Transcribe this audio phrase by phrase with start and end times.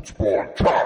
[0.00, 0.79] Roots Podcast.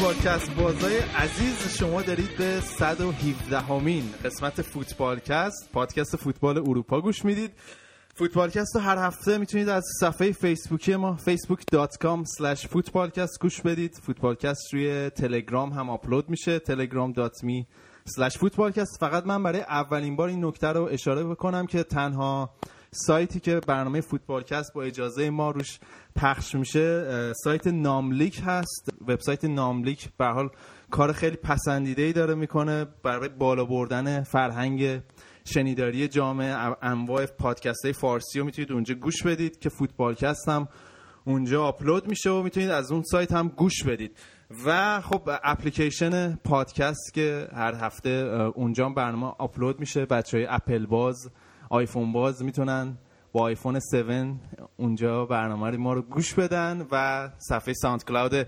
[0.00, 7.50] فوتبالکست بازای عزیز شما دارید به 117 اُمین قسمت فوتبالکست پادکست فوتبال اروپا گوش می‌دید.
[8.14, 12.24] فوتبالکست رو هر هفته می‌تونید از صفحه فیسبوکی ما facebook.com
[12.68, 13.94] فوتبالکست گوش بدید.
[14.02, 17.64] فوتبالکست روی تلگرام هم آپلود میشه telegram.me
[18.18, 22.50] slash فوتبالکست فقط من برای اولین بار این نکته رو اشاره بکنم که تنها
[22.92, 25.78] سایتی که برنامه فوتبالکست با اجازه ما روش
[26.16, 28.90] پخش میشه سایت ناملیک هست.
[29.08, 30.48] وبسایت ناملیک به حال
[30.90, 35.00] کار خیلی پسندیده ای داره می‌کنه برای بالا بردن فرهنگ
[35.44, 36.76] شنیداری جامعه.
[36.82, 40.68] انواع پادکست های فارسی رو می‌تونید اونجا گوش بدید که فوتبالکست هم
[41.24, 44.16] اونجا آپلود میشه و می‌تونید از اون سایت هم گوش بدید.
[44.66, 48.10] و خب اپلیکیشن پادکست که هر هفته
[48.54, 50.06] اونجا برنامه آپلود میشه.
[50.06, 51.30] بچه های اپل باز
[51.72, 52.98] آیفون باز می‌تونن
[53.32, 53.86] با آیفون 7
[54.76, 58.46] اونجا برنامه ما رو گوش بدن و صفحه SoundCloud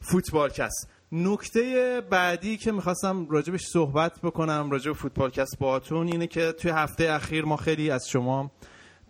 [0.00, 0.88] فوتبالکست.
[1.12, 7.44] نکته بعدی که می‌خواستم راجبش صحبت بکنم راجب فوتبالکست باهاتون اینه که توی هفته اخیر
[7.44, 8.50] ما خیلی از شما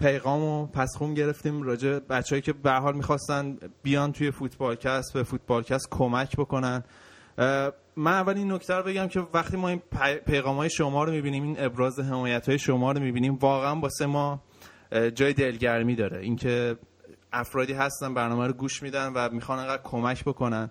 [0.00, 5.88] پیغام و پسغوم گرفتیم راجع بچههایی که به حال می‌خواستن بیان توی فوتبالکست به فوتبالکست
[5.90, 6.84] کمک بکنن.
[7.97, 9.83] من اول این نکته رو بگم که وقتی ما این
[10.27, 14.42] پیغام های شما رو می‌بینیم این ابراز حمایت های شما رو می‌بینیم واقعا واسه ما
[15.14, 16.20] جای دلگرمی داره.
[16.20, 16.77] اینکه
[17.33, 20.70] افرادی هستن برنامه رو گوش میدن و می‌خوان انقدر کمک بکنن.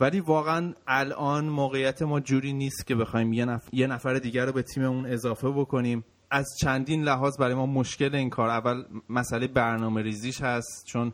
[0.00, 4.52] ولی واقعا الان موقعیت ما جوری نیست که بخوایم یه, نفر, یه نفر دیگر رو
[4.52, 6.04] به تیممون اضافه بکنیم.
[6.30, 8.48] از چندین لحاظ برای ما مشکل این کار.
[8.48, 11.12] اول مسئله برنامه ریزیش هست چون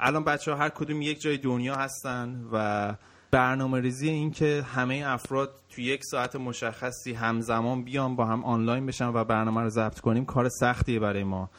[0.00, 2.94] الان بچه ها هر کدوم یک جای دنیا هستن و
[3.30, 8.86] برنامه ریزی این که همه افراد توی یک ساعت مشخصی همزمان بیان با هم آنلاین
[8.86, 11.50] بشن و برنامه رو ضبط کنیم کار سختیه برای ما.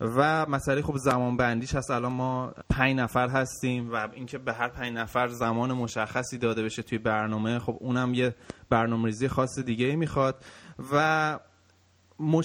[0.00, 1.90] و مسئله خب زمان بندیش هست.
[1.90, 6.82] الان ما پنج نفر هستیم و اینکه به هر پنج نفر زمان مشخصی داده بشه
[6.82, 8.34] توی برنامه خب اونم یه
[8.70, 10.44] برنامه ریزی خاص دیگه می‌خواد.
[10.92, 11.38] و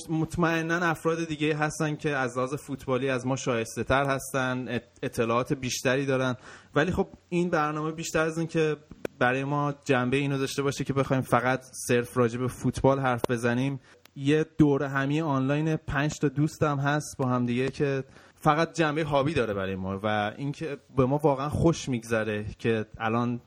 [0.09, 6.05] مطمئنا افراد دیگه هستن که از لحاظ فوتبالی از ما شایسته تر هستن اطلاعات بیشتری
[6.05, 6.35] دارن.
[6.75, 8.77] ولی خب این برنامه بیشتر از این که
[9.19, 13.79] برای ما جنبه اینو داشته باشه که بخوایم فقط صرف راجع به فوتبال حرف بزنیم.
[14.15, 18.03] یه دوره همی آنلاین پنج تا دوستم هست با هم دیگه که
[18.35, 23.41] فقط جنبه هابی داره برای ما و اینکه به ما واقعا خوش میگذره که الان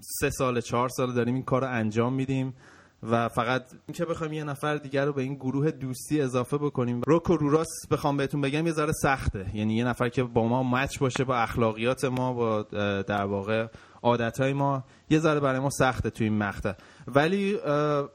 [0.00, 2.54] سه سال چهار سال داریم این کار رو انجام میدیم.
[3.02, 7.00] و فقط اینکه بخوایم یه نفر دیگر رو به این گروه دوستی اضافه بکنیم.
[7.06, 9.46] روک و روراس بخوام بهتون بگم یه ذره سخته.
[9.54, 12.62] یعنی یه نفر که با ما مچ باشه با اخلاقیات ما با
[13.02, 13.66] در واقع
[14.02, 16.72] عادت های ما یه ذره برای ما سخته توی این مقطع.
[17.06, 17.58] ولی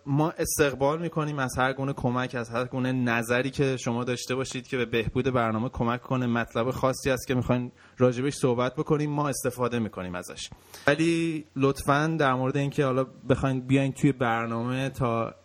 [0.05, 4.67] ما استقبال می‌کنیم از هر گونه کمک از هر گونه نظری که شما داشته باشید
[4.67, 6.25] که به بهبود برنامه کمک کنه.
[6.25, 10.49] مطلب خاصی است که می‌خواین راجبش صحبت بکنیم ما استفاده می‌کنیم ازش.
[10.87, 15.35] ولی لطفا در مورد اینکه حالا بخواین بیاین توی برنامه تا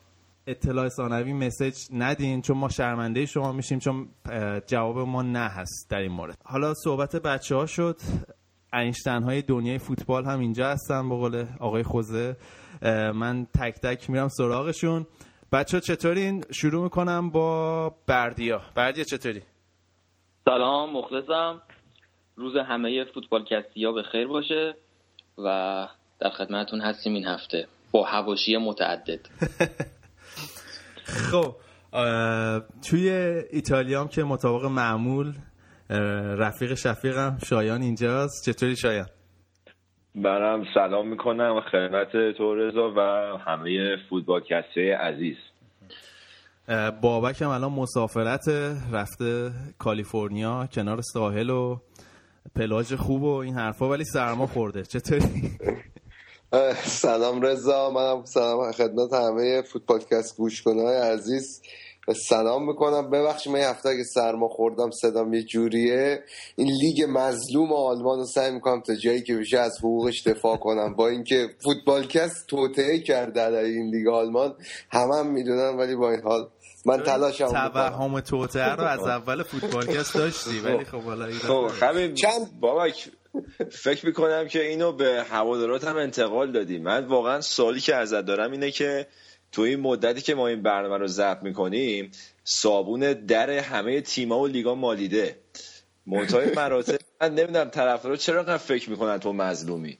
[0.46, 4.08] اطلاع ثانوی مسیج ندین چون ما شرمنده شما میشیم چون
[4.66, 6.38] جواب ما نه هست در این مورد.
[6.44, 8.00] حالا صحبت بچه ها شد.
[8.72, 12.36] اینشتن های دنیای فوتبال هم اینجا هستن به قول آقای خوزه.
[13.14, 15.06] من تک تک میرم سراغشون.
[15.52, 18.60] بچه چطورین شروع می‌کنم با بردیا.
[18.74, 19.42] بردیا چطوری؟
[20.44, 21.62] سلام مخلصم.
[22.36, 24.74] روز همه فوتبال کستی ها به خیر باشه
[25.38, 25.88] و
[26.20, 27.66] در خدمتون هستیم این هفته.
[27.92, 29.20] با هواشی متعدد.
[31.30, 31.54] خب
[32.90, 33.10] توی
[33.52, 35.32] ایتالیا هم که مطابق معمول
[36.38, 38.50] رفیق شفیقم شایان اینجاست.
[38.50, 39.06] چطوری شایان؟
[40.14, 43.00] برم سلام می‌کنم خدمت تو رضا و
[43.38, 45.36] همه فوتبال کسته عزیز.
[47.02, 48.48] بابک هم الان مسافرت
[48.92, 51.76] رفته کالیفرنیا کنار ساحل و
[52.56, 54.82] پلاژ خوب و این حرفا ولی سرما خورده.
[54.82, 55.22] چطوری؟
[56.84, 61.62] سلام رضا منم سلام خدمت همه فوتبالکست گوش های عزیز.
[62.28, 63.10] سلام می‌کنم.
[63.10, 66.22] ببخشید من هفته اگه سرما خوردم صدام یه جوریه.
[66.56, 70.94] این لیگ مظلوم آلمان رو سعی می‌کنم تا جایی که بشه از حقوقش دفاع کنم.
[70.94, 74.54] با اینکه فوتبالکست توطعه کرده در این لیگ آلمان
[74.90, 76.48] همه هم می‌دونن ولی با این حال
[76.86, 83.08] من تلاشم توهم توته رو از اول فوتبالکست داشتی ولی خب حالا خب چند بابک
[83.70, 86.78] فکر می‌کنم که اینو به هوادارات هم انتقال دادی.
[86.78, 89.06] من واقعا سوالی که ازت دارم اینه که
[89.52, 92.10] تو این مدتی که ما این برنامه رو ضبط می‌کنیم
[92.44, 95.36] صابون در همه تیما و لیگا مالیده.
[96.06, 99.98] منتهای مراتب من نمی‌دونم طرفدارا چرا فکر می‌کنن تو مظلومی.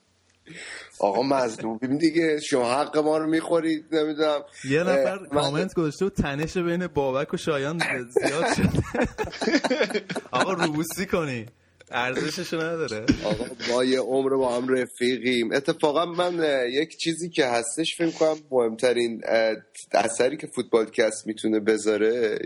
[0.99, 2.41] آقا مظلومیم دیگه.
[2.41, 4.41] شما حق ما رو می‌خورید نمی‌دونم.
[4.70, 8.82] یه نفر کامنت گذاشته و تنش بین بابک و شایان زیاد شده.
[10.31, 11.46] آقا روبوسی کنی.
[11.91, 13.07] ارزشش نداره.
[13.25, 15.53] آقا ما یه عمر با هم رفیقیم.
[15.53, 19.23] اتفاقا من یک چیزی که هستش فکر کنم مهمترین
[19.93, 22.39] اثری که فوتبالکست می‌تونه بذاره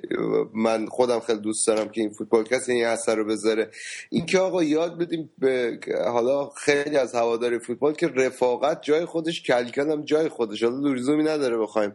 [0.54, 3.70] من خودم خیلی دوست دارم که این فوتبالکست این اثر رو بذاره.
[4.10, 9.90] اینکه آقا یاد بدیم به حالا خیلی از هواداری فوتبال که رفاقت جای خودش کلکل
[9.90, 10.62] هم جای خودش.
[10.62, 11.92] حالا لزومی نداره بخوایم.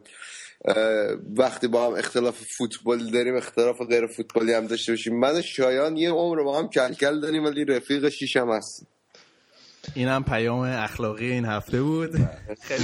[1.38, 5.20] وقتی با هم اختلاف فوتبال داریم اختلاف غیر فوتبالی هم داشته باشیم.
[5.20, 8.86] من شایان یه عمر با هم کلکل داریم ولی رفیق شیشم هست
[9.96, 12.12] این هم پیام اخلاقی این هفته بود.
[12.62, 12.84] خیلی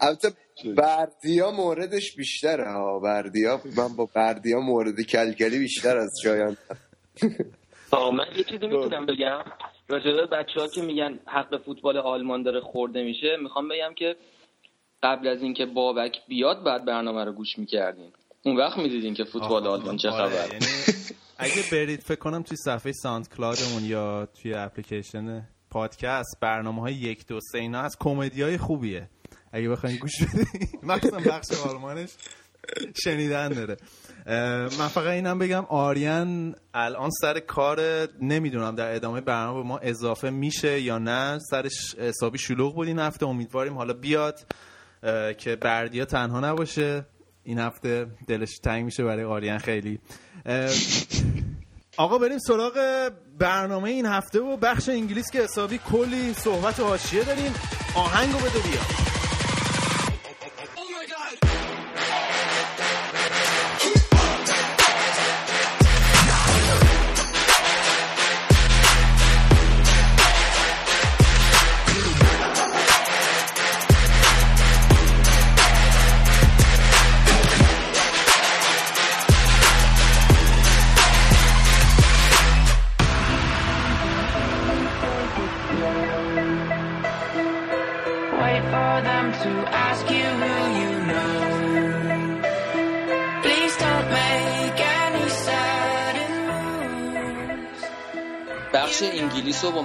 [0.00, 0.32] البته
[0.76, 2.98] بردیا موردش بیشتره ها.
[2.98, 6.56] بردیا من با بردیا مورد کلکلی بیشتر از شایان.
[7.92, 9.44] من یه چیزی می‌تونم بگم.
[9.88, 14.16] راجبه بچه ها که میگن حق فوتبال آلمان داره خورده میشه می‌خوام بگم که
[15.02, 18.12] قبل از اینکه بابک بیاد بعد برنامه رو گوش می‌کردین
[18.42, 20.66] اون وقت می‌دیدین که فوتبال آلمان چه آره، خبر یعنی
[21.38, 27.26] اگه برید فکر کنم توی صفحه ساند کلادمون یا توی اپلیکیشن پادکست برنامه های یک
[27.26, 29.08] دو سه اینا از کمدی های خوبیه.
[29.52, 32.10] اگه بخواین گوش بدید مثلا بخش آلمانش
[33.04, 33.76] شنیدن داره.
[34.78, 40.30] من فقط اینم بگم آریان الان سر کار نمی‌دونم در ادامه برنامه به ما اضافه
[40.30, 41.38] میشه یا نه.
[41.50, 44.46] سرش حسابی شلوغ بود این هفته امیدواریم حالا بیاد
[45.38, 47.06] که بردیا تنها نباشه.
[47.42, 49.98] این هفته دلش تنگ میشه برای آریان خیلی.
[51.96, 53.08] آقا بریم سراغ
[53.38, 57.54] برنامه این هفته و بخش انگلیس که حسابی کلی صحبت و حاشیه داریم.
[57.94, 59.07] آهنگو بده بیا.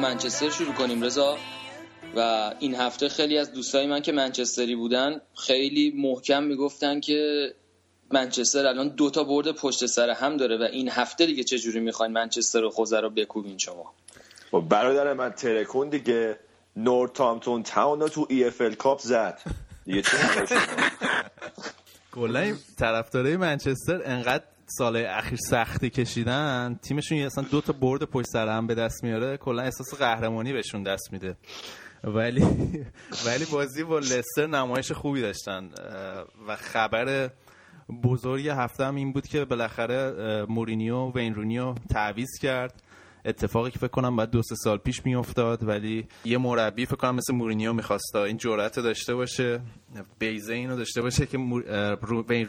[0.03, 1.37] منچستر شروع کنیم رضا.
[2.15, 7.53] و این هفته خیلی از دوستای من که منچستری بودن خیلی محکم می‌گفتن که
[8.11, 12.63] منچستر الان دوتا برد پشت سر هم داره و این هفته دیگه چجوری می‌خواین منچستر
[12.63, 13.93] و خوزه رو بکوبین شما؟
[14.51, 16.39] خب برادر من ترکون دیگه
[16.75, 19.39] نورتامتون تاون رو تو ای اف ال کاپ زد.
[19.85, 20.17] دیگه چی
[22.15, 28.47] کلا طرفدارای منچستر انقدر سال اخیر سختی کشیدن تیمشون اصلا دو تا برد پشت سر
[28.47, 31.37] هم به دست میاره کلا احساس قهرمانی بهشون دست میده.
[32.03, 32.45] ولی
[33.25, 35.69] ولی بازی با لستر نمایش خوبی داشتن
[36.47, 37.29] و خبر
[38.03, 42.83] بزرگ هفته هم این بود که بالاخره مورینیو وین رونی رو تعویض کرد.
[43.25, 47.15] اتفاقی که فکر کنم بعد دو سه سال پیش میافتاد ولی یه مربی فکر کنم
[47.15, 49.61] مثل مورینیو می‌خواست این جرأت داشته باشه
[50.19, 51.37] بیضه اینو داشته باشه که
[52.29, 52.47] وین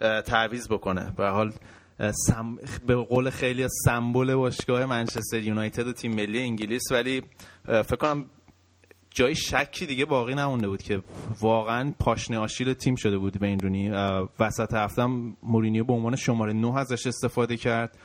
[0.00, 1.12] تعویض بکنه.
[1.16, 1.52] به حال
[2.10, 2.58] سم...
[2.86, 7.22] به قول خیلی سمبل باشگاه منچستر یونایتد و تیم ملی انگلیس ولی
[7.64, 8.24] فکر کنم
[9.10, 11.02] جای شکی دیگه باقی نمونده بود که
[11.40, 13.90] واقعا پاشنه آشیل تیم شده بود به این رونی.
[14.40, 15.06] وسط هفته
[15.42, 17.98] مورینیو به عنوان شماره 9 ازش استفاده کرد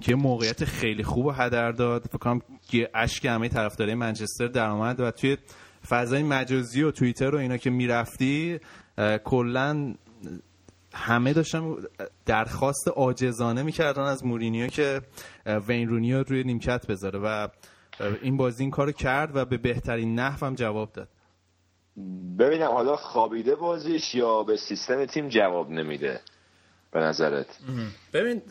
[0.00, 2.04] که موقعیت خیلی خوب هدر داد.
[2.04, 5.36] فکر کنم که اشک همه طرفدارای منچستر درآمد و توی
[5.88, 8.60] فضای مجازی و توییتر و اینا که می‌رفتی
[9.24, 9.94] کلا
[10.94, 11.74] همه داشتن
[12.26, 15.00] درخواست عاجزانه می‌کردن از مورینیو که
[15.46, 17.48] وین رونیو روی نیمکت بذاره و
[18.22, 21.08] این بازی این کارو کرد و به بهترین نحو هم جواب داد.
[22.38, 26.20] ببینم حالا خوابیده بازیش یا به سیستم تیم جواب نمیده
[26.90, 27.58] به نظرت؟
[28.12, 28.42] ببین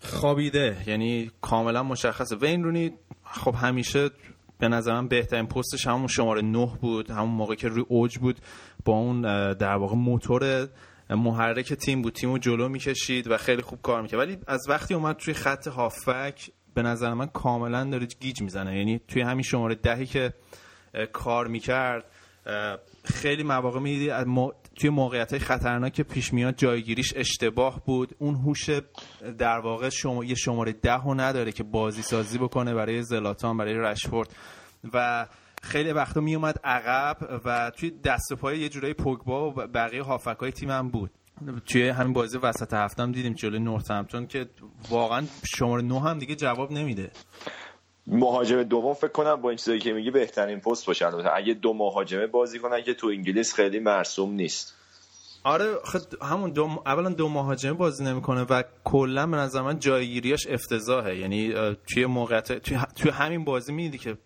[0.00, 2.36] خوابیده یعنی کاملا مشخصه.
[2.36, 2.92] وین رونی
[3.24, 4.10] خب همیشه
[4.58, 8.40] به نظرم بهترین پستش همون شماره نه بود همون موقع که روی اوج بود
[8.84, 10.68] با اون در واقع موتور
[11.10, 14.20] محرک تیم بود تیمو جلو می‌کشید و خیلی خوب کار می‌کرد.
[14.20, 18.78] ولی از وقتی اومد توی خط هافک به نظر من کاملا داره گیج می‌زنه.
[18.78, 20.32] یعنی توی همین شماره دهی که
[21.12, 22.04] کار می‌کرد
[23.04, 24.12] خیلی مواقع می‌دیدی
[24.74, 28.14] توی موقعیت های خطرناک پیش میاد جایگیریش اشتباه بود.
[28.18, 28.70] اون هوش
[29.38, 33.74] در واقع شما یه شماره ده رو نداره که بازی سازی بکنه برای زلاتان برای
[33.74, 34.36] رشفورد.
[34.92, 35.26] و
[35.66, 40.02] خیلی وقتا می اومد عقب و توی دست و پای یه جورایی پوگبا و بقیه
[40.02, 41.10] هافک های تیمم بود.
[41.66, 44.46] توی همین بازی وسط هفته هم دیدیم جلوی نورتمپتون که
[44.90, 47.10] واقعا شماره نه هم دیگه جواب نمیده.
[48.06, 52.26] مهاجم دوم فکر کنم با این چیزایی که میگی بهترین پست باشه اگه دو مهاجمه
[52.26, 54.74] بازی کنن که تو انگلیس خیلی مرسوم نیست.
[55.44, 60.46] آره خد همون دو اولا دو مهاجمه بازی نمی‌کنه و کلا به نظر من جایگیریاش
[60.46, 61.16] افتضاحه.
[61.18, 61.54] یعنی
[61.86, 64.18] توی موقعیت توی, توی همین بازی می‌دیدی که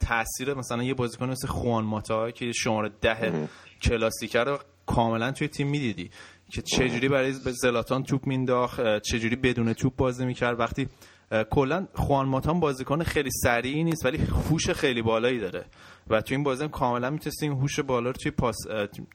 [0.00, 3.48] تاثیر مثلا یه بازیکن مثل خوان ماتا که شماره ده
[3.82, 6.10] کلاسیکه رو کاملا توی تیم می‌دیدی
[6.50, 10.60] که چجوری برای زلاتان توپ مینداخت چجوری بدون توپ بازی می‌کرد.
[10.60, 10.88] وقتی
[11.50, 15.64] کلا خوان ماتان بازیکن خیلی سریعی نیست ولی هوش خیلی بالایی داره.
[16.10, 18.56] و توی این بازی کاملا می‌تونستیم هوش بالا رو توی پاس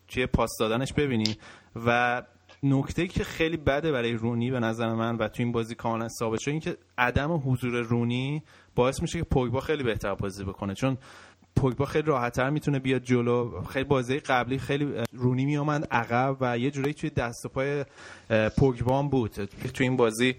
[0.08, 1.38] توی پاس دادنش ببینی
[1.86, 2.22] و
[2.64, 6.40] نکته که خیلی بده برای رونی به نظر من و توی این بازی کاملا ثابت
[6.40, 8.44] شد این که عدم حضور رونی
[8.76, 10.74] باعث میشه که پوگبا خیلی بهتر بازی بکنه.
[10.74, 10.98] چون
[11.56, 13.62] پوگبا خیلی راحتتر می‌تونه بیاد جلو.
[13.62, 17.86] خیلی بازی قبلی خیلی رونی میامد عقب و یه جوری توی دست و پای
[18.58, 19.32] پوگبا بود.
[19.74, 20.36] توی این بازی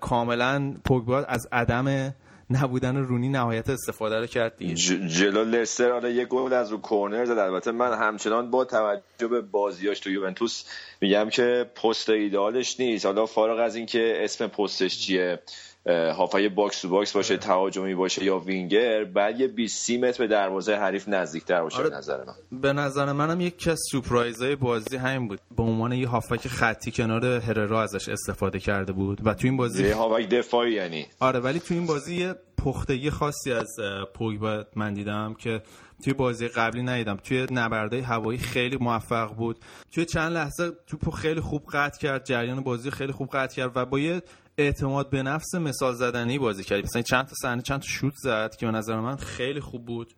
[0.00, 2.14] کاملا پوگبا از عدم
[2.50, 4.74] نبودن رونی نهایت استفاده رو کرد دیگه.
[5.08, 7.38] جلو لستر آره یه گل از رو کورنر زد.
[7.38, 10.64] البته من همچنان با توجه به بازیاش تو یوونتوس
[11.00, 13.06] میگم که پست ایدالش نیست.
[13.06, 15.38] حالا فارغ از اینکه اسم پستش چیه
[15.86, 20.74] هافبک box to box باشه تهاجمی باشه یا وینگر بعد یه 20 متر به دروازه
[20.74, 21.90] حریف نزدیکتر باشه آره.
[21.90, 22.60] به نظر من.
[22.60, 25.40] به نظر منم یکی از سورپرایزهای بازی همین بود.
[25.56, 29.88] به عنوان یه هافک خطی کنار هررا ازش استفاده کرده بود و تو این بازی
[29.88, 31.06] یه هافک دفاعی یعنی.
[31.20, 33.76] آره ولی تو این بازی یه پختگی خاصی از
[34.14, 35.62] پوگبا من دیدم که
[36.04, 37.16] توی بازی قبلی ندیدم.
[37.16, 39.58] توی نبرده هوایی خیلی موفق بود.
[39.92, 43.84] توی چند لحظه توپو خیلی خوب قطع کرد جریان بازی خیلی خوب قطع کرد و
[43.84, 44.22] با یه
[44.58, 48.56] اعتماد به نفس مثال زدنی بازی کرد مثلا چند تا صحنه چند تا شوت زد
[48.56, 50.14] که به نظر من خیلی خوب بود.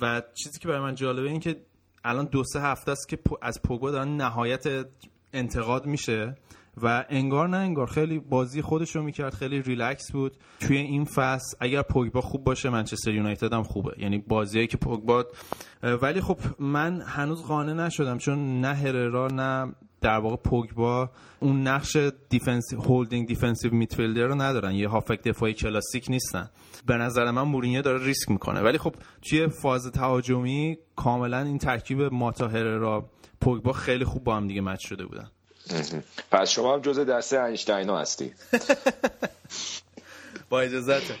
[0.00, 1.56] و چیزی که برای من جالبه این که
[2.04, 4.86] الان دو سه هفته است که از پوگبا دارن نهایت
[5.32, 6.36] انتقاد میشه
[6.82, 10.36] و انگار نه انگار خیلی بازی خودش رو می‌کرد خیلی ریلکس بود.
[10.60, 13.94] توی این فصل اگر پوگبا خوب باشه منچستر یونایتد هم خوبه.
[13.98, 15.26] یعنی بازیایی که پوگبا
[15.82, 21.96] ولی خب من هنوز قانع نشدم چون نه هررا نه در واقع پوگبا اون نقش
[22.28, 24.74] defensive holding defensive midfielder رو ندارن.
[24.74, 26.50] یه هافبک دفاعی کلاسیک نیستن.
[26.86, 28.60] به نظر من مورینیو داره ریسک می‌کنه.
[28.60, 34.46] ولی خب توی فاز تهاجمی کاملا این ترکیب ماتا هررا پوگبا خیلی خوب با هم
[34.46, 35.30] دیگه مچ شده بودن.
[36.32, 38.32] پس شما هم جزء دسته اینشتینا هستی.
[40.50, 41.02] با اجازت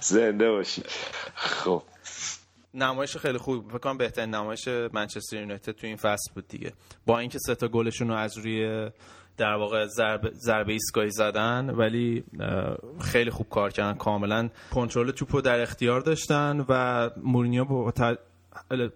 [0.00, 0.82] زنده باشی.
[1.34, 1.82] خب.
[2.74, 3.68] نمایش خیلی خوب.
[3.68, 6.72] فکر کنم بهترین نمایش منچستر یونایتد تو این فصل بود دیگه.
[7.06, 8.90] با اینکه سه تا گلشون رو از روی
[9.36, 12.24] در واقع ضربه ضربه ایستگاهی زدن ولی
[13.00, 13.98] خیلی خوب کار کردن.
[13.98, 17.92] کاملا کنترل توپو در اختیار داشتن و مورینیو با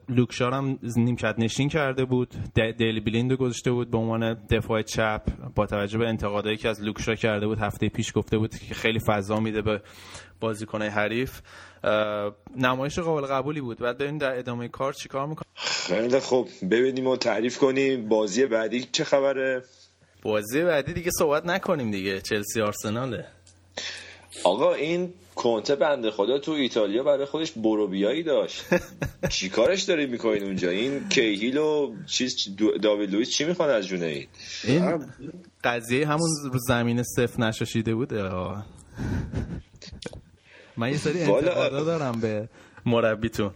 [0.09, 2.35] لوکشار هم نیمکت نشین کرده بود.
[2.55, 5.23] دیلی بلیند گذاشته بود به عنوان دفاع چپ.
[5.55, 8.99] با توجه به انتقادایی که از لوکشا کرده بود هفته پیش گفته بود که خیلی
[9.07, 9.83] فضا میده به
[10.41, 11.41] بازیکنهای حریف.
[12.57, 13.79] نمایش قابل قبولی بود.
[13.79, 18.09] بعد ببینیم در ادامه کار چیکار می‌کنه خیلی خب ببینیم و تعریف کنیم.
[18.09, 19.63] بازی بعدی چه خبره؟
[20.23, 22.21] بازی بعدی دیگه صحبت نکنیم دیگه.
[22.21, 23.27] چلسی آرسناله
[24.45, 28.65] آقا این کنته بنده خدا تو ایتالیا برای خودش بروبیایی داشت.
[29.31, 34.27] چیکارش داری می‌کنین اونجا؟ این کیهیل و چیز داوید لوئیس چی می‌خوان از جونه این؟
[34.65, 35.07] این
[35.65, 38.13] قضیه همون رو زمین صفر نشاشیده بود
[40.79, 42.49] من یه سری انتقادا دارم به
[42.87, 43.51] مربیتون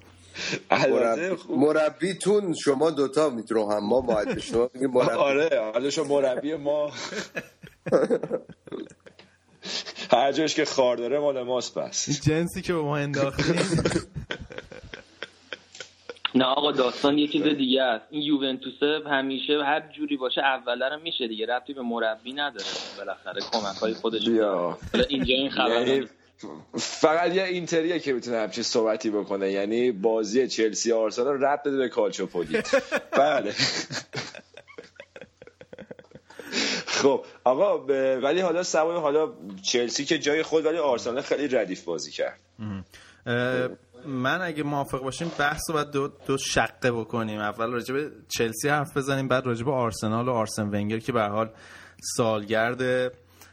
[1.48, 5.10] مربیتون شما دوتا میتونو هم ما باید شما مربی.
[5.10, 6.92] آره حالا شما مربی ما.
[10.12, 12.22] هر جاش که خار داره مال ماست بس.
[12.28, 13.56] جنسی که به ما انداختیم
[16.34, 18.04] نه آقا داستان یه چیز دیگه است.
[18.10, 21.46] این یوونتوس همیشه هر جوری باشه اوله رو میشه دیگه.
[21.46, 22.66] ربطی به مربی نداره.
[22.98, 24.78] بالاخره کمک های خودش بیا.
[25.08, 26.08] اینجا این خبر یعنی
[26.78, 31.88] فقط یه اینتریه که می‌تونه همچین صحبتی بکنه یعنی بازی چلسی آرسنال ربط بده به
[31.88, 32.62] کالچوپولی
[33.18, 33.54] بله.
[36.86, 39.32] خب آقا ولی حالا سوای حالا
[39.62, 42.40] چلسی که جای خود ولی آرسنال خیلی ردیف بازی کرد.
[44.06, 47.40] من اگه موافق باشیم بحث رو باید دو, دو شقه بکنیم.
[47.40, 51.22] اول راجع به چلسی حرف بزنیم بعد راجع به آرسنال و آرسن ونگر که به
[51.22, 51.50] حال
[52.16, 53.12] سالگرد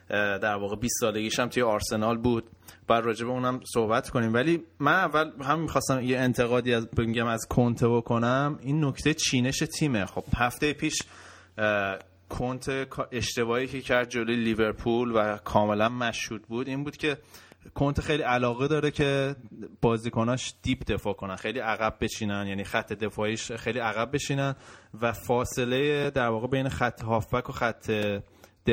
[0.10, 2.50] در واقع 20 سالگیش هم توی آرسنال بود.
[2.90, 4.34] بر راجع به اونم صحبت کنیم.
[4.34, 8.60] ولی من اول هم می‌خواستم یه انتقادی از بگم از کنته بکنم.
[8.62, 10.06] این نکته چینش تیمه.
[10.06, 10.96] خب هفته پیش
[12.30, 17.18] کنته اشتباهی که کرد جلوی لیورپول و کاملا مشهود بود این بود که
[17.76, 19.36] کنته خیلی علاقه داره که
[19.82, 24.56] بازیکناش deep دفاع کنن خیلی عقب بشینن یعنی خط دفاعیش خیلی عقب بشینن
[25.02, 27.92] و فاصله در واقع بین خط هافبک و خط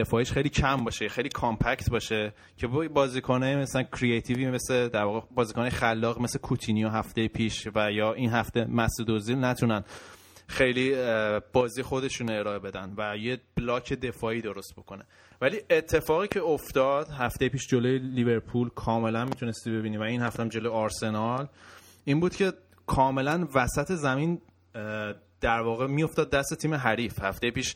[0.00, 5.04] دفاعیش خیلی کم باشه خیلی compact باشه که با بازیکنه مثلا creative ی مثل در
[5.04, 9.84] واقع بازیکن خلاق مثل کوتینیو هفته پیش و یا این هفته مسعود اوزیل نتونن
[10.48, 10.94] خیلی
[11.52, 15.04] بازی خودشون ارائه بدن و یه بلاک دفاعی درست بکنه.
[15.40, 20.48] ولی اتفاقی که افتاد هفته پیش جلوی لیورپول کاملا می‌تونستی ببینی و این هفته هم
[20.48, 21.48] جلوی آرسنال
[22.04, 22.52] این بود که
[22.86, 24.40] کاملا وسط زمین
[25.40, 27.22] در واقع میافتاد دست تیم حریف.
[27.22, 27.74] هفته پیش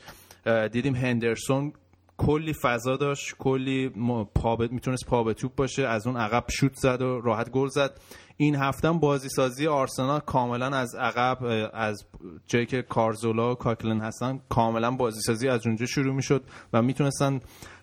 [0.73, 1.73] دیدیم هندرسون
[2.21, 3.89] کلی فضا داشت کلی
[4.35, 8.01] پا می‌تونست پا به توپ باشه از اون عقب شوت زد و راحت گل زد.
[8.37, 12.07] این هفته بازی سازی آرسنال کاملا از عقب از
[12.47, 17.41] جایی که کارزولا و کاکلن هستن کاملا بازی سازی از اونجا شروع می‌شد و می‌تونستن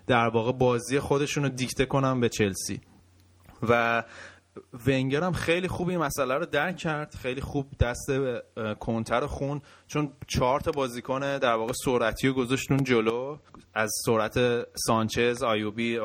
[0.08, 2.82] در واقع بازی خودشون رو دیکته کنن به چلسی.
[3.70, 4.04] و
[4.88, 8.12] ونگر هم خیلی خوب این مسئله رو درک کرد خیلی خوب دست
[8.80, 13.38] کنتر خون چون چهار تا بازیکن در واقع سرعتی رو گذاشتون جلو.
[13.74, 15.98] از سرعت سانچز آیوبی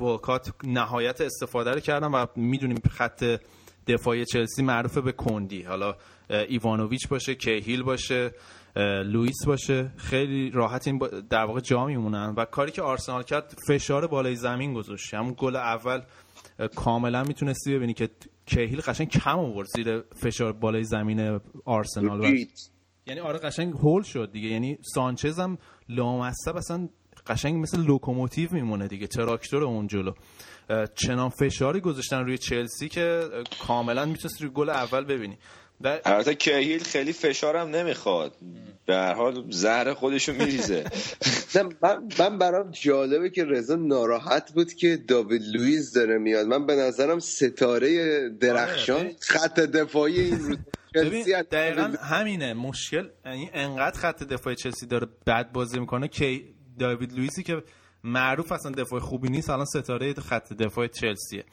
[0.00, 3.40] ولکات نهایت استفاده رو کردن و می‌دونیم خط
[3.86, 5.62] دفاعی چلسی معروفه به کندی.
[5.62, 5.96] حالا
[6.30, 8.34] ایوانوویچ باشه کیهیل باشه
[9.04, 9.90] لوئیس باشه.
[9.96, 10.98] خیلی راحت این
[11.30, 12.34] در واقع جا میمونن.
[12.36, 15.14] و کاری که آرسنال کرد فشار بالای زمین گذاشت.
[15.14, 16.00] همون گل اول
[16.76, 18.08] کاملا می‌تونستی ببینی که
[18.46, 22.36] کیهیل قشنگ کم آورد زیر فشار بالای زمین آرسنال و
[23.06, 24.48] یعنی آره قشنگ هول شد دیگه.
[24.48, 25.58] یعنی سانچز هم
[25.88, 26.88] لامصب اصلا
[27.26, 30.12] قشنگ مثل لوکوموتیو میمونه دیگه تراکتور اون جلو.
[30.94, 33.28] چنان فشاری گذاشتن روی چلسی که
[33.66, 35.38] کاملا می‌تونستی روی گل اول ببینی.
[36.04, 38.36] البته کهیل خیلی فشارم نمی‌خواد.
[38.86, 40.84] به هر حال زهر خودشو میریزه.
[41.82, 46.46] من, من برام جالبه که رضا ناراحت بود که داوید لوئیس داره میاد.
[46.46, 50.56] من به نظرم ستاره درخشان آره، خط دفاعی این رو
[51.50, 52.54] دقیقا همینه.
[52.54, 56.40] مشکل یعنی انقدر خط دفاعی چلسی داره بد بازی می‌کنه که
[56.78, 57.62] داوید لوئیسی که
[58.04, 59.50] معروف اصلا دفاع خوبی نیست.
[59.50, 61.44] الان ستاره خط دفاع چلسیه.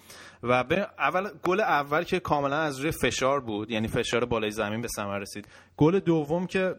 [0.43, 4.81] و به اول گل اول که کاملا از روی فشار بود یعنی فشار بالای زمین
[4.81, 5.47] به ثمر رسید.
[5.77, 6.75] گل دوم که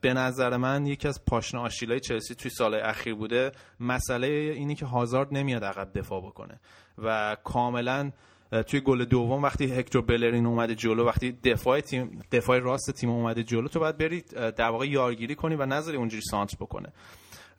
[0.00, 4.86] به نظر من یکی از پاشنه آشیلای چلسی توی سال اخیر بوده مسئله اینی که
[4.86, 6.60] هازارد نمیاد عقب دفاع بکنه.
[6.98, 8.10] و کاملا
[8.66, 13.42] توی گل دوم وقتی هکتور بلرین اومده جلو وقتی دفاع تیم دفاع راست تیم اومده
[13.42, 16.92] جلو تو باید برید در واقع یارگیری کنی و نظری اونجوری سانتر بکنه.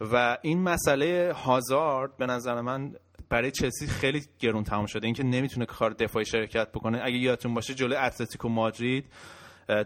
[0.01, 2.95] و این مسئله هازارد به نظر من
[3.29, 5.05] برای چلسی خیلی گرون تمام شده.
[5.05, 7.01] اینکه نمی‌تونه کار دفاعی شرکت بکنه.
[7.03, 9.05] اگه یادتون باشه جلوی اتلتیکو مادرید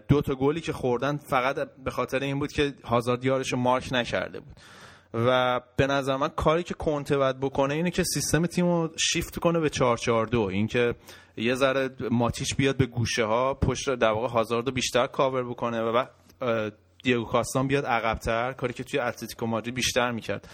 [0.08, 4.40] دو تا گلی که خوردن فقط به خاطر این بود که هازارد یارش مارک نکرده
[4.40, 4.56] بود.
[5.14, 9.40] و به نظر من کاری که کنته باید بکنه اینه که سیستم تیم رو شیفت
[9.40, 10.96] کنه به 442 اینکه
[11.38, 15.82] یه ذره ماتیش بیاد به گوشه ها پشت در واقع هازارد رو بیشتر کاور بکنه
[15.82, 16.06] و
[17.04, 20.48] دیگو کاستان بیاد عقبتر کاری که توی اتلتیکو مادرید بیشتر می‌کرد.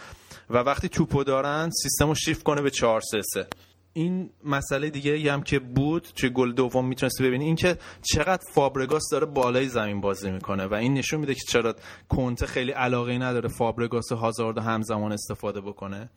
[0.49, 3.47] و وقتی توپو دارن سیستم رو شیفت کنه به 4 3 3
[3.93, 7.45] این مسئله دیگه هم که بود توی گل دوم می‌تونستی ببینی.
[7.45, 11.75] این که چقدر فابرگاس داره بالای زمین بازی می‌کنه و این نشون میده که چرا
[12.09, 16.09] کنته خیلی علاقه نداره فابرگاس و هازارد همزمان استفاده بکنه.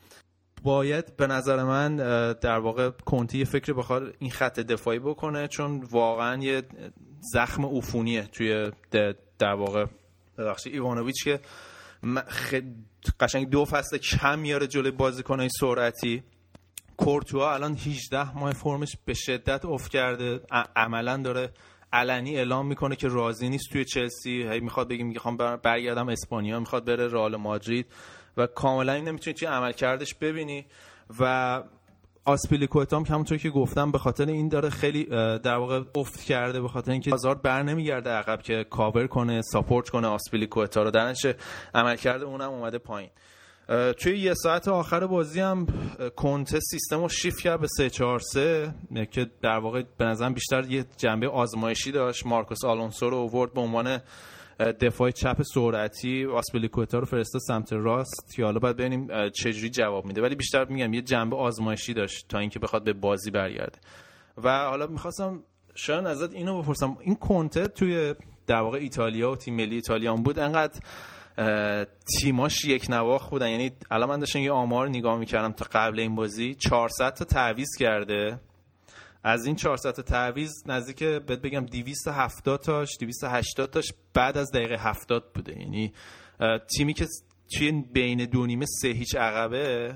[0.62, 1.96] باید به نظر من
[2.32, 6.62] در واقع کنتی یه فکری بخواد این خط دفاعی بکنه چون واقعا یه
[7.32, 8.70] زخم عفونیه توی
[9.38, 9.86] در واقع
[10.38, 11.40] ببخشید ایوانوویچ که
[13.20, 16.22] قشنگ دو فصل کم میاره جلوی بازیکنای سرعتی.
[16.96, 20.40] کورتوا الان 18 ماه فرمش به شدت افت کرده.
[20.76, 21.50] عملا داره
[21.92, 24.48] علنی اعلام می‌کنه که راضی نیست توی چلسی.
[24.50, 27.86] هی می‌خواد بگیم می‌خوام برگردم اسپانیا می‌خواد بره رئال مادرید.
[28.36, 30.66] و کاملا این نمی‌تونی توی عمل کردش ببینی.
[31.20, 31.62] و
[32.24, 35.04] آسپیلیکوتا هم همونطور که گفتم به خاطر این داره خیلی
[35.38, 39.88] در واقع افت کرده به خاطر اینکه هازارد بر نمیگرده عقب که کاور کنه ساپورت
[39.88, 40.90] کنه آسپیلیکوتا رو.
[40.90, 41.26] درنش
[41.74, 43.10] عمل کرده اونم اومده پایین.
[43.98, 45.66] توی یه ساعت آخر بازی هم
[46.16, 48.74] کنته سیستم رو شیفت کرد به 3 4 3
[49.10, 52.26] که در واقع به نظرم بیشتر یه جنبه آزمایشی داشت.
[52.26, 54.00] مارکوس آلونسو رو اوورد به عنوان
[54.58, 58.34] دفاع چپ سرعتی آسپلیکوتا رو فرستاد سمت راست.
[58.36, 60.22] که حالا باید ببینیم چجوری جواب میده.
[60.22, 63.78] ولی بیشتر میگم یه جنبه آزمایشی داشت تا اینکه بخواد به بازی برگرده.
[64.44, 65.42] و حالا می‌خواستم
[65.74, 66.96] شاید ازت اینو بپرسم.
[67.00, 68.14] این کنته توی
[68.46, 70.80] در واقع ایتالیا و تیم ملی ایتالیا بود؟ انقدر
[72.20, 73.48] تیماش یک نواخ بودن.
[73.48, 76.54] یعنی الان من داشتم یه آمار نگاه می‌کردم تا قبل این بازی.
[76.54, 78.40] 400 تا تعویض کرده.
[79.28, 84.76] از این 400 تا تعویض نزدیک بهت بگم 270 تاش 280 تاش بعد از دقیقه
[84.78, 85.60] 70 بوده.
[85.60, 85.92] یعنی
[86.76, 87.06] تیمی که
[87.54, 89.94] توی بین دو نیمه سه هیچ عقبه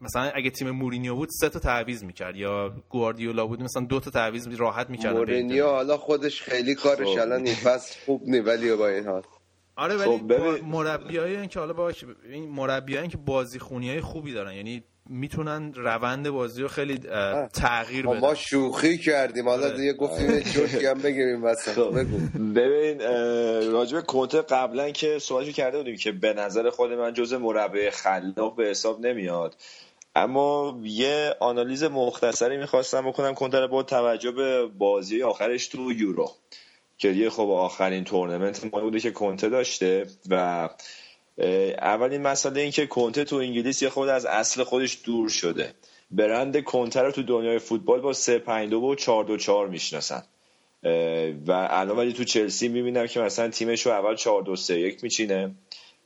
[0.00, 4.10] مثلا اگه تیم مورینیو بود سه تا تعویض می‌کرد یا گواردیولا بود مثلا دو تا
[4.10, 7.20] تعویض راحت می‌کرد مورینیو حالا خودش خیلی کارش خب.
[7.20, 9.22] الان این فصل خوب نی ولی با این حال.
[9.76, 10.32] آره ولی خب
[10.64, 11.92] مربیایی که حالا با
[12.30, 16.98] این مربیایی که بازی خونی های خوبی دارن یعنی می‌تونن روند بازی رو خیلی
[17.52, 19.48] تغییر بدن ما شوخی کردیم.
[19.48, 19.76] حالا آره.
[19.76, 21.72] دیگه گفتیم جوشی هم بگیم این وسط.
[21.72, 21.98] خب.
[22.54, 23.00] ببین
[23.72, 28.56] راجب کنته قبلا که سوالشو کرده بودیم که به نظر خود من جز مربی خلاق
[28.56, 29.56] به حساب نمیاد.
[30.14, 36.30] اما یه آنالیز مختصری می‌خواستم بکنم کنتر با توجه به بازی آخرش تو یورو.
[36.98, 40.68] که یه خب آخرین تورنمنت ما بوده که کنته داشته و
[41.78, 45.74] اولین مسئله این که کنته تو انگلیس یه خود از اصل خودش دور شده.
[46.10, 50.22] برند کنته رو تو دنیای فوتبال با 3 و 4 2 4 می‌شناسن.
[51.46, 55.02] و الان ولی تو چلسی می‌بینم که مثلا تیمش رو اول 4 2 3 1
[55.02, 55.54] میچینه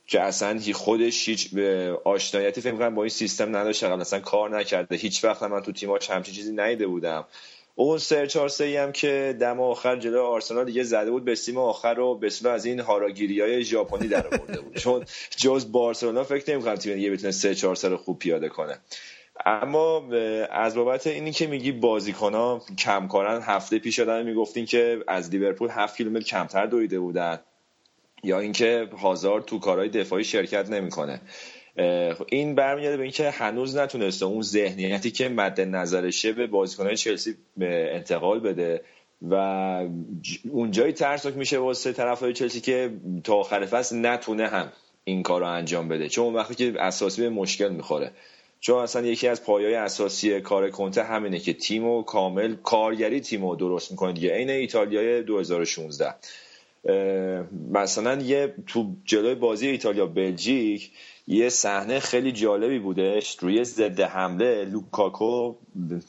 [0.07, 1.55] که اصلا خودش هیچ
[2.03, 4.95] آشنایتی فکر با این سیستم نداشته قبل اصلا کار نکرده.
[4.95, 7.25] هیچ وقت من تو تیماش همچین چیزی ندیده بودم.
[7.83, 11.57] اون سر چهار سی هم که دم آخر جلو آرسنال دیگه زده بود به سیم
[11.57, 14.77] آخر رو به از این هاراگیری های ژاپنی در آورده بود.
[14.77, 15.05] چون
[15.37, 18.77] جز بارسلونا فکر نمی‌کنم تیم دیگه بتونه سه چهار سال خوب پیاده کنه.
[19.45, 20.09] اما
[20.51, 25.29] از بابت اینی که میگی بازیکن ها کم کارن هفته پیش آدم می‌گفتین که از
[25.29, 27.39] لیورپول هفت کیلومتر کمتر دویده بودن
[28.23, 31.21] یا اینکه هازار تو کارهای دفاعی شرکت نمی‌کنه.
[32.27, 38.39] این برمیگرده به اینکه هنوز نتونسته اون ذهنیتی که مد نظرشه به بازیکنهای چلسی انتقال
[38.39, 38.81] بده
[39.29, 39.35] و
[40.51, 44.71] اونجایی ترسناک میشه واسه طرفهای چلسی که تا آخر فصل نتونه هم
[45.03, 46.09] این کار رو انجام بده.
[46.09, 48.11] چون اون وقتی که اساسی به مشکل می‌خوره.
[48.59, 53.45] چون اصلا یکی از پایای اساسی کار کنته همینه که تیم و کامل کارگری تیم
[53.45, 54.33] رو درست می‌کنه دیگه.
[54.33, 56.13] عین ایتالیای 2016
[57.71, 60.91] مثلا یه تو جلوی بازی ایتالیا بلژیک
[61.31, 63.37] یه صحنه خیلی جالبی بودش.
[63.39, 65.55] روی ضد حمله لوکاکو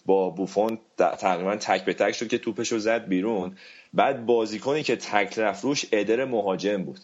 [0.06, 3.56] با بوفون تقریبا تک به تک شد که توپشو زد بیرون.
[3.94, 6.98] بعد بازیکنی که تک رفت روش ادر مهاجم بود.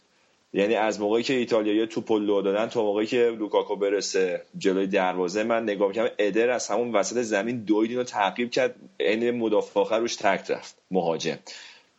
[0.52, 5.42] یعنی از موقعی که ایتالیایی توپ لو دادن تا موقعی که لوکاکو برسه جلوی دروازه
[5.42, 9.98] من نگاه می‌کنم ادر از همون وسط زمین دوید و تعقیب کرد عین مدافع آخر
[9.98, 11.38] روش تکل رفت مهاجم.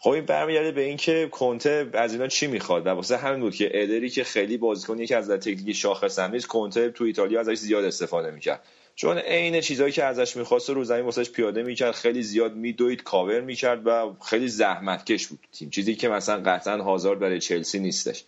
[0.02, 3.72] خب این برمیگرده به اینکه کنته از اینا چی می‌خواد؟ و واسه همین بود که
[3.74, 7.84] ادری که خیلی بازیکنی که از تکنیکی شاخص هم نیست کنته تو ایتالیا ازش زیاد
[7.84, 8.64] استفاده می‌کرد.
[8.96, 13.42] چون عین چیزهایی که ازش می‌خواست رو زمین واسش پیاده می‌کرد خیلی زیاد میدوید کاور
[13.42, 15.70] می‌کرد و خیلی زحمتکش بود تیم.
[15.70, 18.24] چیزی که مثلا قطعا هازارد برای چلسی نیستش.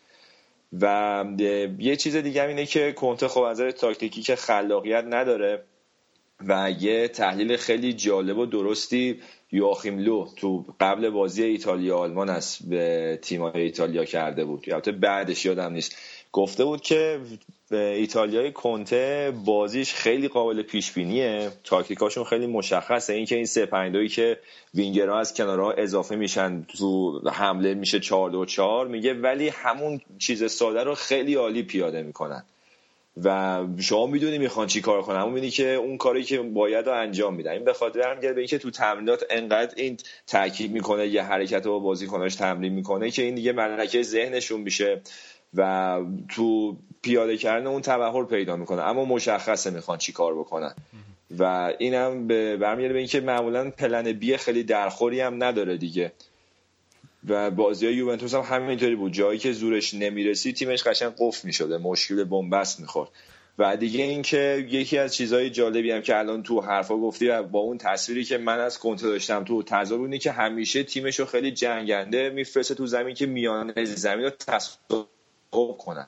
[0.81, 1.25] و
[1.79, 5.63] یه چیز دیگه اینه که کنته خب از تاکتیکی که خلاقیت نداره
[6.47, 12.69] و یه تحلیل خیلی جالب و درستی یواخیم لو تو قبل بازی ایتالیا آلمان است
[12.69, 14.65] به تیم ایتالیا کرده بود.
[14.67, 15.95] البته بعدش یادم نیست.
[16.31, 17.19] گفته بود که
[17.71, 23.13] ایتالیای کنته بازیش خیلی قابل پیش بینیه تاکتیکاشون خیلی مشخصه.
[23.13, 24.39] اینکه این سه پنج که
[24.73, 30.51] وینگرها از کنارها اضافه میشن تو حمله میشه 4 2 4 میگه ولی همون چیز
[30.51, 32.43] ساده رو خیلی عالی پیاده می‌کنن.
[33.23, 35.19] و شما می‌دونی می‌خوان چی کار کنن.
[35.19, 37.51] اون که اون کاری که باید رو انجام میدن.
[37.51, 41.71] این به خاطر هم به اینکه تو تمرینات انقدر این تاکید می‌کنه یه حرکت رو
[41.71, 45.01] با بازیکناش تمرین می‌کنه که این دیگه ملکه ذهنشون میشه
[45.53, 48.81] و تو پیاده کردن اون تبهر پیدا می‌کنه.
[48.81, 50.75] اما مشخصه می‌خوان چی کار بکنن.
[51.39, 56.11] و اینم به برمیگرده به اینکه معمولا پلن بی خیلی درخوری هم نداره دیگه.
[57.27, 59.13] و بازی های یوونتوس هم همینطوری بود.
[59.13, 63.09] جایی که زورش نمی‌رسی تیمش قشنگ قفل می‌شده مشکل بنبست می‌خورد.
[63.57, 67.59] و دیگه اینکه یکی از چیزهای جالبی هم که الان تو حرفا گفتی و با
[67.59, 72.29] اون تصویری که من از کنته داشتم تو تضاد که همیشه تیمش رو خیلی جنگنده
[72.29, 75.07] میفرسته تو زمین که میان زمین رو تصادف
[75.77, 76.07] کنن.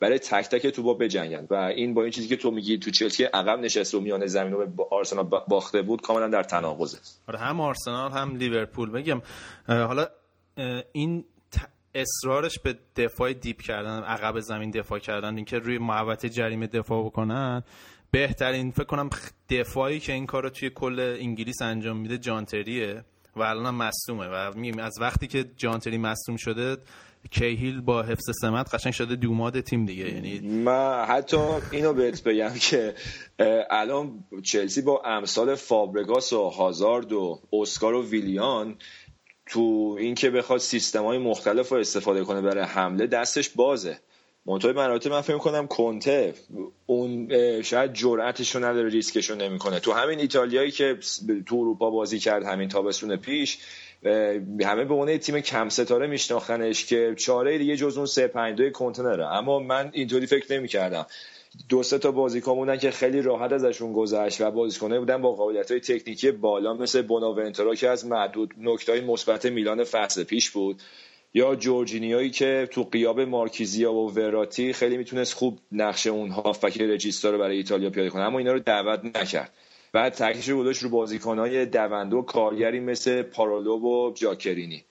[0.00, 1.46] برای تک تک با بجنگن.
[1.50, 4.52] و این با این چیزی که تو میگی تو چلسی عقب نشست و میان زمین
[4.52, 6.98] رو به آرسنال باخته بود کاملا در تناقضه.
[7.28, 8.90] آره هم آرسنال هم لیورپول.
[8.90, 9.22] بگم
[9.68, 10.06] حالا
[10.92, 11.24] این
[11.94, 17.62] اصرارش به دفاع دیپ کردن عقب زمین دفاع کردن اینکه روی محوطه جریمه دفاع بکنن
[18.10, 19.10] بهترین فکر کنم
[19.50, 23.04] دفاعی که این کار رو توی کل انگلیس انجام میده جانتریه
[23.36, 23.90] و الان هم
[24.30, 26.76] و از وقتی که جانتری مصوم شده
[27.30, 31.36] کیهیل با حفظ سمت قشنگ شده دوماد تیم دیگه یعنی من حتی
[31.72, 32.94] اینو بهت بگم که
[33.70, 38.76] الان چلسی با امثال فابرگاس و هازارد و اسکار و ویلیان
[39.46, 43.98] تو اینکه بخواد سیستم های مختلف رو استفاده کنه برای حمله دستش بازه.
[44.46, 46.34] منتهای مراتب من فکر کنم کنته
[46.86, 47.28] اون
[47.62, 49.80] شاید جرأتش نداره ریسکش رو نمی‌کنه.
[49.80, 50.98] تو همین ایتالیایی که
[51.46, 53.58] تو اروپا بازی کرد همین تابستون پیش
[54.64, 58.70] همه به عنوان تیم کم ستاره میشناختنش که چاره دیگه جز اون 3 5 2
[58.70, 59.26] کنتنره.
[59.26, 61.06] اما من اینطوری فکر نمی‌کردم.
[61.68, 65.70] دو سه تا بازیکن بودن که خیلی راحت ازشون گذشت و بازیکنایی بودن با قابلیت
[65.70, 70.82] های تکنیکی بالا مثل بوناونتورا که از معدود نکته های مثبت میلان فصل پیش بود
[71.34, 77.30] یا جورجینیایی که تو قیاب مارکیزیا و وراتی خیلی می‌تونست خوب نقش اون هافبک رجیستا
[77.30, 78.22] رو برای ایتالیا پیاده کنه.
[78.22, 79.52] اما اینا رو دعوت نکرد.
[79.98, 84.84] بعد رو گذاشت رو بازیکنهای دوندو کارگری مثل پارولو و جاکرینی.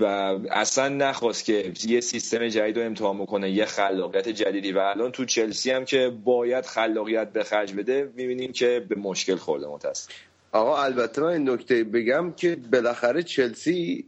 [0.00, 0.04] و
[0.50, 4.72] اصلا نخواست که یه سیستم جدید رو امتحان بکنه یه خلاقیت جدیدی.
[4.72, 9.36] و الان تو چلسی هم که باید خلاقیت به خرج بده می‌بینیم که به مشکل
[9.36, 10.12] خورده متاسف
[10.52, 14.04] آقا البته من این نکته بگم که بالاخره چلسی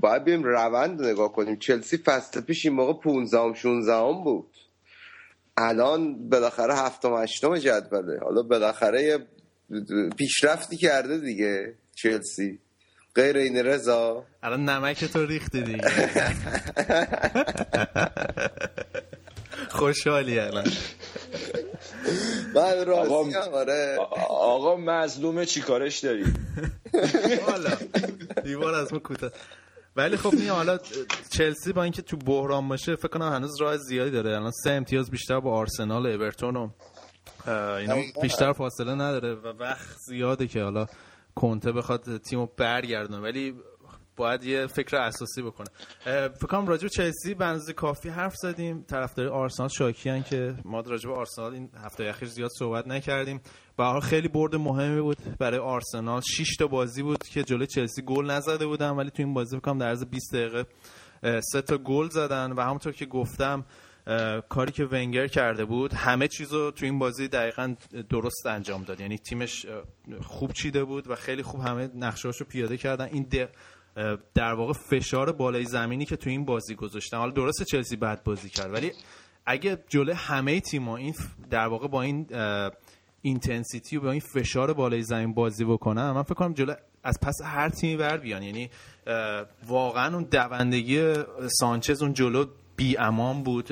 [0.00, 1.56] باید بیم روند نگاه کنیم.
[1.56, 4.46] چلسی فصل پیش این موقع 15 16 بود.
[5.60, 8.20] الان بالاخره هفتم هشتم جدوله.
[8.22, 9.26] حالا بالاخره
[10.16, 12.58] پیشرفتی کرده دیگه چلسی.
[13.14, 14.24] غیر این رضا.
[14.42, 15.88] الان نمک تو ریختی دیگه.
[19.70, 20.72] خوشحالی الان.
[22.54, 23.96] من راستی آره.
[24.28, 26.24] آقا مظلوم چی کارش داری؟
[27.48, 27.70] حالا
[28.44, 29.30] دیوار از ما کوتاه.
[29.96, 30.78] ولی خب این حالا
[31.32, 34.36] چلسی با اینکه تو بحران باشه فکر کنم هنوز راه زیادی داره.
[34.36, 36.70] الان سه امتیاز بیشتر با آرسنال اورتون و
[37.78, 40.86] اینا بیشتر فاصله نداره و وقت زیاده که حالا
[41.34, 43.20] کنته بخواد تیمو برگردونه.
[43.20, 43.54] ولی
[44.16, 45.68] باید یه فکر اساسی بکنه.
[46.04, 48.82] فکر کنم راجع چلسی بنز کافی حرف زدیم.
[48.82, 53.40] طرفدار آرسنال شاکیان که ما راجع آرسنال این هفته اخیر زیاد صحبت نکردیم.
[53.76, 56.20] به خیلی برد مهمی بود برای آرسنال.
[56.20, 59.64] 6 تا بازی بود که جلوی چلسی گل نزده بودن ولی تو این بازی فکر
[59.64, 60.64] کنم در عرض 20 دقیقه
[61.40, 63.64] سه تا گل زدن و همونطور که گفتم
[64.48, 67.74] کاری که ونگر کرده بود همه چیزو تو این بازی دقیقا
[68.08, 69.00] درست انجام داد.
[69.00, 69.66] یعنی تیمش
[70.22, 73.08] خوب چیده بود و خیلی خوب همه نقشهاشو پیاده کردن.
[73.12, 73.22] این
[74.34, 77.16] در واقع فشار بالای زمینی که تو این بازی گذاشتن.
[77.16, 78.92] حالا درست چلسی بعد بازی کرد ولی
[79.46, 81.14] اگه جلوی همه تیم‌ها این
[81.50, 82.26] در واقع با این
[83.22, 87.34] intensity و با این فشار بالای زمین بازی بکنن من فکر کنم جلو از پس
[87.44, 88.42] هر تیمی بر بیان.
[88.42, 88.70] یعنی
[89.66, 91.14] واقعا اون دوندگی
[91.60, 93.70] سانچز اون جلو بی امان بود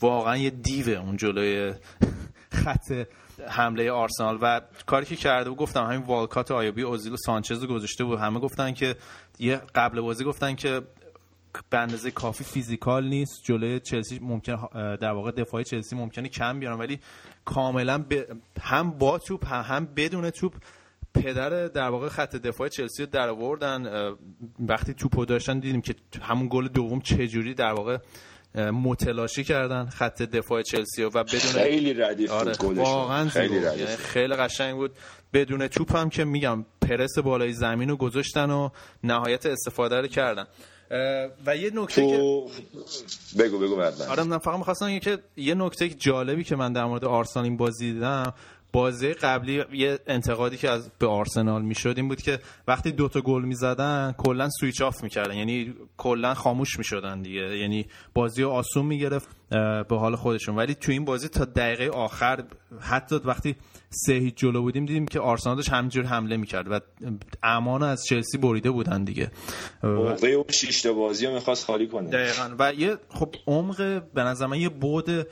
[0.00, 1.72] واقعا یه دیوه اون جلوی
[2.64, 3.06] خط
[3.48, 7.74] حمله آرسنال و کاری که کرده بود گفتم همین والکات ایووبی اوزیل و سانچز رو
[7.74, 8.18] گذاشته بود.
[8.18, 8.96] همه گفتن که
[9.38, 10.82] یه قبل بازی گفتن که
[11.70, 16.78] به اندازه کافی فیزیکال نیست جلوی چلسی ممکن در واقع دفاع چلسی ممکنه کم بیارن
[16.78, 17.00] ولی
[17.44, 18.04] کاملا
[18.60, 20.54] هم با توپ هم بدون توپ
[21.14, 24.10] پدر در واقع خط دفاع چلسی رو در آوردن
[24.60, 27.98] وقتی توپو داشتن دیدیم که همون گل دوم چجوری در واقع
[28.54, 34.34] متلاشی کردن خط دفاع چلسی و بدون خیلی ردیف آره بود واقعا خیلی, یعنی خیلی
[34.34, 34.92] قشنگ بود.
[35.32, 38.68] بدون توپ هم که میگم پرس بالای زمین رو گذاشتن و
[39.04, 40.46] نهایت استفاده رو کردن.
[41.46, 42.10] و یه نکته تو...
[42.10, 46.84] که بگو بگو بعد آره من فقط می‌خواستم که یه نکته جالبی که من در
[46.84, 48.34] مورد آرسنال این بازی دیدم.
[48.74, 53.42] بازی قبلی یه انتقادی که از به آرسنال می‌شد این بود که وقتی دوتا گل
[53.42, 55.34] می‌زدن کلا switch off می‌کردن.
[55.34, 57.58] یعنی کلا خاموش می‌شدن دیگه.
[57.58, 59.28] یعنی بازی رو آسون می‌گرفت
[59.88, 60.56] به حال خودشون.
[60.56, 62.44] ولی تو این بازی تا دقیقه آخر
[62.80, 63.56] حتی وقتی
[63.90, 66.80] سه هیچ جلو بودیم دیدیم که آرسنال داشت همینجور حمله می‌کرد و
[67.42, 69.30] امان از چلسی بریده بودن دیگه.
[69.82, 72.10] موقع اون شیشتا بازی رو می‌خواست خالی کنه.
[72.10, 72.56] دقیقا.
[72.58, 75.26] و یه خب عمق به نظر من یه بود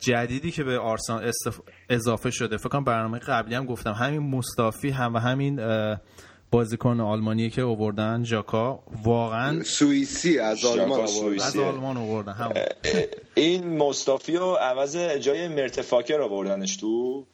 [0.00, 1.32] جدیدی که به آرسنال
[1.90, 2.56] اضافه شده.
[2.56, 3.92] فکر کنم برنامه قبلی هم گفتم.
[3.92, 5.60] همین مصطفی هم و همین
[6.50, 11.00] بازیکن آلمانی که آوردن ژاکا واقعا سوئیسی از آلمان
[11.40, 12.32] از آلمان آوردن.
[12.32, 12.52] هم
[13.34, 17.24] این مصطفی رو عوض جای مرتفاکر آوردنش تو؟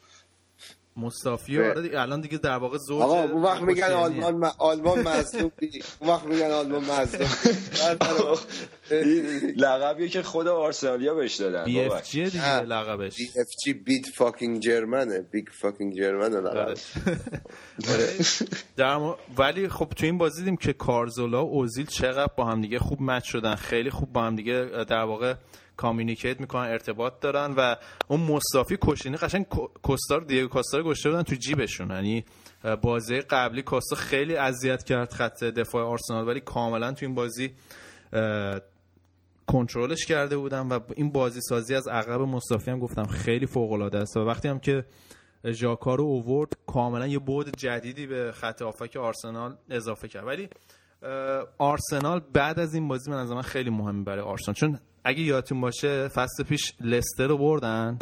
[0.97, 4.51] مصطفی آره الان دیگه در واقع زوج آقا اون وقت میگن آلمان م...
[4.57, 5.51] آلمان مظلوم
[5.99, 7.29] اون وقت میگن آلمان مظلوم
[9.57, 13.17] لقبی که خود آرسنالیا بهش دادن BF G دیگه لقبش.
[13.17, 15.21] BFG big fucking German ه.
[15.21, 16.77] big fucking German ه لقب.
[18.77, 22.79] در ولی خب تو این بازی دیدیم که کازورلا و اوزیل چقدر با هم دیگه
[22.79, 23.55] خوب match شدن.
[23.55, 25.33] خیلی خوب با هم دیگه در واقع
[25.77, 27.75] communicate می‌کنن ارتباط دارن و
[28.07, 29.45] اون مصطفی کشینی قشنگ
[29.83, 31.89] کوستار دیگو کوستار گشته بودن تو جیبشون.
[31.89, 32.25] یعنی
[32.81, 37.53] بازی قبلی کوستا خیلی اذیت کرد خط دفاع آرسنال ولی کاملا تو این بازی
[39.47, 43.97] کنترلش کرده بودم و این بازی سازی از عقب مصطفی هم گفتم خیلی فوق العاده
[43.97, 44.17] است.
[44.17, 44.85] و وقتی هم که
[45.45, 50.27] ژاکا رو اوورد کاملا یه بود جدیدی به خط آفک آرسنال اضافه کرد.
[50.27, 50.49] ولی
[51.57, 54.55] آرسنال بعد از این بازی من از من خیلی مهمه برای آرسنال.
[54.55, 57.99] چون اگه یادتون باشه فصل پیش لستر رو بردن.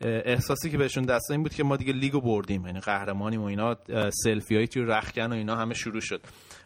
[0.00, 2.66] احساسی که بهشون دست این بود که ما دیگه لیگو بردیم.
[2.66, 3.76] یعنی قهرمانیم و اینا
[4.24, 6.20] سلفی هایی توی رخکن و اینا همه شروع شد.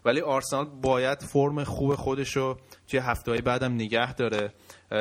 [0.05, 4.53] ولی آرسنال باید فرم خوب خودش رو توی هفته بعدم نگه داره.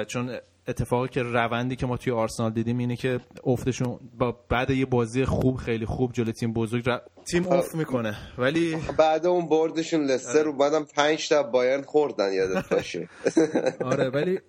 [0.08, 0.38] چون
[0.70, 5.26] اتفاقی که روندی که ما توی آرسنال دیدیم اینه که افتشون با بعد یه بازی
[5.26, 6.86] خوب خیلی خوب جلوی تیم بزرگ
[7.32, 8.18] تیم افت می‌کنه.
[8.38, 13.10] ولی بعد اون بردشون لستر رو بعدم 5 تا بایرن خوردن یادت باشه.
[13.92, 14.40] آره ولی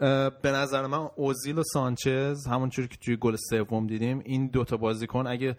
[0.42, 5.26] به نظر من اوزیل و سانچز همونجوری که توی گل سوم دیدیم این دوتا بازیکن
[5.26, 5.56] اگه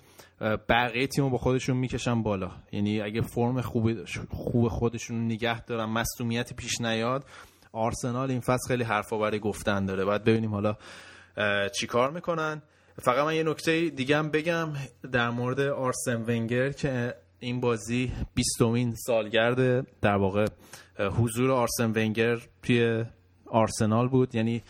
[0.70, 2.52] بقیه تیمو با خودشون می‌کشن بالا.
[2.72, 7.26] یعنی اگه فرم خوب خوب خودشون نگه دارن مصونیتی پیش نیاد
[7.72, 10.06] آرسنال این فصل خیلی حرفا برای گفتن داره.
[10.06, 10.76] باید ببینیم حالا
[11.80, 12.62] چیکار می‌کنن.
[13.02, 14.70] فقط من یه نکته دیگه هم بگم
[15.12, 20.46] در مورد آرسن ونگر که این بازی بیستمین سالگرد در واقع
[21.00, 23.06] حضور آرسن ونگر توی
[23.46, 24.36] آرسنال بود.
[24.36, 24.64] یعنی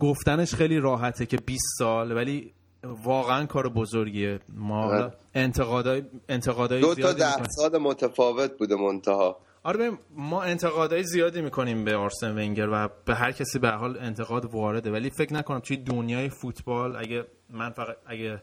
[0.00, 2.52] گفتنش خیلی راحته که 20 سال ولی
[2.84, 4.40] واقعا کار بزرگیه.
[4.48, 9.36] ما انتقادای انتقادای دو تا درصد متفاوت بوده منتها.
[9.64, 14.54] آره ما انتقادهای زیادی می‌کنیم به آرسن ونگر و به هر کسی به حال انتقاد
[14.54, 14.90] وارده.
[14.90, 18.42] ولی فکر نکنم توی دنیای فوتبال اگه من فقط اگه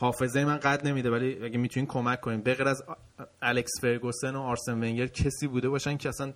[0.00, 2.84] حافظه من قد نمیده ولی اگه می‌تونین کمک کنیم بغیر از
[3.42, 6.32] الکس فرگوسن و آرسن ونگر کسی بوده باشن که اصلا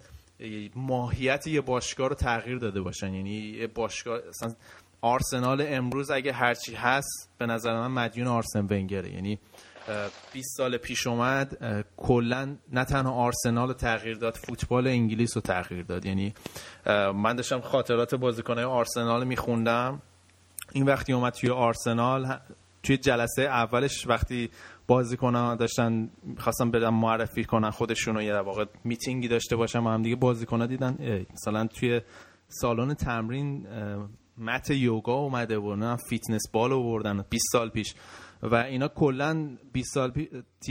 [0.75, 3.15] ماهیت یه باشگاه رو تغییر داده باشن.
[3.15, 4.55] یعنی یه باشگاه اصلا
[5.01, 9.13] آرسنال امروز اگه هرچی هست به نظر من مدیون آرسن ونگره.
[9.13, 9.39] یعنی
[10.33, 15.83] 20 سال پیش اومد کلا نه تنها آرسنال رو تغییر داد فوتبال انگلیس رو تغییر
[15.83, 16.07] داد.
[16.07, 16.35] یعنی
[17.15, 20.03] من داشتم خاطرات بازیکنهای آرسنال میخوندم.
[20.73, 22.39] این وقتی اومد توی آرسنال
[22.83, 24.51] توی جلسه اولش وقتی
[24.87, 30.17] بازیکنان داشتن خواستم بدم معرفی کنن خودشون یه واقع میتینگی داشته باشن ما هم دیگه
[30.17, 31.25] بازیکنان دیدن.
[31.33, 32.01] مثلا توی
[32.49, 33.67] سالن تمرین
[34.39, 37.25] mat یوگا اومده و نه fitness ball آوردن.
[37.31, 37.95] 20 سال پیش.
[38.51, 40.29] و اینا کلا 20 سال پی...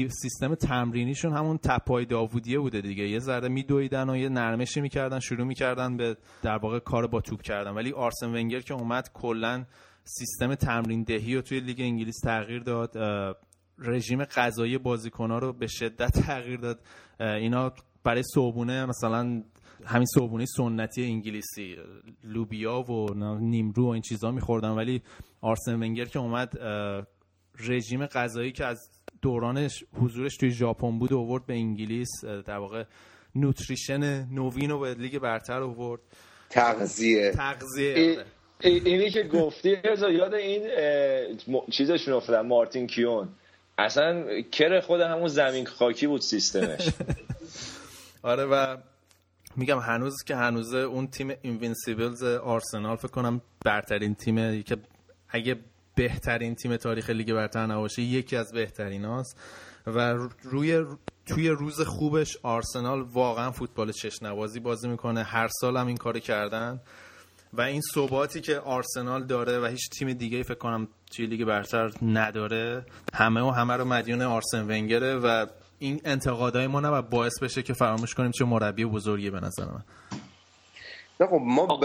[0.09, 3.09] سیستم تمرینیشون همون تپای داوودیه بوده دیگه.
[3.09, 7.41] یه ذره میدویدن و یه نرمشی می‌کردن شروع می‌کردن به در واقع کار با توپ
[7.41, 7.71] کردن.
[7.71, 9.65] ولی آرسن ونگر که اومد کلا
[10.03, 12.97] سیستم تمرین دهی رو توی لیگ انگلیس تغییر داد
[13.79, 16.79] رژیم غذایی بازیکن‌ها رو به شدت تغییر داد.
[17.19, 19.43] اینا برای صبحونه مثلا
[19.85, 21.75] همین صبحونه سنتی انگلیسی
[22.23, 24.69] لوبیا و نیمرو و این چیزا میخوردن.
[24.69, 25.01] ولی
[25.41, 26.53] آرسن ونگر که اومد
[27.59, 28.89] رژیم غذایی که از
[29.21, 32.83] دورانش حضورش توی ژاپن بود آورد به انگلیس در واقع
[33.35, 36.01] نوتریشن نوین رو به لیگ برتر آورد.
[36.49, 37.31] تغذیه.
[37.31, 38.25] تغذیه.
[38.63, 39.77] اینی که گفتی
[40.11, 40.67] یاد این
[41.71, 43.29] چیزشون افتادم مارتین کیون.
[43.77, 46.89] اصلا کر خود همون زمین خاکی بود سیستمش.
[48.23, 48.77] آره و
[49.55, 54.77] میگم هنوز که هنوز اون تیم Invincibles آرسنال فکر کنم برترین تیمه که
[55.29, 55.55] اگه
[55.95, 59.39] بهترین تیم تاریخ لیگ برتر نباشه یکی از بهترین هاست
[59.87, 59.99] و
[60.43, 60.85] روی
[61.25, 65.23] توی روز خوبش آرسنال واقعا فوتبال چشنوازی بازی می‌کنه.
[65.23, 66.79] هر سال هم این کار کردن.
[67.53, 71.91] و این ثباتی که آرسنال داره و هیچ تیم دیگه فکر کنم توی لیگ برتر
[72.01, 72.85] نداره.
[73.13, 75.45] همه و همه رو مدیون آرسن ونگره و
[75.79, 79.83] این انتقادهای ما نباید باعث بشه که فراموش کنیم چه مربی بزرگی به نظر من.
[81.19, 81.79] نه خب ما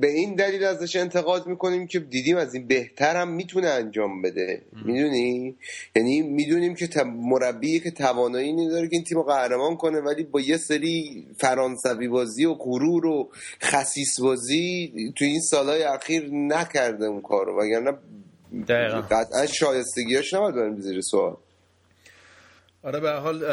[0.00, 4.62] به این دلیل ازش انتقاد می‌کنیم که دیدیم از این بهتر هم می‌تونه انجام بده.
[4.84, 5.56] می‌دونی؟
[5.96, 10.56] یعنی می‌دونیم که مربی که توانایی نداره که این تیم قهرمان کنه ولی با یه
[10.56, 13.28] سری فرانسوی بازی و غرور و
[13.62, 17.62] خسیس بازی تو این سالهای اخیر نکرده اون کارو.
[17.62, 17.92] وگرنه
[19.10, 21.36] قطعا شایستگیاش نباید بریم زیر سوال.
[22.82, 23.44] آره به حال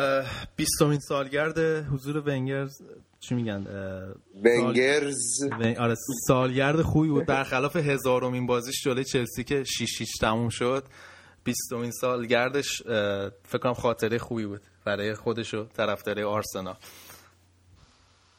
[0.55, 1.57] بیستمین سالگرد
[1.93, 2.67] حضور ونگر
[3.19, 3.67] چی میگن؟
[4.43, 5.15] ونگرز.
[5.79, 5.95] آره
[6.27, 7.25] سالگرد خوبی بود.
[7.25, 10.83] برخلاف هزارمین بازیش جلوی چلسی که 6 6 تموم شد
[11.43, 12.81] بیستمین سالگردش
[13.43, 16.75] فکر کنم خاطره خوبی بود برای خودش و طرفدار آرسنال.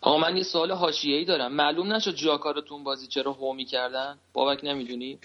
[0.01, 1.57] آقا من یه سوال حاشیه‌ای دارم.
[1.57, 2.15] معلوم نشد
[2.69, 5.19] تو بازی چرا هو می‌کردن؟ بابک نمی‌دونی؟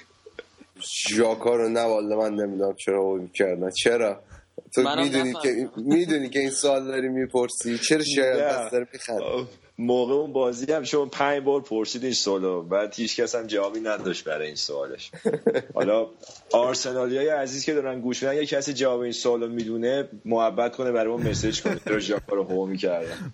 [1.09, 3.70] ژاکا رو نه والله من نمی‌دونم چرا هو می‌کردن.
[3.70, 4.24] چرا؟
[4.76, 7.78] تو می‌دونی که می‌دونی که این سوال داری می‌پرسی.
[7.78, 8.88] چرا شاید دست داره
[9.78, 12.64] موقع اون بازی هم شما پنج بار پرسید این سوالو.
[12.64, 15.12] بعد هیچ کس هم جوابی نداشت برای این سوالش.
[15.74, 16.08] حالا
[16.51, 20.91] آرسنالی های عزیز که دارن گوش میدن یه کسی جواب این سوالو می‌دونه محبت کنه
[20.91, 21.80] برای ما مسیج کنه.
[21.86, 23.34] چرا ژاکا رو هو می‌کردن؟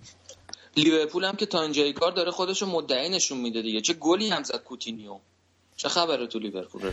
[0.78, 3.82] لیورپول هم که تا اینجای کار داره خودشو مدعی نشون میده دیگه.
[3.82, 5.20] چه گلی هم زد کوتینیو
[5.78, 6.91] چه خبره تو لیورپول؟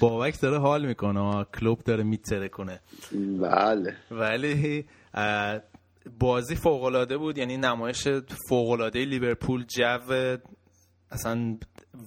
[0.00, 2.80] بابک داره حال می‌کنه کلوب داره میتره کنه.
[3.40, 3.96] بله.
[4.10, 4.84] ولی
[6.20, 8.08] بازی فوق العاده بود یعنی نمایش
[8.48, 9.98] فوق العاده لیورپول جو
[11.10, 11.56] اصلا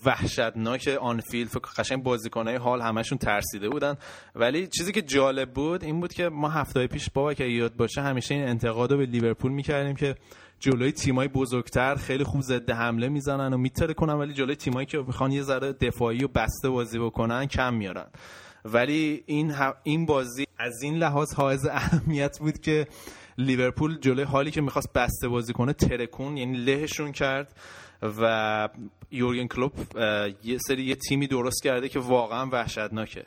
[0.06, 1.50] وحشتناک آنفیلد.
[1.78, 3.96] قشنگ بازیکنای حال همشون ترسیده بودن.
[4.36, 8.02] ولی چیزی که جالب بود این بود که ما هفته پیش بابا که یاد باشه
[8.02, 10.16] همیشه این انتقاد رو به لیورپول می‌کردیم که
[10.62, 14.98] جلوی تیمای بزرگتر خیلی خوب ضد حمله می‌زنن و میتره کنن ولی جلوی تیمایی که
[14.98, 18.08] می‌خوان یه ذره دفاعی و بسته بازی بکنن کم میارن.
[18.66, 19.54] ولی این
[19.84, 22.88] این بازی از این لحاظ حائز اهمیت بود که
[23.38, 27.56] لیورپول جلوی هالی که می‌خواست بسته بازی کنه ترکون یعنی لهشون کرد
[28.02, 28.70] و
[29.12, 29.72] یورگن کلوپ
[30.44, 33.26] یه سری یه تیمی درست کرده که واقعا وحشتناکه.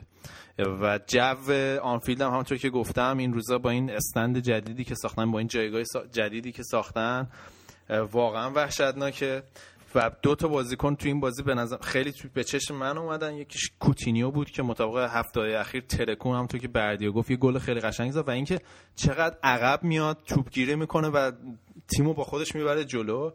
[0.58, 5.30] و جو آنفیلد هم همونطور که گفتم این روزا با این stand جدیدی که ساختن
[5.30, 5.82] با این جایگاه
[6.12, 7.28] جدیدی که ساختن
[8.12, 9.42] واقعا وحشتناکه.
[9.94, 13.34] و دو تا بازیکن تو این بازی به نظر خیلی به چشم من اومدن.
[13.34, 17.58] یکیش کوتینیو بود که مطابق هفته اخیر ترکون هم تو که بردیا گفت یه گل
[17.58, 18.60] خیلی قشنگ زد و اینکه
[18.96, 21.32] چقدر عقب میاد توپگیری می‌کنه و
[21.88, 23.30] تیمو با خودش می‌بره جلو.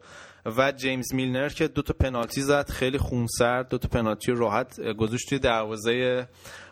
[0.46, 5.30] و جیمز میلنر که دو تا پنالتی زد خیلی خونسرد دو تا پنالتی راحت گذاشت
[5.30, 6.28] توی دروازه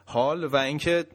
[0.05, 0.43] حال.
[0.43, 1.05] و اینکه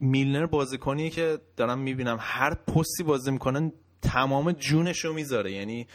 [0.00, 3.72] میلنر بازیکنیه که دارم می‌بینم هر پستی بازی می‌کنن
[4.02, 5.52] تمام جونش رو می‌ذاره.
[5.52, 5.86] یعنی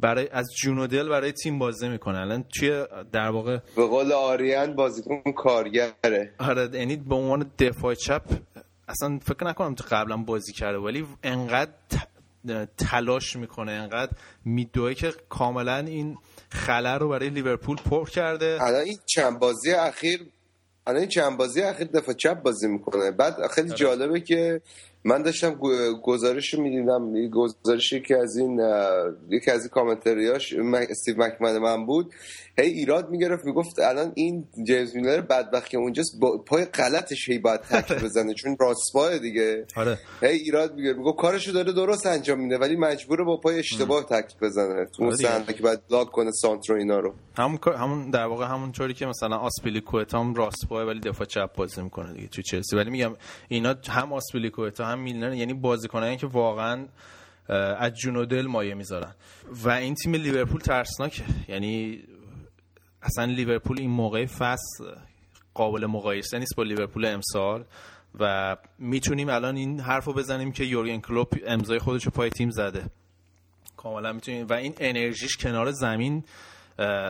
[0.00, 2.18] برای از جون و دل برای تیم بازی می‌کنه.
[2.18, 6.32] الان توی در واقع به قول آریان بازیکن کارگره.
[6.38, 8.22] آره یعنی به عنوان دفاع چپ
[8.88, 11.70] اصلا فکر نکنم تو قبلا بازی کرده ولی انقدر
[12.78, 14.12] تلاش می‌کنه انقدر
[14.44, 16.18] میدوه که کاملا این
[16.50, 18.58] خلا رو برای لیورپول پر کرده.
[18.60, 20.20] الان این چند بازی اخیر
[20.86, 23.10] الان این چند بازی اخیر دفاع چپ بازی می‌کنه.
[23.10, 23.78] بعد خیلی آره.
[23.78, 24.60] جالبه که
[25.06, 25.54] من داشتم
[26.02, 28.60] گزارش می‌دیدم گزارشی که از این
[29.30, 30.54] یکی از این کامنتریاش
[30.90, 32.14] استیو مکمن من بود.
[32.58, 37.38] هی ایراد می‌گرفت می‌گفت الان این جیمز میلر بدبخت که اونجاست با پای غلطش هی
[37.38, 39.66] باید تک بزنه چون راستپای دیگه.
[39.76, 39.98] آره.
[40.20, 44.38] هی ایراد می‌گرفت می‌گفت کارشو داره درست انجام میده ولی مجبوره با پای اشتباه تک
[44.42, 44.86] بزنه.
[44.96, 47.14] تو اون آره که بعد لاک کنه سانترو اینا رو.
[47.38, 51.82] همون همون در واقع همون طوری که مثلا آسپیلیکوتا هم راستپای ولی دفاع چپ بازی
[51.82, 52.76] می‌کنه دیگه تو چلسی.
[52.76, 53.16] ولی میگم
[53.48, 56.86] اینا هم آسپیلیکوتا هم میلنر یعنی بازیکنایی که واقعا
[57.78, 59.14] از جون و دل مایه می‌ذارن.
[59.64, 61.24] و این تیم لیورپول ترسناکه.
[61.48, 62.02] یعنی
[63.02, 64.84] اصلا لیورپول این موقع فصل
[65.54, 67.64] قابل مقایسه نیست با لیورپول امسال.
[68.20, 72.50] و می‌تونیم الان این حرف رو بزنیم که یورگن کلوپ امضای خودش رو پای تیم
[72.50, 72.84] زده.
[73.76, 74.46] کاملا می‌تونیم.
[74.46, 76.24] و این انرژیش کنار زمین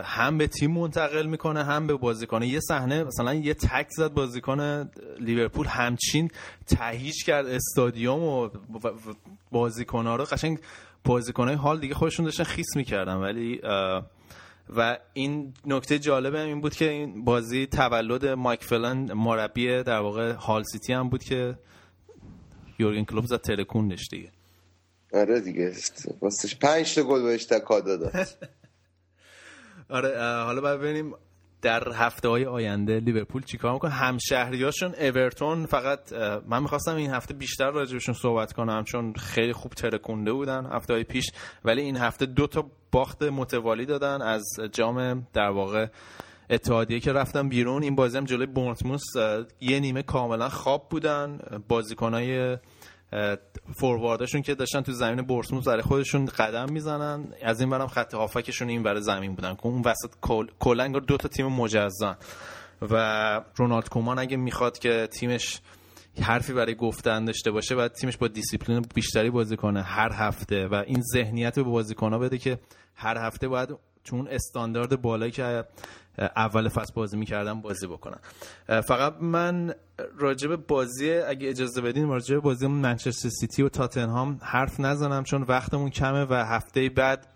[0.03, 2.43] هم به تیم منتقل می‌کنه هم به بازیکن.
[2.43, 4.89] یه صحنه مثلا یه تک زد بازیکن
[5.19, 6.31] لیورپول همچین
[6.67, 8.49] تهیج کرد استادیوم و
[9.51, 10.23] بازیکنها رو.
[10.25, 10.59] قشنگ
[11.03, 13.15] بازیکنهای هال دیگه خودشون داشتن خیس می‌کردن.
[13.15, 13.61] ولی
[14.75, 19.99] و این نکته جالب هم این بود که این بازی تولد مایک فلن مربی در
[19.99, 21.57] واقع هال سیتی هم بود که
[22.79, 24.31] یورگن کلوپ زد ترکوندش دیگه.
[25.13, 25.73] آره دیگه.
[26.21, 28.11] واسش پنج تا گل بهش تکا داد.
[29.89, 31.13] آره حالا باید ببینیم
[31.61, 36.13] در هفته های آینده لیورپول چیکار می‌کنه؟ همشهریاشون اورتون فقط
[36.47, 41.03] من می‌خواستم این هفته بیشتر راجبشون صحبت کنم چون خیلی خوب ترکونده بودن هفته های
[41.03, 41.31] پیش
[41.65, 45.87] ولی این هفته دو تا باخت متوالی دادن از جام در واقع
[46.49, 47.83] اتحادیه که رفتن بیرون.
[47.83, 49.01] این بازی هم جلوی بورنموث
[49.61, 51.39] یه نیمه کاملا خواب بودن.
[51.67, 52.57] بازیکنای
[53.75, 57.33] فورواردشون که داشتن تو زمین بورسموس برای خودشون قدم می‌زنن.
[57.43, 60.11] از این برم خط هافکشون این برای زمین بودن که اون وسط
[60.59, 62.15] کلنگ دو تا تیم مجزن
[62.81, 65.61] و رونالد کومان اگه می‌خواد که تیمش
[66.21, 70.83] حرفی برای گفتن داشته باشه باید تیمش با دیسیپلین بیشتری بازی کنه هر هفته و
[70.87, 72.59] این ذهنیت به بازیکن‌ها بده که
[72.95, 73.69] هر هفته باید
[74.03, 75.63] چون استاندارد بالایی که
[76.17, 78.19] اول فصل بازی می‌کردم بازی بکنم.
[78.67, 79.75] فقط من
[80.17, 85.89] راجب بازی اگه اجازه بدین راجب بازی منچستر سیتی و تاتنهام حرف نزنم چون وقتمون
[85.89, 87.27] کمه و هفته بعد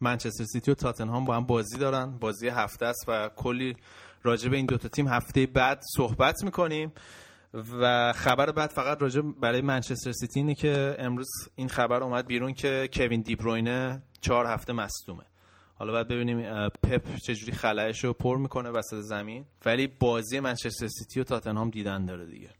[0.00, 2.18] منچستر سیتی و تاتنهام با هم بازی دارن.
[2.18, 3.76] بازی هفته است و کلی
[4.22, 6.92] راجب این دوتا تیم هفته بعد صحبت می‌کنیم.
[7.80, 12.54] و خبر بعد فقط راجب برای منچستر سیتی اینه که امروز این خبر اومد بیرون
[12.54, 15.22] که کوین دیبروینه چهار هفته مصدومه.
[15.78, 19.44] حالا باید ببینیم پپ چجوری خلایش رو پر می‌کنه وسط زمین.
[19.66, 22.50] ولی بازی منچستر سیتی و تاتنهام دیدن داره دیگه.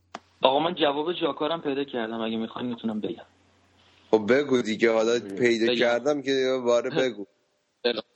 [0.43, 3.25] آقا من جواب جاکارم پیدا کردم اگه می‌خواین می‌تونم بگم.
[4.11, 7.27] خب بگو دیگه حالا پیدا کردم که باره بگو.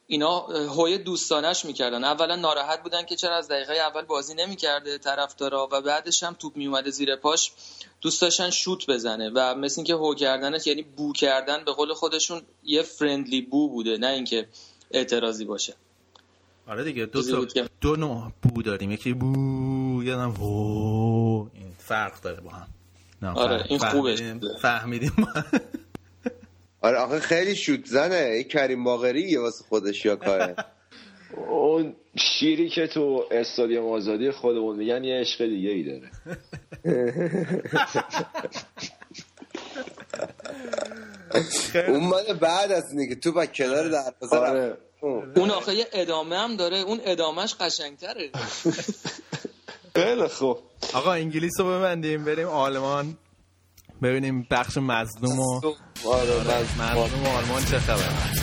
[0.06, 2.04] اینا هوی دوستانش می‌کردن.
[2.04, 6.56] اولا ناراحت بودن که چرا از دقیقه اول بازی نمی‌کرده طرفدارا و بعدش هم توپ
[6.56, 7.52] میومده زیر پاش.
[8.00, 12.42] دوست داشتن شوت بزنه و مثل اینکه هو کردنش یعنی بو کردن به قول خودشون
[12.62, 13.98] یه فرندلی بو بوده.
[13.98, 14.48] نه اینکه
[14.92, 15.74] اعتراضی باشه.
[16.66, 17.46] آره دیگه دو تا
[17.80, 18.90] دو نوع بو داریم.
[18.90, 22.66] یکی بو یادم هو این فرق داره با هم.
[23.22, 24.16] نه آره این خوبه
[24.60, 25.12] فهمیدیم.
[26.82, 28.14] آره آخه خیلی شوت زنه.
[28.14, 30.54] این کریم باقری واسه خودش یا کاره؟
[31.50, 36.10] اون شیری که تو استادیوم آزادی خودمون میگن یه عشق دیگه ای داره.
[41.88, 44.76] اون مال بعد از اینه که تو با کنار دروازه آره.
[45.36, 46.76] اون آخه یه ادامه هم داره.
[46.78, 48.30] اون ادامهش قشنگتره.
[49.96, 50.58] خیلی خوب.
[50.92, 53.16] آقا انگلیس رو ببندیم بریم آلمان.
[54.02, 55.60] ببینیم بخش مظلوم و
[56.04, 57.24] آره مظلوم.
[57.24, 58.41] و آلمان چه خبر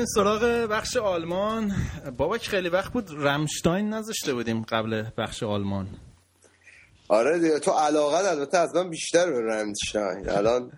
[0.00, 1.72] بریم سراغ بخش آلمان.
[2.16, 5.88] بابک خیلی وقت بود رمشتاین نذاشته بودیم قبل بخش آلمان.
[7.08, 10.28] آره دیگه تو علاقه البته از من بیشتر به رمشتاین.
[10.28, 10.72] الان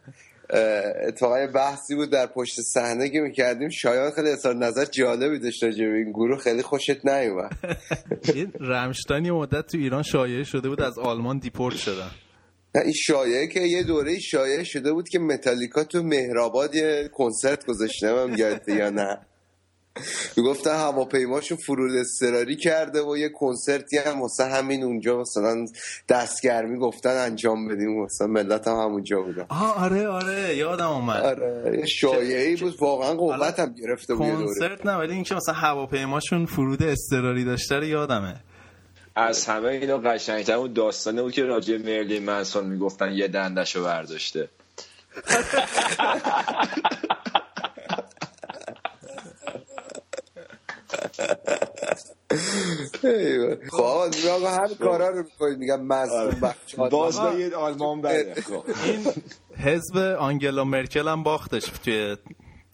[1.08, 3.68] اتفاقا بحثی بود در پشت صحنه که می‌کردیم.
[3.68, 6.38] شایان خیلی اظهار نظر جالبی داشت راجع به این گروه.
[6.38, 7.52] خیلی خوشت نیومد.
[8.34, 12.10] این رمشتاین یه مدت تو ایران شایعه شده بود از آلمان دیپورت شدن.
[12.74, 18.08] این شایعه که یه دوره شایعه شده بود که متالیکا تو مهرآباد یه کنسرت گذاشته
[18.08, 19.18] هم یادته یا نه.
[20.36, 25.66] می‌گفتن هواپیماشون فرود اضطراری کرده و یه کنسرتی هم واسه همین اونجا مثلا
[26.08, 29.46] دستگرمی گفتن انجام بدیم مثلا ملت هم همونجا بودن.
[29.48, 31.22] آه آره آره یادم اومد.
[31.22, 36.82] آره شایعی بود واقعا قوت هم گرفته بود کنسرت نه ولی اینکه مثلا هواپیماشون فرود
[36.82, 38.40] اضطراری داشته رو یادمه.
[39.16, 44.48] از همه اینا قشنگتر اون داستانه بود که راجع مرلی منسون می‌گفتن یه دندشو برداشته.
[53.70, 53.78] خب
[54.30, 55.58] آقا همین کارا رو می‌کنید.
[55.58, 58.64] میگم مظلوم بخش باز به یه آلمان بده خب.
[58.84, 59.06] این
[59.56, 62.16] حزب آنگلا مرکل هم باختش توی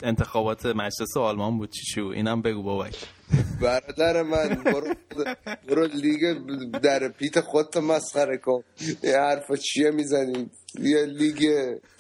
[0.03, 1.71] انتخابات مجلس آلمان بود.
[1.71, 2.97] چی چی بود؟ اینم بگو بابک.
[3.61, 4.95] برادر من برو,
[5.69, 6.37] برو لیگ
[6.83, 8.63] در پیت خودت مسخره کن.
[9.03, 11.43] یه حرف چیه می‌زنید یه لیگ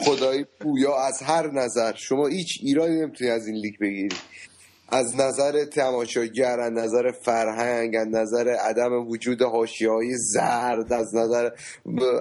[0.00, 1.94] خدایی پویا از هر نظر.
[1.94, 4.16] شما هیچ ایرادی نمی‌تونی از این لیگ بگیری.
[4.88, 11.50] از نظر تماشاگر از نظر فرهنگ از نظر عدم وجود های زرد از نظر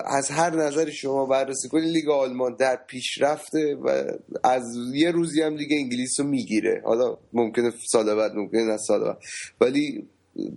[0.06, 4.04] از هر نظری شما بررسی کنید لیگ آلمان در پیشرفته و
[4.44, 4.64] از
[4.94, 6.82] یه روزی هم لیگ انگلیس رو می‌گیره.
[6.86, 9.18] حالا ممکنه سال بعد ممکنه نه سال بعد.
[9.62, 10.08] ولی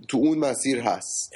[0.07, 1.33] تو اون مسیر هست.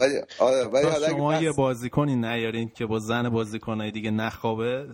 [0.00, 4.86] ولی آره، ولی حالا شما یه بازیکنی نیارین که با زن بازیکنای دیگه نخوابه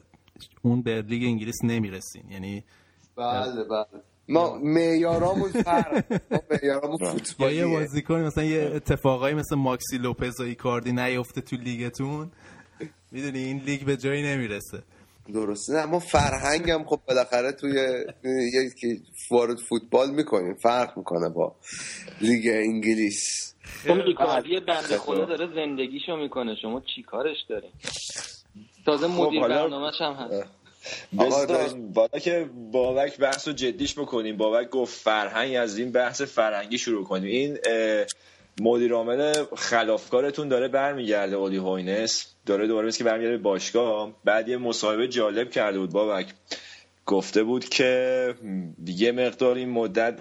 [0.62, 2.30] اون به لیگ انگلیس نمی‌رسین.
[2.30, 2.64] یعنی
[3.16, 4.02] بله بله.
[4.28, 6.04] ما معیارامون فرق.
[6.30, 6.98] ما معیارامون
[7.38, 12.30] یا یه بازیکن مثلا یه اتفاقایی مثل ماکسی لوپز و ایکاردی نیفته تو لیگتون.
[13.12, 14.82] می‌دونی این لیگ به جایی نمی‌رسه.
[15.34, 15.72] درسته.
[15.72, 18.04] نه ما فرهنگ هم خب بالاخره توی
[18.54, 20.54] یکی وارد فوتبال می‌کنیم.
[20.54, 21.54] فرق می‌کنه با
[22.20, 23.54] لیگ انگلیس.
[23.88, 26.54] اون ایکاردی بنده خدا داره زندگیشو می‌کنه.
[26.62, 27.70] شما چی کارش دارین؟
[28.86, 30.46] تازه مدیر حالا- برنامهش هم هست.
[31.18, 34.36] بستان بالا که بابک بحث رو جدیش بکنیم.
[34.36, 37.30] بابک گفت فرهنگ از این بحث فرهنگی شروع کنیم.
[37.30, 37.59] این
[38.61, 42.26] مدیر عامل خلافکارتون داره برمیگرده اولی هوینس.
[42.47, 44.12] داره دوباره که برمیگرده باشگاه.
[44.24, 46.26] بعد یه مصاحبه جالب کرده بود بابک.
[47.09, 48.34] گفته بود که
[48.86, 50.20] یه مقدار این مدت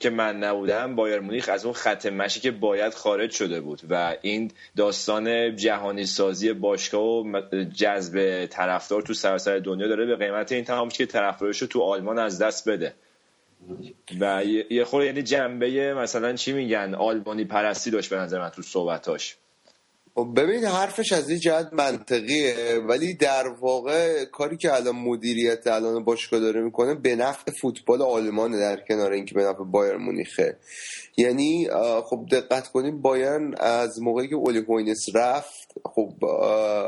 [0.00, 4.16] که من نبودم بایر مونیخ از اون خط مشی که باید خارج شده بود و
[4.22, 7.40] این داستان جهانی سازی باشگاه و
[7.74, 12.18] جذب طرفدار تو سراسر دنیا داره به قیمت این تمام که طرفدارش رو تو آلمان
[12.18, 12.94] از دست بده.
[14.20, 18.62] و یه- خورده یعنی جنبه مثلا چی میگن؟ آلمانی پرستی داشت به نظر من تو
[18.62, 19.36] صحبتاش.
[20.18, 22.54] خب ببین حرفش از این جهت منطقیه
[22.88, 28.58] ولی در واقع کاری که الان مدیریت الان باشگاه داره می‌کنه به نفع فوتبال آلمانه
[28.58, 30.56] در کنار اینکه به نفع بایر مونیخه.
[31.16, 31.68] یعنی
[32.04, 36.24] خب دقت کنیم بایرن از موقعی که اولی هوینس رفت خب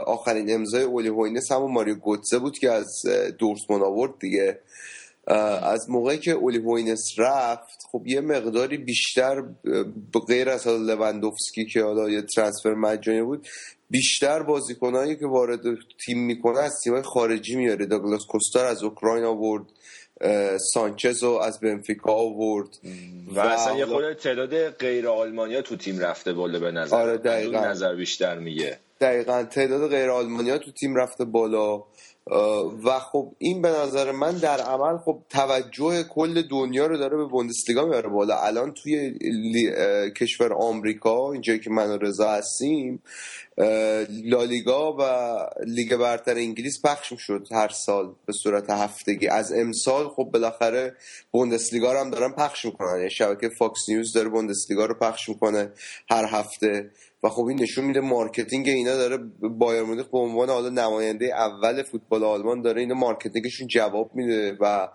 [0.06, 3.02] آخرین امضای اولی هوینس همون ماریو گوتزه بود که از
[3.38, 4.58] دورتموند آورد دیگه.
[5.62, 9.42] از موقعی که اولی هوینس رفت خب یه مقداری بیشتر
[10.28, 13.48] غیر از حالا لوندوفسکی که حالا یه transfer مجانی بود
[13.90, 15.60] بیشتر بازیکنایی که وارد
[16.06, 19.62] تیم می‌کنه از تیمای خارجی میاره داگلاس کوستا رو از اوکراین آورد
[20.72, 22.68] سانچز رو از بنفیکا آورد
[23.34, 27.66] و, اصلا یه خود تعداد غیر آلمانیا تو تیم رفته بالا به نظر آره دقیقا.
[27.66, 28.78] نظر بیشتر میگه.
[29.00, 29.42] دقیقا.
[29.42, 31.84] تعداد غیر آلمانیا تو تیم رفته بالا.
[32.84, 37.24] و خب این به نظر من در عمل خب توجه کل دنیا رو داره به
[37.24, 38.38] بوندسلیگا میاره بالا.
[38.38, 39.18] الان توی
[40.16, 43.02] کشور آمریکا اینجایی که من و رضا هستیم
[44.24, 45.02] لالیگا و
[45.66, 49.28] لیگ برتر انگلیس پخش شد هر سال به صورت هفتگی.
[49.28, 50.96] از امسال خب بالاخره
[51.30, 52.96] بوندسلیگا رو هم دارن پخش می‌کنن.
[52.96, 55.72] یعنی شبکه فاکس نیوز داره بوندسلیگا رو پخش می‌کنه
[56.10, 56.90] هر هفته.
[57.22, 61.82] و خب این نشون میده marketing اینا داره بایرن مونیخ به عنوان حالا نماینده اول
[61.82, 64.88] فوتبال آلمان داره اینا marketing شون جواب میده و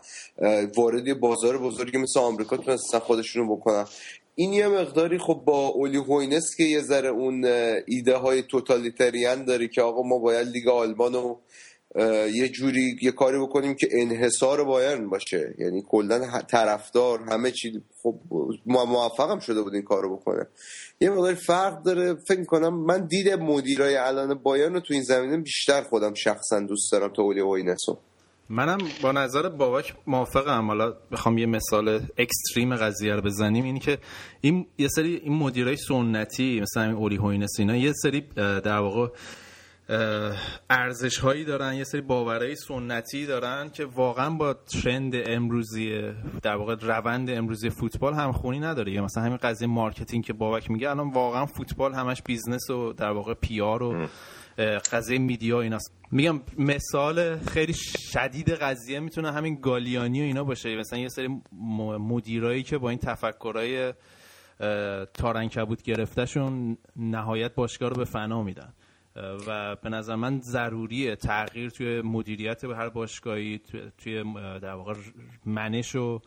[0.78, 3.86] وارد بازار بزرگی مثل آمریکا تونستن خودشونو بکنن.
[4.36, 7.46] این یه مقداری خب با اولی هوینس که یه ذره اون
[7.88, 11.40] ایده های totalitarian داره که آقا ما باید لیگ آلمان رو
[12.34, 15.56] یه جوری یه کاری بکنیم که انحصار بایرن باشه.
[15.58, 17.82] یعنی کلا طرفدار همه چی.
[18.04, 18.16] خب
[18.66, 20.48] موفقم شده بود این کارو بکنه.
[21.02, 22.16] یه مقداری فرق داره.
[22.28, 26.92] فکر می‌کنم من دید مدیرای الان بایرن رو تو این زمینه بیشتر خودم شخصا دوست
[26.92, 27.98] دارم تا اولی هوینسو
[28.50, 30.68] منم با نظر بابک موافقم.
[30.68, 33.64] حالا بخوام یه مثال اکستریم قضیه رو بزنیم.
[33.64, 33.98] اینی که
[34.42, 39.08] این یه سری این مدیرای سنتی مثل همین اولی هوینس اینا یه سری در واقع
[40.70, 46.12] ارزش هایی دارن یه سری باورهای سنتی دارن که واقعا با trend امروزی
[46.42, 48.92] در واقع روند امروزی فوتبال هم خونی نداره.
[48.92, 53.12] یا مثلا همین قضیه marketing که بابک میگه الان واقعا فوتبال همش business و در
[53.12, 54.08] واقع PR و
[54.92, 55.94] قضیه media ایناست.
[56.12, 57.74] میگم مثال خیلی
[58.14, 60.76] شدید قضیه می‌تونه همین گالیانی و اینا باشه.
[60.78, 61.42] مثلا یه سری
[62.00, 63.94] مدیرایی که با این تفکرهای
[65.14, 68.74] تار عنکبوت گرفته‌شون نهایت باشگاه رو به فنا میدن.
[69.16, 73.62] و به نظر من ضروریه تغییر توی مدیریت به هر باشگاهی
[73.98, 74.24] توی
[74.62, 74.94] در واقع
[75.46, 76.20] منش و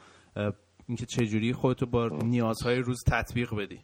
[0.89, 3.81] اینکه چجوری خودتو با نیازهای روز تطبیق بدی.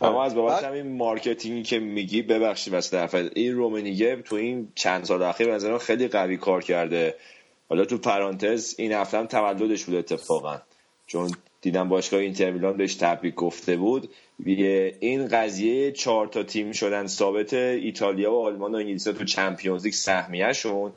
[0.00, 4.72] اما از بابت همین marketing ی که میگی ببخشید واسه طرف این رومنیگه تو این
[4.74, 7.14] چند سال اخیر نظرم خیلی قوی کار کرده.
[7.68, 10.58] حالا تو پرانتز این هفته هم تولدش بود اتفاقا.
[11.06, 11.30] چون
[11.60, 14.10] دیدم باشگاه اینتر میلان بهش تبریک گفته بود.
[14.44, 19.94] این قضیه چهار تا تیم شدن ثابت ایتالیا و آلمان و انگلیس تو چمپیونز لیگ
[19.94, 20.92] سهمیه‌شون.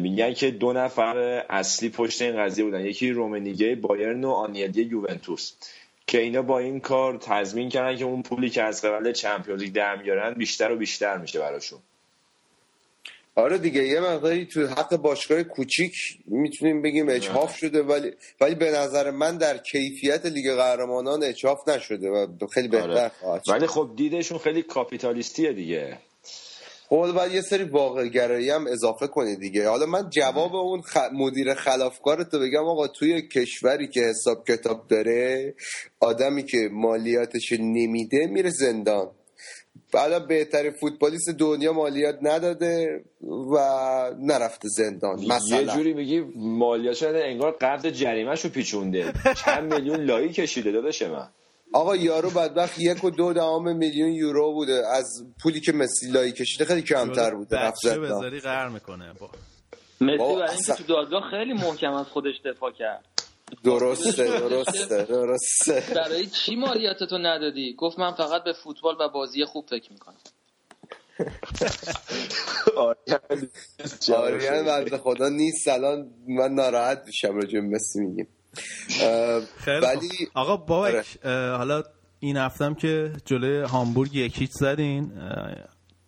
[0.00, 1.16] میگن که دو نفر
[1.50, 2.86] اصلی پشت این قضیه بودن.
[2.86, 5.52] یکی رومنیگه بایرن و آنیلدی یوونتوس.
[6.06, 9.72] که اینا با این کار تضمین کردن که اون پولی که از قبل چمپیونز لیگ
[9.72, 11.78] در میارن بیشتر و بیشتر میشه براشون.
[13.36, 15.94] آره دیگه یه مقداری تو حق باشگاه کوچیک
[16.26, 22.10] می‌تونیم بگیم اجحاف شده ولی ولی به نظر من در کیفیت لیگ قهرمانان اجحاف نشده
[22.10, 23.08] و خیلی بهتر آره.
[23.20, 25.98] خواهد ولی خب دیدشون خیلی کاپیتالیستیه دیگه.
[26.88, 29.68] خب باید یه سری واقع گرایی هم اضافه کنی دیگه.
[29.68, 30.98] حالا من جواب اون خ...
[31.12, 35.54] مدیر خلافکار تو بگم آقا توی کشوری که حساب کتاب داره
[36.00, 39.10] آدمی که مالیاتش نمیده میره زندان.
[39.98, 43.04] حالا بهترین فوتبالیست دنیا مالیات نداده
[43.52, 43.56] و
[44.20, 45.60] نرفته زندان مثلا.
[45.60, 49.12] یه جوری میگی مالیات شده انگار قرض جریمهشو پیچونده.
[49.44, 51.28] چند میلیون لایی کشیده داداش من.
[51.72, 54.82] آقا یارو بدبخت یک و دو دهم میلیون یورو بوده.
[54.92, 59.12] از پولی که مسی لایی کشیده خیلی کمتر بوده بچه بذاری قهر می‌کنه.
[59.20, 59.30] با
[60.00, 63.04] مسی برای اینکه تو دادگاه خیلی محکم از خودش دفاع کرد.
[63.64, 65.84] درسته درسته درسته.
[65.94, 70.16] برای چی مالیاتتو ندادی؟ گفت من فقط به فوتبال و بازی خوب فکر می‌کنم.
[74.16, 78.28] آریان بنده خدا نیست الان من ناراحت میشم راجع مسی میگیم.
[79.66, 81.56] ولی آقا بابک آره.
[81.56, 81.82] حالا
[82.20, 85.12] این هفتم که جلوی هامبورگ یکیچ زدین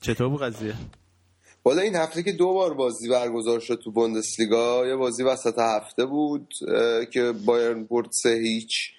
[0.00, 0.74] چطور بود قضیه؟
[1.66, 6.06] حالا این هفته که دو بار بازی برگزار شد تو بوندسلیگا یه بازی وسط هفته
[6.06, 6.48] بود
[7.12, 8.95] که بایرن برد سه هیچ.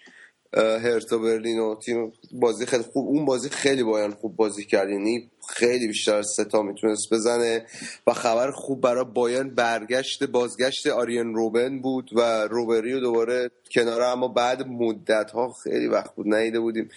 [0.54, 4.90] هرتا برلین و تیم بازی خیلی خوب اون بازی خیلی بایرن خوب بازی کرد.
[4.90, 7.66] یعنی خیلی بیشتر از ستا می‌تونست بزنه
[8.08, 14.02] و خبر خوب برای بایرن برگشت بازگشت آریان روبن بود و ریبری و دوباره کنار
[14.02, 16.90] اما بعد مدت ها خیلی وقت بود ندیده بودیم.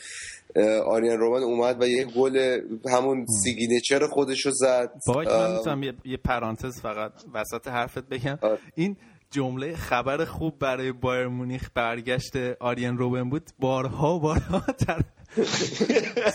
[0.87, 4.93] آریان روبن اومد و یه گل همون signature خودش رو زد.
[5.07, 8.39] باید من می‌تونم یه پرانتز فقط وسط حرفت بگم.
[8.43, 8.59] آره.
[8.75, 8.97] این
[9.31, 13.51] جمله خبر خوب برای بایرن مونیخ برگشت آریان روبن بود.
[13.59, 15.03] بارها بارها تر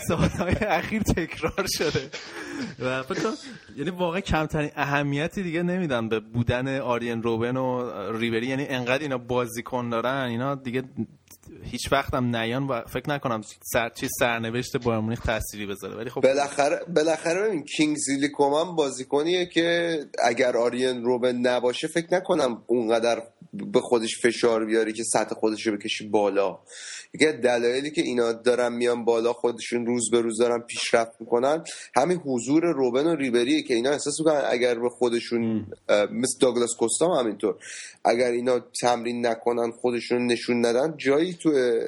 [0.08, 2.10] سالهای اخیر تکرار شده.
[2.78, 3.04] و
[3.76, 9.18] یعنی واقعا کمترین اهمیتی دیگه نمیدن به بودن آریان روبن و ریبری یعنی انقدر اینا
[9.18, 10.82] بازیکن دارن اینا دیگه
[11.62, 13.42] هیچ وقتم نیان و فکر نکنم
[13.72, 15.96] سر چی سرنوشت بایر مونیخ تأثیری بذاره.
[15.96, 22.62] ولی خب بالاخره بالاخره ببین کینگزلی کومن بازیکنیه که اگر آریان روبن نباشه فکر نکنم
[22.66, 23.22] اونقدر
[23.72, 26.58] به خودش فشار بیاری که سطح خودش رو بکشی بالا.
[27.14, 31.64] یکی دلایلی که اینا دارن میان بالا خودشون روز به روز دارن پیشرفت می‌کنن
[31.96, 35.66] همین حضور روبن و ریبریه که اینا احساس می‌کنن اگر به خودشون
[36.10, 37.54] مثل داگلاس کوستا هم همینطور
[38.04, 41.80] اگر اینا تمرین نکنن خودشون نشون ندن جایی تو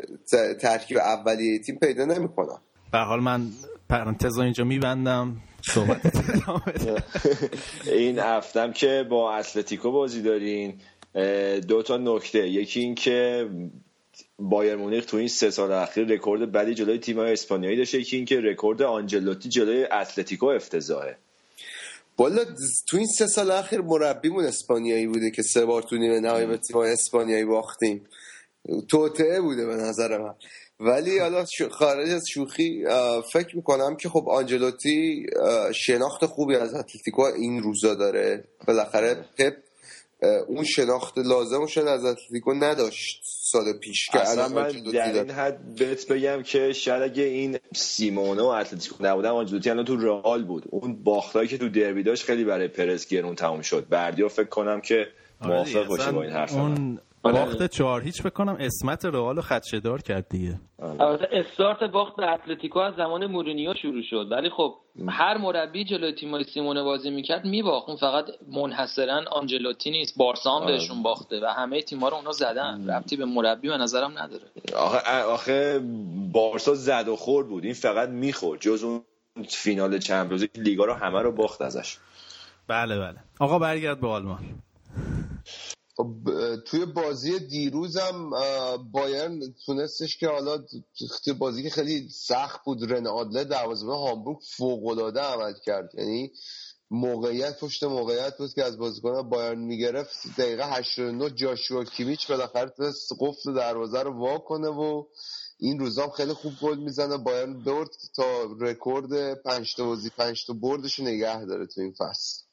[0.61, 2.59] ترکیب اولیه تیم پیدا نمی‌کنن
[2.93, 3.47] به حال من
[3.89, 5.37] پرانتز اینجا میبندم.
[5.63, 6.01] صحبت
[7.87, 10.75] این هفتم که با اتلتیکو بازی دارین.
[11.69, 12.49] دو تا نکته.
[12.49, 13.49] یکی این که
[14.39, 18.01] بایرن مونیخ تو این سه سال اخیر رکورد بدی جلوی تیم‌های اسپانیایی داشته.
[18.01, 21.17] یکی این که رکورد آنجلوتی جلوی اتلتیکو افتضاحه.
[22.19, 22.45] والا
[22.89, 26.57] تو این سه سال اخیر مربیمون اسپانیایی بوده که سه بار تو نیمه نهایی به
[26.57, 28.07] تیم اسپانیایی باختیم.
[28.89, 30.35] توطئه بوده به نظر من.
[30.81, 32.85] ولی حالا خارج از شوخی
[33.33, 35.27] فکر می‌کنم که خب آنجلوتی
[35.75, 38.45] شناخت خوبی از اتلتیکو این روزا داره.
[38.67, 39.55] بالاخره پپ
[40.49, 45.75] اون شناخت لازم شد از اتلتیکو نداشت سال پیش که اصلا من در این حد
[45.75, 50.65] بهت بگم که شاید اگه این سیمونه و اتلتیکو نبودن آنجلوتی الان تو رئال بود.
[50.71, 53.87] اون باختایی که تو دربی داشت خیلی برای پرس گرون تموم شد.
[53.89, 55.07] بردیا فکر کنم که
[55.41, 58.03] موافق باشه با این حرف اون باخت چهار.
[58.03, 60.61] هیچ بکنم اسمت رئال رو خدشه‌دار کرد دیگه.
[60.79, 64.33] البته استارت باخت به اتلتیکو از زمان مورینیو شروع شد.
[64.33, 64.75] ولی خب
[65.09, 67.89] هر مربی جلوی تیمای سیمونه بازی می‌کرد میباخت.
[67.89, 70.19] اون فقط منحصرا آنجلوتی نیست.
[70.19, 72.91] بارسا هم بهشون باخته و همه تیم‌ها رو اونا زدن.
[72.91, 74.45] ربطی به مربی به نظرم نداره.
[74.77, 75.81] آخه آخه
[76.33, 77.65] بارسا زد و خورد بود.
[77.65, 78.61] این فقط می‌خورد.
[78.61, 79.03] جز اون
[79.49, 81.99] فینال چمپیونز لیگا رو همه رو باخت ازش.
[82.69, 83.17] بله بله.
[83.41, 84.39] آقا برگرد به آلمان.
[85.99, 86.15] خب
[86.67, 88.31] توی بازی دیروزم
[88.93, 90.65] بایرن تونستش که حالا
[91.25, 95.91] توی بازی که خیلی سخت بود رن آدله دروازه‌بان هامبورگ فوق‌العاده عمل کرد.
[95.95, 96.33] یعنی
[96.91, 100.27] موقعیت پشت موقعیت بود که از بازیکن بایرن می‌گرفت.
[100.39, 105.05] دقیقه 89 جاشوا کیمیچ بالاخره تونست قفل دروازه رو وا کنه و
[105.59, 107.17] این روزام خیلی خوب گل می‌زنه.
[107.17, 108.25] بایرن برد تا
[108.61, 112.48] رکورد 5 تا بازی 5 تا بردش نگه داره تو این فصل.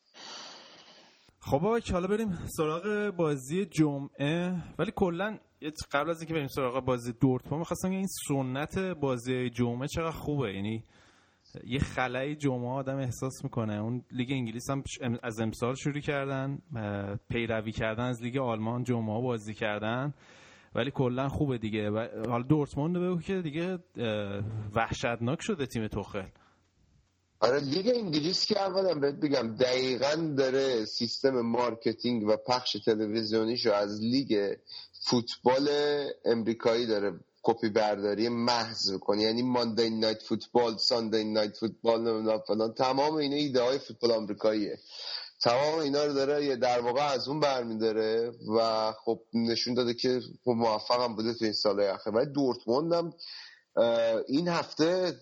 [1.48, 4.56] خب حالا بریم سراغ بازی جمعه.
[4.80, 5.38] ولی کلا
[5.92, 10.54] قبل از اینکه بریم سراغ بازی دورتموند می‌خواستم این سنت بازی جمعه چقدر خوبه.
[10.54, 10.84] یعنی
[11.64, 13.74] یه خلأ جمعه آدم احساس می‌کنه.
[13.74, 14.84] اون لیگ انگلیس هم
[15.24, 16.60] از امسال شروع کردن
[17.30, 20.14] پیروی کردن از لیگ آلمان جمعه بازی کردن.
[20.76, 21.90] ولی کلا خوبه دیگه.
[22.30, 23.80] حالا دورتموند بگو که دیگه
[24.76, 26.28] وحشتناک شده تیم توخل.
[27.40, 34.02] آره لیگ انگلیس که اولا بهت بگم دقیقا داره سیستم marketing و پخش تلویزیونیشو از
[34.02, 34.56] لیگ
[35.02, 35.70] فوتبال
[36.26, 39.22] امریکایی داره کپی برداری محض می‌کنه.
[39.22, 42.74] یعنی Monday Night Football Sunday Night Football فلان.
[42.74, 44.80] تمام اینا ایده های فوتبال آمریکاییه.
[45.42, 50.22] تمام اینا رو داره یه در واقع از اون برمیداره و خب نشون داده که
[50.46, 52.14] خب موفق بوده تو این سال اخیر.
[52.14, 53.14] ولی دورتموند هم
[54.28, 55.14] این هفته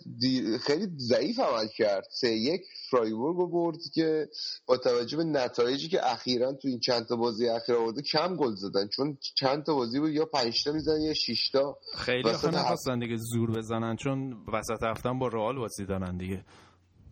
[0.62, 2.08] خیلی ضعیف عمل کرد.
[2.12, 4.30] سه یک فرایبورگ رو برد که
[4.66, 8.56] با توجه به نتایجی که اخیرا تو این چند تا بازی اخیر آورده کم گل
[8.56, 8.88] زدن.
[8.88, 13.00] چون چند تا بازی بود یا 5 تا می‌زنن یا 6 تا خیلی آخه نخواستن
[13.00, 16.46] دیگه زور بزنن چون وسط هفته با رئال بازی دارن دیگه.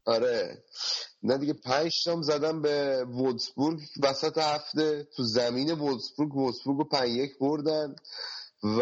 [0.06, 0.64] آره.
[1.24, 7.10] نه دیگه پنج تام زدن به وولسبورگ وسط هفته تو زمین وولسبورگ وولسبورگ رو 5
[7.10, 7.96] یک بردن.
[8.64, 8.82] و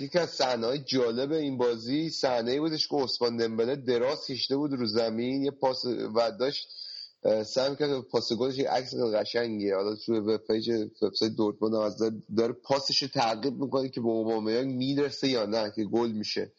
[0.00, 4.72] یکی از صحنه های جالب این بازی صحنه بودش که عثمان دمبله دراز کشیده بود
[4.72, 6.68] رو زمین یه پاس و داشت
[7.46, 10.70] سعی کرد پاس گلش یه عکس قشنگیه حالا تو web page
[11.02, 16.12] وبسایت دورتموند داره پاسش رو تعقیب می‌کنه که به اوبامیانگ می‌رسه یا نه که گل
[16.12, 16.52] میشه.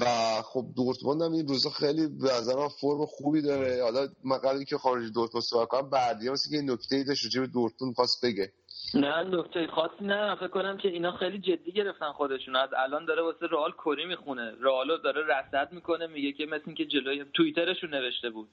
[0.00, 3.82] و خب دورتموند هم این روزا خیلی به نظر فرم خوبی داره.
[3.82, 7.94] حالا من قبل که خارج دورتموند صحبت کنم بعدی که نکته ای داشت به دورتموند
[7.94, 8.52] خواست بگه.
[8.94, 10.34] نه نکته خاصی نه.
[10.34, 14.52] فکر کنم که اینا خیلی جدی گرفتن خودشون از الان داره واسه رئال کری می‌خونه.
[14.60, 18.48] رئال داره رصد می‌کنه میگه که مثل اینکه جلوی توییترشون نوشته بود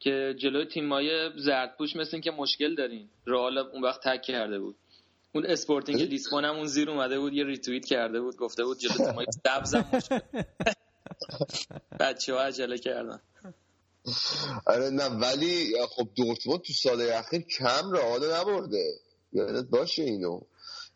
[0.00, 3.08] که جلوی تیمای زردپوش مثل اینکه مشکل دارین.
[3.26, 4.76] رئال اون وقت tag کرده بود.
[5.32, 8.96] اون اسپورتینگ لیسبون هم اون زیر اومده بود یه ریتوییت کرده بود گفته بود جلوی
[8.96, 10.18] تیمای سبز مشکل.
[12.00, 13.20] بچه ها عجله کردن.
[14.66, 19.07] آره نه ولی خب دورتموند تو سال اخیر کم رئال نبرده.
[19.32, 20.40] یادت باشه اینو.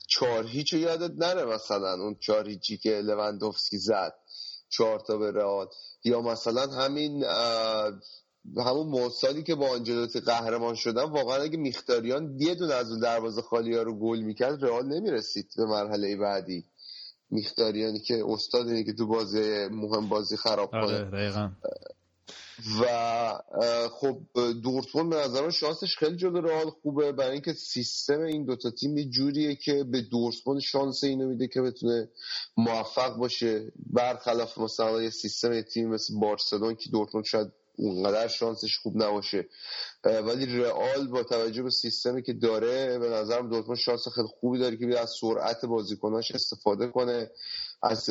[0.07, 4.14] چهار هیچ یادت نره مثلا اون چهار هیچی که لوندوفسکی زد.
[4.68, 5.68] چهار تا به رئال.
[6.05, 7.24] یا مثلا همین
[8.57, 13.43] همون موسادی که با آنجلوتی قهرمان شدن واقعا اگه میختاریان یه دونه از اون دروازه
[13.43, 16.64] خالی ها رو گل می‌کرد رئال نمی‌رسید به مرحله بعدی.
[17.30, 20.83] میختاریانی که استاد که تو بازی مهم بازی خراب کنه.
[20.83, 21.51] آره
[22.80, 22.86] و
[23.88, 24.18] خب
[24.62, 27.12] دورتموند به نظر شانسش خیلی جلو رئال خوبه.
[27.12, 31.62] برای اینکه سیستم این دوتا تیم یه جوریه که به دورتموند شانس اینو میده که
[31.62, 32.09] بتونه
[32.57, 33.72] موفق باشه.
[33.92, 39.48] برخلاف مثلا یه سیستم یه تیم مثل بارسلون که دورتموند شاید اونقدر شانسش خوب نباشه.
[40.05, 44.76] ولی رئال با توجه به سیستمی که داره به نظرم دورتموند شانس خیلی خوبی داره
[44.76, 47.30] که از سرعت بازیکناش استفاده کنه.
[47.82, 48.11] از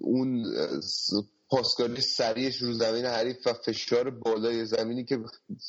[0.00, 0.44] اون
[1.50, 5.18] پاسکاری سریعش رو زمین حریف و فشار بالای زمینی که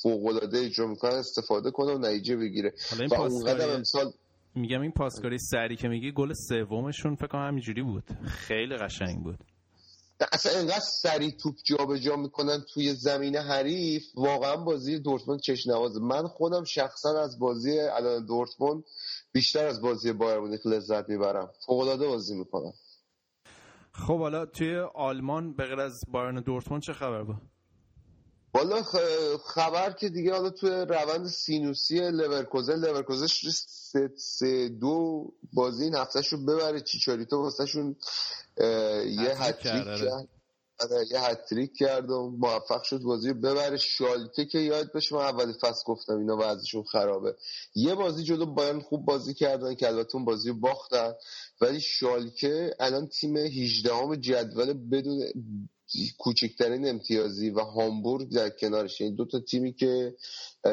[0.01, 2.73] فوق العاده اجرا می‌کنه استفاده کنه و نتیجه بگیره.
[3.11, 4.13] و اونقدر امسال
[4.55, 8.03] میگم این پاسکاری سری که میگی گل سومشون فکر کنم همینجوری بود.
[8.27, 9.39] خیلی قشنگ بود.
[10.31, 15.99] اصلا اینقدر سریع توپ جابجا جا می‌کنن توی زمین حریف واقعا بازی دورتموند چش نوازه
[15.99, 18.83] من خودم شخصا از بازی الان دورتموند
[19.31, 21.49] بیشتر از بازی بایرن مونیخ لذت می‌برم.
[21.65, 22.73] فوق العاده بازی می‌کنم.
[24.07, 27.35] خب حالا توی آلمان به غیر از بایرن دورتموند چه خبر بود؟
[28.53, 28.83] والا
[29.45, 36.27] خبر که دیگه حالا توی روند سینوسی لورکوزن لورکوزن سه, سه دو بازی این هفتهش
[36.27, 37.95] رو ببره چیچاریتو واسه شون
[39.07, 40.29] یه هت‌تریک کرد.
[41.11, 43.77] یه هت‌تریک کرد و موفق شد بازی ببره.
[43.77, 47.35] شالکه که یاد بشه من اولی فصل گفتم اینا وضعشون خرابه.
[47.75, 51.13] یه بازی جلو بایرن خوب بازی کردن که البته اون بازی باختن.
[51.61, 55.23] ولی شالکه الان تیم 18 هم جدول بدون
[56.17, 59.01] کوچکترین امتیازی و هامبورگ در کنارش.
[59.01, 60.15] این دو تا تیمی که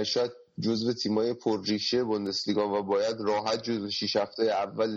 [0.05, 0.31] شاید
[0.61, 4.89] جزو تیمای پرریشه بوندسلیگا و باید راحت جزو 6 هفته اول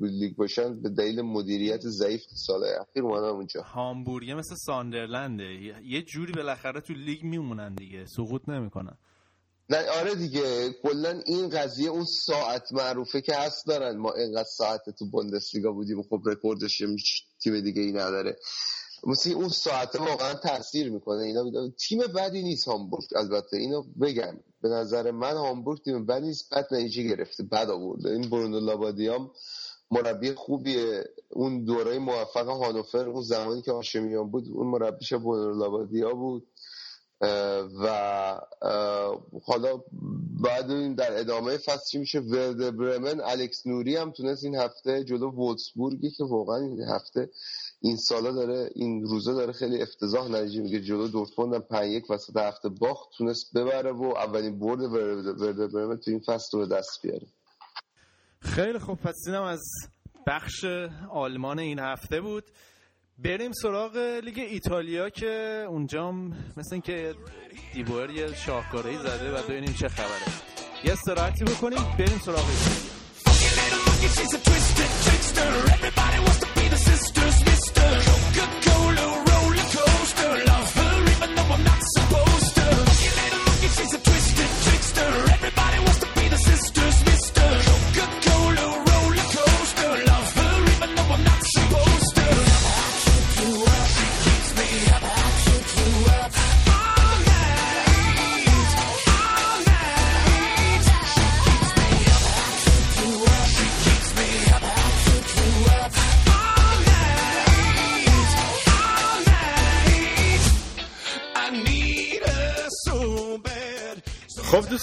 [0.00, 3.62] لیگ باشن به دلیل مدیریت ضعیف سال اخیر اومدن اونجا.
[3.62, 5.44] هامبورگ مثل ساندرلنده.
[5.84, 8.06] یه جوری بالاخره تو لیگ میمونن دیگه.
[8.06, 8.96] سقوط نمی‌کنن.
[9.70, 10.72] نه آره دیگه.
[10.82, 13.96] کلا این قضیه اون ساعت معروفه که هست دارن.
[13.96, 16.82] ما اینقدر ساعت تو بوندسلیگا بودیم خب رکوردش
[17.42, 18.36] تیم دیگه ای نداره.
[19.06, 21.22] مثل اون ساعت واقعا تاثیر می‌کنه.
[21.22, 23.56] اینا تیم بدی نیست هامبورگ البته.
[23.56, 24.36] اینو بگم.
[24.62, 26.54] به نظر من هامبورگ تیم بدی نیست.
[26.54, 29.30] بد نتیجه گرفته بد آورده این برونو لابادیام
[29.90, 31.04] مربی خوبیه.
[31.30, 36.46] اون دوره موفق هانوفر اون زمانی که آشمیان بود اون مربیش برونو لابادیا بود.
[37.82, 38.40] و
[39.44, 39.82] حالا
[40.44, 45.30] بعد در ادامه فصل چی میشه؟ ورد برمن الکس نوری هم تونست این هفته جلو
[45.30, 47.30] وولسبورگی که واقعا این هفته
[47.80, 52.10] این سالا داره این روزا داره خیلی افتضاح نتیجه میگه جلو دورتموند هم 5 1
[52.10, 57.02] وسط هفته باخت تونست ببره و اولین برد ورده برمن تو این فصل رو دست
[57.02, 57.26] بیاره.
[58.40, 58.98] خیلی خوب.
[58.98, 59.62] پس اینم از
[60.26, 60.64] بخش
[61.10, 62.44] آلمان این هفته بود.
[63.18, 66.12] بریم سراغ لیگ ایتالیا که اونجا
[66.56, 67.14] مثل اینکه
[67.74, 70.34] دیبور یه شاهکارهی زده و ببینیم چه خبره.
[70.84, 72.98] یه استراحتی بکنیم بریم سراغ ایتالیا.
[77.78, 78.28] خب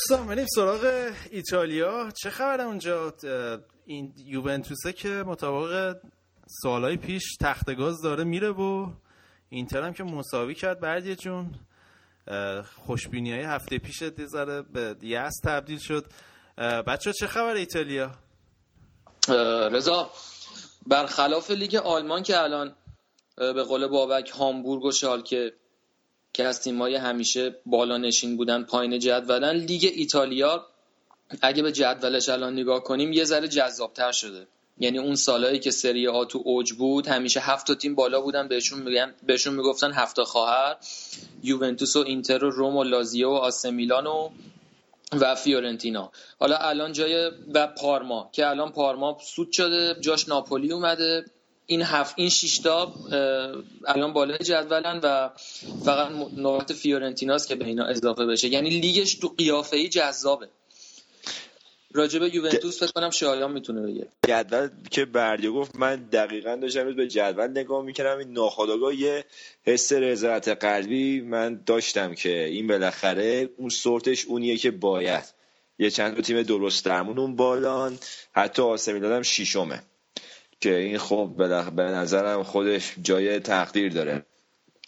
[0.09, 2.11] دوستان بریم سراغ ایتالیا.
[2.23, 3.13] چه خبره اونجا؟
[3.85, 5.97] این یوونتوسه که مطابق
[6.61, 8.91] سالهای پیش تختگاز داره میره و
[9.49, 11.55] اینتر هم که مساوی کرد بردیه جون.
[12.85, 16.05] خوشبینی های هفته پیش دیزاره به یس تبدیل شد.
[16.57, 18.11] بچه چه خبر ایتالیا؟
[19.71, 20.11] رضا
[20.87, 22.75] برخلاف لیگ آلمان که الان
[23.37, 25.53] به قول بابک هامبورگ و شالکه
[26.35, 29.55] که از تیمای همیشه بالا نشین بودن پایین جدولن.
[29.55, 30.65] لیگ ایتالیا
[31.41, 34.47] اگه به جدولش الان نگاه کنیم یه ذره جذابتر شده.
[34.77, 38.81] یعنی اون سالهایی که سری آ تو اوج بود همیشه هفت تیم بالا بودن بهشون
[38.81, 40.77] میگن بهشون می‌گفتن هفت خواهر.
[41.43, 44.29] یوونتوس و اینتر و روم و لازیو و آسه میلان و
[45.13, 46.11] و فیورنتینا.
[46.39, 51.25] حالا الان جای و پارما که الان پارما سود شده جاش ناپولی اومده.
[51.67, 52.93] این هفت این شیشتا
[53.87, 55.29] الان بالای جدولن و
[55.85, 58.47] فقط نوبت فیورنتیناست که به اینا اضافه بشه.
[58.47, 60.49] یعنی لیگش تو قیافه ای جذابه
[61.93, 64.07] راجب یوونتوس فکر کنم شایان می‌تونه بگه.
[64.27, 68.17] جدول که بردیا گفت من دقیقا داشتم به جدول نگاه می‌کردم.
[68.17, 69.25] این ناخودآگاه یه
[69.63, 75.23] حس رضایت قلبی من داشتم که این بالاخره اون سورتش اونیه که باید.
[75.79, 77.97] یه چند تیم درست درمون اون بالان.
[78.31, 79.83] حتی آسمی دادم شیشمه
[80.65, 81.33] که این خب
[81.75, 84.25] به نظرم خودش جای تقدیر داره.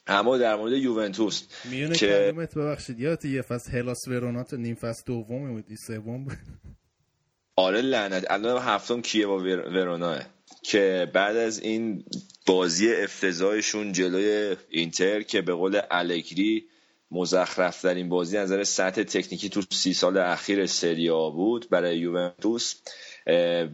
[0.08, 5.04] اما در مورد یوونتوس میونه که کلمت ببخشید یادت یه فصل هلاس ورونات نیم فصل
[5.06, 6.38] دوم بود سوم بود.
[7.56, 8.26] آره لعنت.
[8.30, 10.22] الان هفتم کیه با وروناه؟
[10.64, 12.06] که بعد از این
[12.46, 16.66] بازی افتضاحشون جلوی اینتر که به قول الگری
[17.12, 22.76] مزخرف در این بازی نظر سطح تکنیکی تو سی سال اخیر سریا بود برای یوونتوس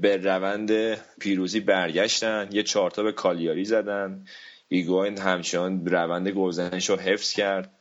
[0.01, 2.49] به روند پیروزی برگشتن.
[2.51, 4.26] یه چارتا به کالیاری زدن.
[4.68, 7.72] هیگواین همچنان روند گلزنش رو حفظ کرد.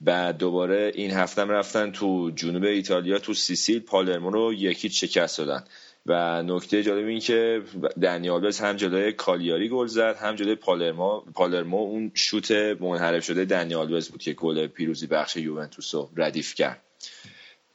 [0.00, 3.80] بعد دوباره این هفتم رفتن تو جنوب ایتالیا تو سیسیل.
[3.80, 5.64] پالرمو رو یکی شکست دادن.
[6.06, 7.62] و نکته جالب این که
[8.02, 11.20] دنی آلوز هم جلوی کالیاری گل زد هم جلوی پالرمو.
[11.20, 16.54] پالرمو اون شوت منحرف شده دنی آلوز بود که گل پیروزی بخش یوونتوس رو ردیف
[16.54, 16.80] کرد.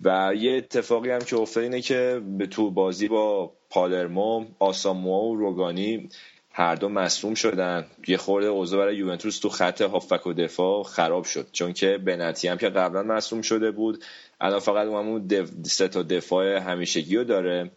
[0.02, 5.36] و یه اتفاقی هم که افتاد اینه که به تو بازی با پالرمو آساموا و
[5.36, 6.10] روگانی
[6.52, 7.86] هر دو مصوم شدن.
[8.08, 12.48] یه خورده اوضاع برای یوونتوس تو خط هافک و دفاع خراب شد چون که بنتی
[12.48, 14.04] هم که قبلا مصوم شده بود
[14.42, 15.50] الان فقط اون دف...
[15.64, 17.72] سه تا دفاع همیشگی رو داره.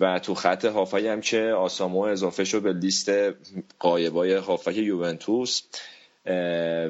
[0.00, 3.10] و تو خط هافک هم که آسامو اضافه شد به لیست
[3.78, 5.62] قایبای هافک یوونتوس.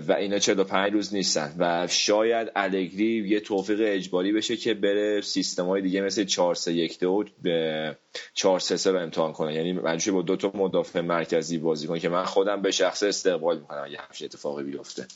[0.08, 1.54] و اینا 45 روز نیستن.
[1.58, 6.72] و شاید الگری یه توفیق اجباری بشه که بره سیستم های دیگه مثل 4 3
[6.72, 7.96] 1 2 به
[8.34, 9.54] 4 3 3 رو امتحان کنه.
[9.54, 13.58] یعنی مجبور با دو تا مدافع مرکزی بازی کنه که من خودم به شخص استقبال
[13.58, 15.06] می‌کنم اگه همچین اتفاقی بیفته.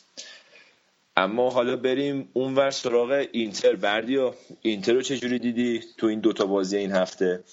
[1.16, 3.76] اما حالا بریم اونور سراغ اینتر.
[3.76, 7.44] بردیا اینتر رو چجوری دیدی تو این دوتا بازی این هفته؟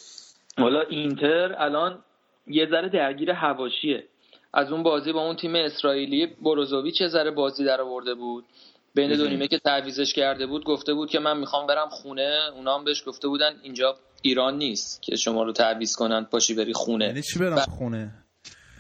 [0.58, 2.04] حالا اینتر الان
[2.48, 4.04] یه ذره درگیر هواشیه.
[4.54, 8.46] از اون بازی با اون تیم اسرائیلی بروزوویچ چه ذره بازی در آورده بود.
[8.96, 12.40] بین دو نیمه که تعویزش کرده بود گفته بود که من می‌خوام برم خونه.
[12.56, 16.74] اونا هم بهش گفته بودن اینجا ایران نیست که شما رو تعویز کنن پاشی بری
[16.74, 17.06] خونه.
[17.06, 18.12] یعنی چی برم خونه؟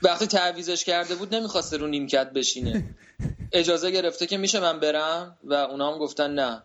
[0.03, 2.83] وقتی تعویزش کرده بود نمی‌خواسته رو نیمکت بشینه.
[3.51, 6.63] اجازه گرفته که میشه من برم و اونا هم گفتن نه.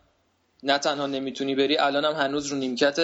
[0.63, 2.99] نه تنها نمی‌تونی بری الان هم هنوز رو نیمکت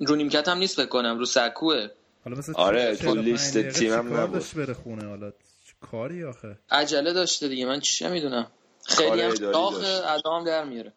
[0.00, 1.88] رو نیمکت هم نیست بکنم رو سکوه.
[2.24, 4.44] حالا مثلا آره تو لیست تیمم نبود.
[4.56, 5.32] بره خونه؟ حالا
[5.90, 8.46] کاری آخه؟ عجله داشته دیگه من چی می‌دونم.
[8.86, 10.92] خیلی هم داغ ادام در میاره.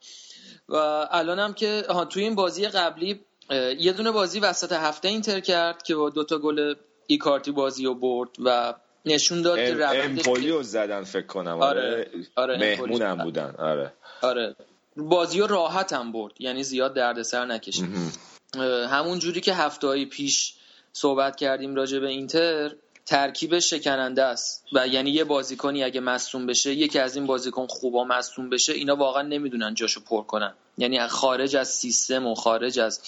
[0.70, 0.76] و
[1.12, 3.22] الانم که توی این بازی قبلی
[3.80, 6.76] یه دونه بازی وسط هفته اینتر کرد که با دوتا گل
[7.08, 8.74] ایکارتی بازی رو برد و
[9.06, 11.62] نشون داد که روندش امپولیو زدن فکر کنم.
[11.62, 13.56] آره, آره, مهمونم بودن.
[13.58, 13.94] آره.
[14.22, 14.56] آره.
[14.98, 17.90] بازی رو راحت هم برد یعنی زیاد دردسر نکشید.
[18.90, 20.56] همون جوری که هفته پیش
[20.94, 22.72] صحبت کردیم راجع به اینتر
[23.06, 24.66] ترکیبش شکننده است.
[24.74, 28.96] و یعنی یه بازیکنی اگه مصوم بشه یکی از این بازیکن خوبا مصوم بشه اینا
[28.96, 30.54] واقعا نمی‌دونن جاشو پر کنن.
[30.78, 33.02] یعنی خارج از سیستم و خارج از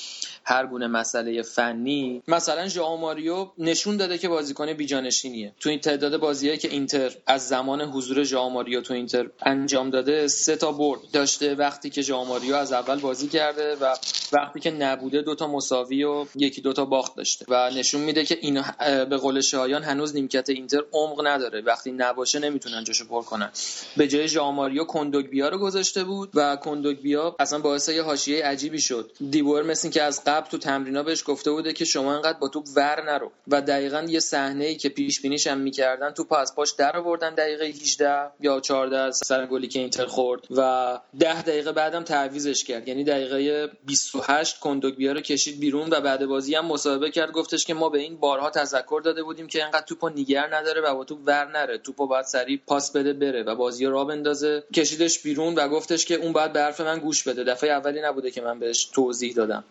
[0.44, 2.24] هر گونه مسئله فنی.
[2.28, 5.54] مثلا ژائو نشون داده که بازیکن بیجانشینیه.
[5.60, 10.28] تو این تعداد بازیه که اینتر از زمان حضور ژائو ماریو تو اینتر انجام داده
[10.28, 11.56] سه تا برد داشته.
[11.56, 13.96] وقتی که ژائو از اول بازی کرده و
[14.34, 17.46] وقتی که نبوده دوتا مساوی و یکی دوتا باخت داشته.
[17.50, 18.62] و نشون میده که این
[19.10, 21.62] به قول شایان هنوز نیمکت اینتر عمق نداره.
[21.62, 23.52] وقتی نباشه نمی‌تونن جاشو پر کنن.
[23.98, 28.80] به جای ژائو ماریو کندوگبیا رو گذاشته بود و کندوگبیا اصلا باعث یه حاشیه عجیبی
[28.80, 29.12] شد.
[29.30, 32.66] دیبور مثل که از قبل تو تمرینا بهش گفته بوده که شما انقدر با توپ
[32.76, 33.32] ور نرو.
[33.48, 37.36] و دقیقا یه صحنه ای که پیش بینیش هم می‌کردن توپ از پاش در آوردن
[37.36, 42.64] دقیقه 18 یا 14 از سر گلی که اینتر خورد و 10 دقیقه بعدم تعویزش
[42.64, 42.88] کرد.
[42.88, 47.32] یعنی دقیقه 28 کندوگبیا رو کشید بیرون و بعد بازی هم مصاحبه کرد.
[47.32, 50.96] گفتش که ما به این بارها تذکر داده بودیم که انقدر توپو نیگر نداره و
[50.96, 51.78] با توپ ور نره.
[51.78, 54.64] توپو باید سریع پاس بده بره و بازی را بندازه.
[54.76, 57.44] کشیدش بیرون و گفتش که اون بعد به حرف من گوش بده.
[57.46, 59.64] دفعه اولی نبوده که من بهش توضیح دادم.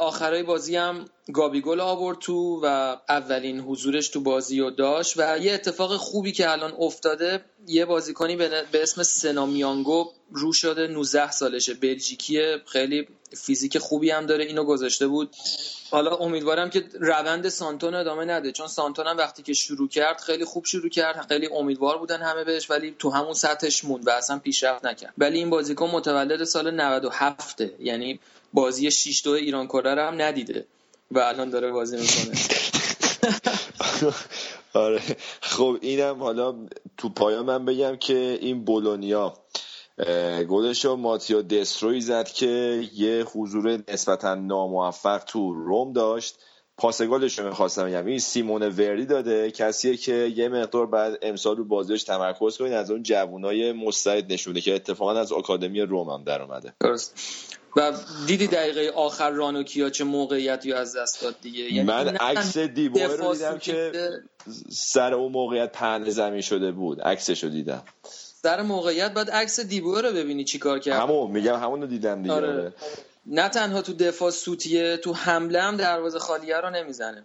[0.00, 5.52] آخرای بازی هم گابیگل آورد تو و اولین حضورش تو بازی رو داشت و یه
[5.52, 11.74] اتفاق خوبی که الان افتاده یه بازیکنی به اسم سنامیانگو رو شده 19 سالشه.
[11.74, 15.36] بلژیکی خیلی فیزیک خوبی هم داره اینو گذاشته بود.
[15.90, 20.44] حالا امیدوارم که روند سانتون ادامه نده چون سانتون هم وقتی که شروع کرد خیلی
[20.44, 24.38] خوب شروع کرد خیلی امیدوار بودن همه بهش ولی تو همون سطحش موند و اصلا
[24.38, 25.14] پیشرفت نکرد.
[25.18, 28.20] ولی این بازیکن متولد سال 97 یعنی
[28.52, 30.66] بازی 6 2 ایران کره رو هم ندیده
[31.10, 32.38] و الان داره بازی می‌کنه.
[34.74, 35.02] آره.
[35.40, 36.54] خب اینم حالا
[36.96, 39.34] تو پایان من بگم که این بولونیا
[40.48, 46.38] گلش رو ماتیا دستروی زد که یه حضور نسبتا ناموفق تو روم داشت.
[46.76, 48.06] پاس گلش رو می‌خواستم بگم.
[48.06, 52.90] این سیمون وری داده کسیه که یه مقدار بعد امسال رو بازیش تمرکز کنید از
[52.90, 56.72] اون جوانای مستعد نشونده که اتفاقا از آکادمی روم هم در اومده.
[57.76, 57.92] و
[58.26, 63.34] دیدی دقیقه آخر رانوکیا چه موقعیتی از دست داد دیگه؟ یعنی من عکس دیبوه رو
[63.34, 63.92] دیدم که
[64.70, 67.82] سر اون موقعیت پهن زمین شده عکسش عکسشو دیدم.
[68.42, 71.00] سر موقعیت بعد عکس دیبوه رو ببینی چیکار کرد.
[71.00, 72.34] همون میگم همون رو دیدم دیگه.
[72.34, 72.48] آره.
[72.48, 72.72] آره.
[73.26, 77.24] نه تنها تو دفاع سوتیه تو حمله هم دروازه خالیه رو نمی‌زنه.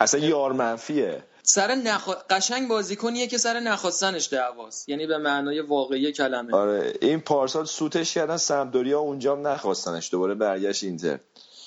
[0.00, 1.22] اصلا یار منفیه.
[1.48, 2.08] سر نخ...
[2.30, 4.88] قشنگ بازیکنیه که سر نخواستنش دعواست.
[4.88, 6.54] یعنی به معنای واقعی کلمه.
[6.54, 11.18] آره این پارسال سوتش کردن سمدوریا اونجا هم نخواستنش دوباره برگشت اینتر.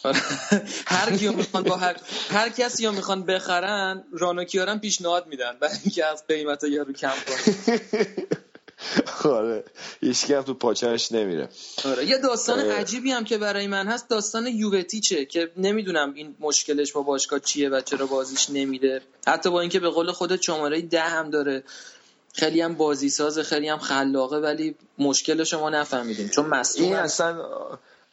[0.03, 0.17] آره.
[0.85, 1.95] هر کیو می‌خوان با هر
[2.29, 7.79] هر کسی رو می‌خوان بخرن رانوکیارم پیشنهاد میدن برای اینکه از قیمت یارو کم کنه
[9.23, 9.63] آره
[10.01, 11.49] هیچ تو پاچهش نمیره.
[11.85, 16.91] آره یه داستان عجیبی هم که برای من هست داستان یووتیچه که نمی‌دونم این مشکلش
[16.91, 21.01] با باشگاه چیه و چرا بازیش نمیده حتی با اینکه به قول خود شماره ده
[21.01, 21.63] هم داره.
[22.33, 26.29] خیلی هم بازی سازه خیلی هم خلاقه ولی مشکل شما نفهمیدیم.
[26.29, 27.45] چون مسئول این اصلا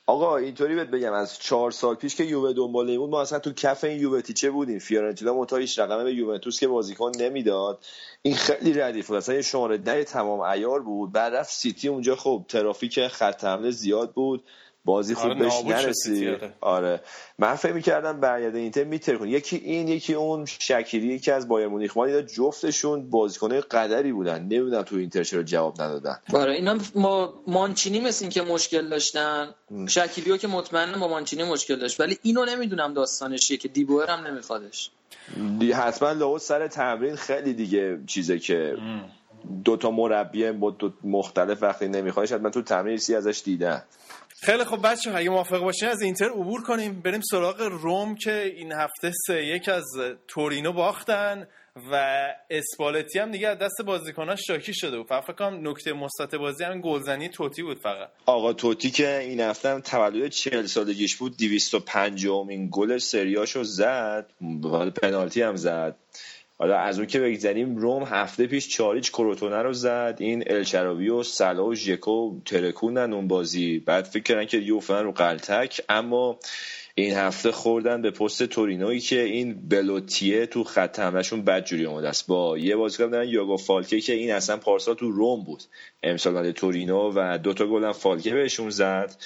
[0.09, 3.53] آقا اینطوری بهت بگم از چهار سال پیش که یووه دنباله بود ما اصلا تو
[3.53, 4.79] کف این یوونتیچه بودیم.
[4.79, 7.85] فیورنتینا متایش رقمه به یوونتوس که بازیکن نمی‌داد.
[8.23, 9.17] این خیلی ردیف بود.
[9.17, 11.13] اصلا یه شماره ده تمام ایار بود.
[11.13, 14.45] بعد رفت سیتی اونجا خب ترافیک خط حمله زیاد بود.
[14.87, 16.29] بازی خوب آره بهش نرسید.
[16.29, 16.53] آره.
[16.61, 17.01] آره.
[17.39, 21.69] من فکر می‌کردم برگرده اینتر میتر کن یکی این یکی اون شکیری که از بایر
[21.69, 21.97] مونیخ.
[21.97, 24.43] ما جفتشون بازیکنای قدری بودن.
[24.43, 26.19] نمی‌دونم تو اینتر چرا جواب ندادن.
[26.35, 29.55] آره اینا ما مانچینی مثل این که مشکل داشتن.
[29.89, 32.01] شکیریو که مطمئنم با مانچینی مشکل داشت.
[32.01, 34.91] ولی اینو نمی‌دونم داستانش چیه که دیبوئر هم نمیخوادش.
[35.75, 38.77] حتما لو سر تمرین خیلی دیگه چیزه که
[39.65, 40.51] دو تا مربی
[41.05, 43.83] مختلف وقتی نمیخوادش من تو تمرین سی ازش دیدم
[44.41, 47.01] خیلی خب بچه اگه موافق باشین از اینتر عبور کنیم.
[47.01, 49.85] بریم سراغ روم که این هفته سه یک از
[50.29, 51.47] تورینو باختن
[51.93, 55.07] و اسپالتی هم دیگه از دست بازیکناش شاکی شده بود.
[55.07, 58.09] فقط کنم نکته مثبت بازی هم گلزنی توتی بود فقط.
[58.27, 64.27] آقا توتی که این هفته هم تولد 40 سالگیش بود 250 امین گل سریاشو زد.
[65.03, 65.97] پنالتی هم زد.
[66.59, 70.17] حالا از اون که بگذریم روم هفته پیش چاریچ کروتونه رو زد.
[70.19, 73.79] این الچراوی و سلا و ژکو ترکوندن اون بازی.
[73.79, 75.81] بعد فکر کردن که یوفن رو قلتک.
[75.89, 76.39] اما
[76.95, 82.27] این هفته خوردن به پست تورینوی که این بلوتیه تو خط حملهشون بدجوری اومده است.
[82.27, 85.63] با یه بازیکن دارن یاگو فالکه که این اصلا پارسال تو روم بود.
[86.03, 89.17] امسال تورینو و دوتا گل هم فالکه بهشون زد.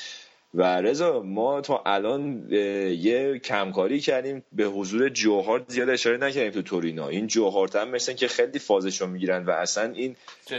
[0.55, 6.62] و رضا ما تا الان یه کمکاری کردیم به حضور جوهار زیاد اشاره نکردیم تو
[6.62, 7.09] تورینا.
[7.09, 10.16] این جوهارت هم مثل که خیلی فازش رو می‌گیرن و اصلا این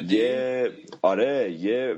[0.10, 0.70] یه
[1.02, 1.94] آره یه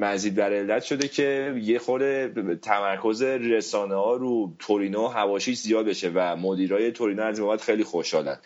[0.00, 2.32] مزید بر علت شده که یه خورده
[2.62, 8.38] تمرکز رسانه ها رو تورینو هواشی زیاد بشه و مدیرای تورینو از خیلی خوشحالن.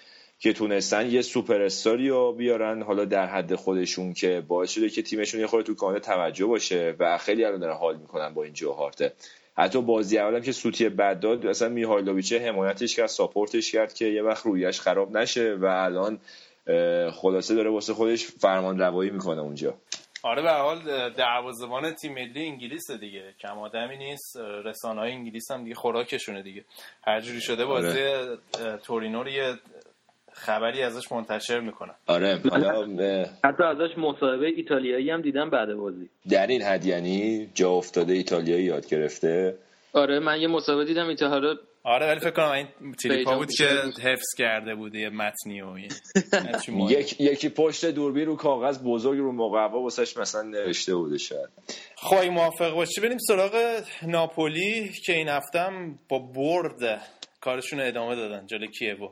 [0.42, 2.82] که تونستن یه سوپر استاری رو بیارن.
[2.82, 6.94] حالا در حد خودشون که باعث شده که تیمشون یه خورده تو کانال توجه باشه
[6.98, 9.12] و خیلی الان دارن حال می‌کنن با این جوهارته
[9.56, 14.22] حتی بازی اولم که سوتی بد داد اصلا میهایلوویچ حمایتش کرد ساپورتش کرد که یه
[14.22, 16.18] وقت رویش خراب نشه و الان
[17.10, 19.74] خلاصه داره واسه خودش فرمان روایی می‌کنه اونجا.
[20.22, 23.34] آره به حال دروازه‌بان تیم ملی انگلیس دیگه.
[23.40, 26.64] کم آدمی نیست رسانه های انگلیس هم دیگه خوراکشونه دیگه.
[27.04, 28.38] هر جوری شده بازی آره.
[28.84, 29.30] تورینو رو
[30.32, 32.86] خبری ازش منتشر می‌کنن آره حالا
[33.44, 36.08] حتی ازش مصاحبه ایتالیایی هم دیدم بعد بازی.
[36.30, 39.54] در این حد یعنی جا افتاده ایتالیایی یاد گرفته؟
[39.92, 41.54] آره من یه مصاحبه دیدم ایتالیا
[41.84, 43.64] آره ولی فکر کنم این تیلیپا بود که
[44.02, 45.78] حفظ کرده بوده یه متنی و
[46.90, 51.48] یک یکی پشت دوربین رو کاغذ بزرگ رو مقوا واسش مثلا نوشته بوده شاید.
[51.96, 57.02] خواهی موافق باشی بریم سراغ ناپولی که این هفتم با برد
[57.42, 59.08] کارشون ادامه دادن جلوی کیوو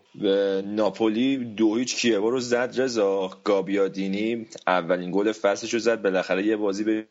[0.63, 4.47] ناپولی دو هیچ کیوو رو زد رضا گابیادینی.
[4.67, 7.07] اولین گل فصلش رو زد بالاخره یه بازی به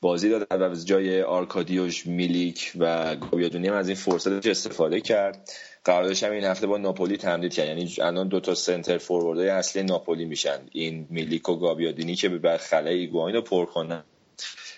[0.00, 0.52] بازی داد.
[0.52, 5.50] از جای آرکادیوش میلیک و گابیادینی هم از این فرصتش استفاده کرد.
[5.84, 7.68] قراردادش هم این هفته با ناپولی تمدید کرد.
[7.68, 10.58] یعنی الان دو تا سنتر فوروردهای اصلی ناپولی میشن.
[10.72, 14.04] این میلیک و گابیادینی که به خلای ایگواین رو پر کنن.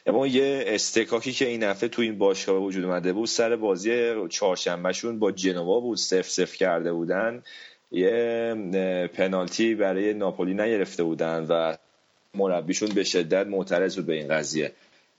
[0.06, 5.18] اما یه استکاکی که این هفته تو این باشگاه وجود اومده بود سر بازی چهارشنبهشون
[5.18, 7.42] با جنوا بود سف سف کرده بودن.
[7.92, 8.54] یه
[9.14, 11.76] پنالتی برای ناپولی نگرفته بودن و
[12.34, 14.72] مربیشون به شدت معترض بود به این قضیه.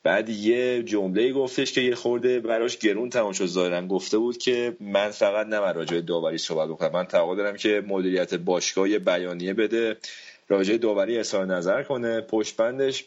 [0.04, 5.10] بعد یه جمله گفتش که یه خورده براش گرون تمام شد گفته بود که من
[5.10, 6.92] فقط نه راجع داوری صحبت بکنم.
[6.92, 9.98] من توقع دارم که مدیریت باشگاه یه بیانیه بده
[10.50, 12.22] راجع داوری اظهار نظر کنه.
[12.22, 13.06] پشت بندش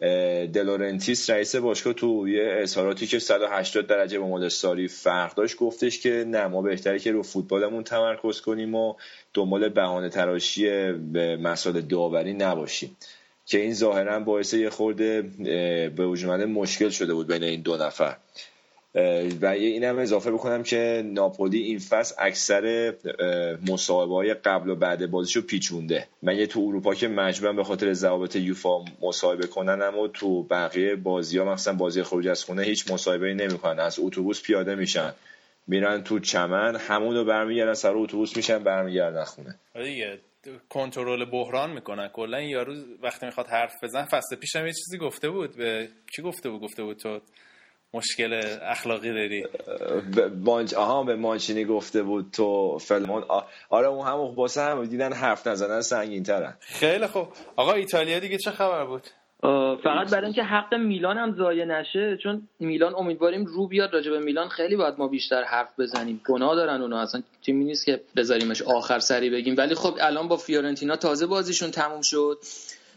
[0.00, 6.24] دلورنتیس رئیس باشگاه تو یه اظهاراتی که 180 درجه با مدستاری فرق داشت گفتش که
[6.28, 8.94] نه ما بهتره که رو فوتبالمون تمرکز کنیم و
[9.34, 12.96] دنبال بهانه تراشی به مسائل داوری نباشیم.
[13.46, 15.22] که این ظاهرا باعث یه خورده
[15.96, 18.16] به وجود مشکل شده بود بین این دو نفر.
[19.40, 22.94] و اینم اضافه بکنم که ناپولی این فصل اکثر
[23.68, 26.08] مصاحبه های قبل و بعد بازیشو پیچونده.
[26.22, 31.38] مگه تو اروپا که مجبورن به خاطر ضوابط یوفا مصاحبه کنن اما تو بقیه بازی
[31.38, 33.80] ها مثلا بازی خروج از خونه هیچ مصاحبه نمی‌کنن.
[33.80, 35.12] از اتوبوس پیاده میشن.
[35.66, 39.54] میرن تو چمن همون رو برمیگردن سر اتوبوس میشن برمیگردن خونه.
[39.74, 40.18] آره دیگه
[40.68, 42.08] کنترل بحران می‌کنن.
[42.08, 45.56] کلا یارو وقتی می‌خواد حرف بزن فصل پیشم یه چیزی گفته بود.
[45.56, 47.20] به کی گفته بود؟ گفته بود تو
[47.96, 49.46] مشکل اخلاقی داری؟
[50.44, 53.24] مانچ آها به مانچینی گفته بود تو فلمون
[53.70, 57.28] آره اون هم باسه هم دیدن حرف نزدن سنگین ترن خیلی خوب.
[57.56, 59.02] آقا ایتالیا دیگه چه خبر بود؟
[59.84, 64.18] فقط برای اینکه حق میلان هم ضایع نشه چون میلان امیدواریم رو بیاد راجع به
[64.18, 64.48] میلان.
[64.48, 66.20] خیلی باید ما بیشتر حرف بزنیم.
[66.28, 67.00] گناه دارن اونا.
[67.00, 69.54] اصلا تیمی نیست که بذاریمش آخر سری بگیم.
[69.58, 72.38] ولی خب الان با فیورنتینا تازه بازیشون تموم شد.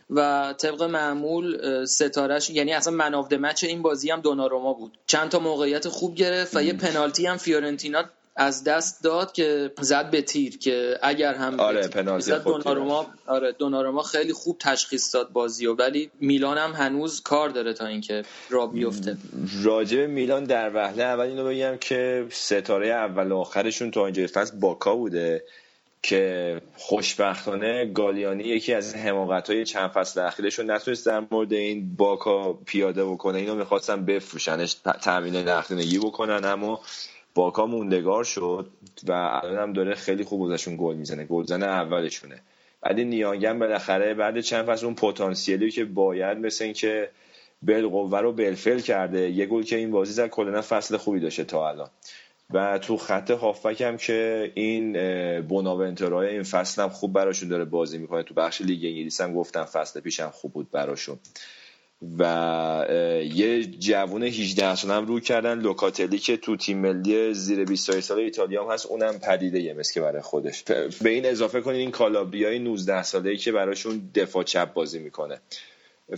[0.10, 4.98] و طبق معمول ستارش یعنی اصلا منافده مچ این بازی هم دوناروما بود.
[5.08, 8.04] چند تا موقعیت خوب گرفت و یه پنالتی هم فیورنتینا
[8.36, 14.04] از دست داد که زد به تیر که اگر هم آره پنالتی دوناروما آره دوناروما
[14.04, 18.68] خیلی خوب تشخیص داد بازی و ولی میلان هم هنوز کار داره تا اینکه را
[18.68, 19.18] بیفته.
[19.64, 24.58] راجع میلان در وهله اول اینو بگم که ستاره اول و آخرشون تا اینجا فصل
[24.60, 25.44] باکا بوده.
[26.02, 31.96] که خوشبختانه گالیانی یکی از حماقت های چند فصل اخیرش رو نتونست در مورد این
[31.96, 33.38] باکا پیاده بکنه.
[33.38, 36.82] اینو می‌خواستن بفروشنش تامین نقدینگی بکنن اما
[37.36, 38.70] باکا موندگار شد
[39.08, 41.26] و الان هم داره خیلی خوب ازشون گل می‌زنه.
[41.26, 42.42] گلزن اولشونه.
[42.82, 47.10] بعد نیانگم بالاخره بعد چند فصل اون پتانسیلی که باید مثل این که
[47.62, 51.70] بلقوه رو بلفل کرده یه گل که این بازی زد کلا فصل خوبی داشته تا
[51.70, 51.90] الان.
[52.54, 54.98] و تو خط هافک هم که این
[55.42, 58.24] بوناونترای این فصل هم خوب براشون داره بازی می‌کنه.
[58.24, 61.20] تو بخش لیگ انگلیس هم گفتم فصل پیش هم خوب بود براشون.
[62.20, 62.86] و
[63.34, 68.22] یه جوون 18 ساله هم رو کردن لوکاتلی که تو تیم ملی زیر 20 ساله
[68.22, 68.86] ایتالیا هم هست.
[68.86, 70.64] اونم پدیده یه مثل که برای خودش.
[71.02, 75.42] به این اضافه کنید این کالابریای 19 ساله ای که براشون دفاع چپ بازی می‌کنه.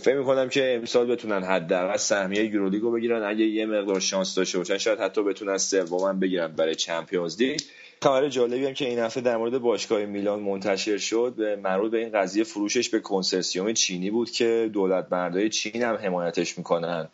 [0.00, 3.22] فکر می‌کنم که امسال بتونن حداقل سهمیه یورولیگو بگیرن.
[3.22, 7.60] اگه یه مقدار شانس داشته باشن شاید حتی بتونن سوم بگیرن برای چمپیونز لیگ.
[8.02, 11.98] خبر جالبی هم که این هفته در مورد باشگاه میلان منتشر شد به مربوط به
[11.98, 17.08] این قضیه فروشش به کنسرسیوم چینی بود که دولت مردای چین هم حمایتش می‌کنن.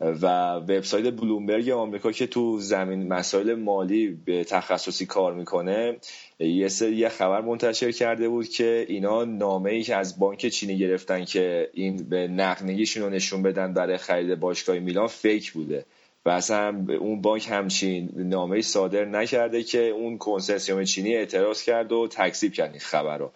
[0.00, 5.96] و وبسایت بلومبرگ آمریکا که تو زمین مسائل مالی به تخصصی کار می‌کنه
[6.38, 11.24] یه یه خبر منتشر کرده بود که اینا نامه ای که از بانک چینی گرفتن
[11.24, 15.84] که این به نقدینگیشون رو نشون بدن برای خرید باشگاه میلان فیک بوده.
[16.24, 22.08] و اصلا اون بانک همچین نامه صادر نکرده که اون کنسرسیوم چینی اعتراض کرد و
[22.08, 23.32] تکذیب کرد این خبر رو.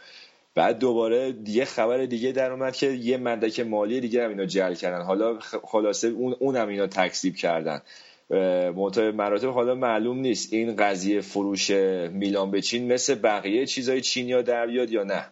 [0.55, 4.75] بعد دوباره یه خبر دیگه در اومد که یه مدک مالی دیگه هم اینا جل
[4.75, 5.05] کردن.
[5.05, 7.83] حالا خلاصه اون اونم اینا تکذیب کردن.
[8.77, 11.71] منتها مراتب حالا معلوم نیست این قضیه فروش
[12.11, 15.27] میلان به چین مثل بقیه چیزای چینیا در بیاد یا نه.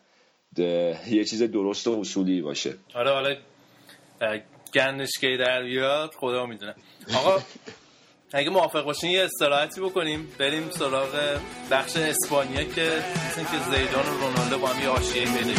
[1.09, 2.75] یه چیز درست و اصولی باشه.
[2.95, 3.35] آره حالا
[4.75, 6.75] گندش که در بیاد خدا می‌دونه.
[7.17, 7.39] آقا
[8.35, 11.39] اگه موافق باشین یه استراحتی بکنیم بریم سراغ
[11.71, 15.53] بخش اسپانیا که مثل که زیدان و رونالدو با هم یه آشیه پیدا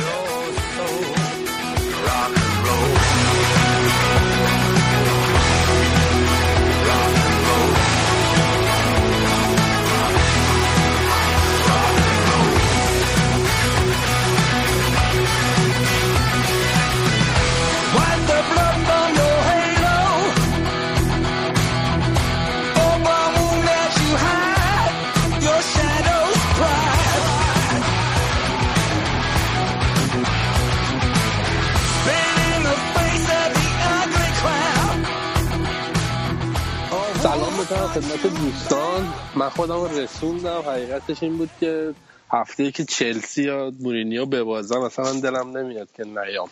[37.66, 39.14] خدمت دوستان.
[39.36, 40.62] من خودم رسوندم.
[40.62, 41.94] حقیقتش این بود که
[42.32, 46.50] هفته که چلسی یا مورینیو ببازم اصلا دلم نمیاد که نیام.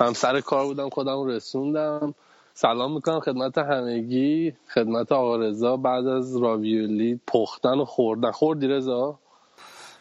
[0.00, 2.14] هم سر کار بودم خودم رسوندم.
[2.54, 4.52] سلام می‌کنم خدمت همگی.
[4.74, 5.76] خدمت آقا رضا.
[5.76, 8.30] بعد از راویولی پختن و خوردن.
[8.30, 9.18] خوردی رضا؟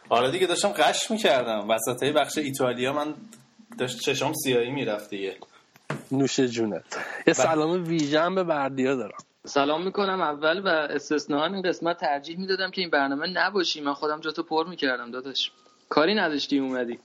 [0.09, 1.69] آره دیگه داشتم قش می‌کردم.
[1.69, 3.13] وسط بخش ایتالیا من
[3.77, 5.35] داشت چشم سیاهی می‌رفت دیگه.
[6.11, 6.83] نوش جونت.
[7.27, 9.23] یه سلام ویژن به بردیا دارم.
[9.47, 13.81] سلام می‌کنم اول و استثناء این قسمت ترجیح می‌دادم که این برنامه نباشی.
[13.81, 15.51] من خودم جاتو پر می‌کردم داداش.
[15.89, 16.99] کاری نداشتی اومدی.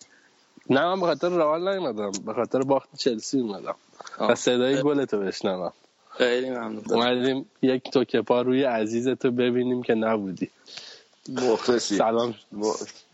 [0.70, 2.12] نه من به خاطر روال نیومدم.
[2.26, 3.74] به خاطر باخت چلسی اومدم.
[4.20, 5.72] و صدای گلتو بشنوم.
[6.10, 6.82] خیلی ممنون.
[6.90, 10.50] اومدیم یک توکه پا روی عزیزتو ببینیم که نبودی.
[11.28, 11.96] مخلصی.
[11.96, 12.34] سلام.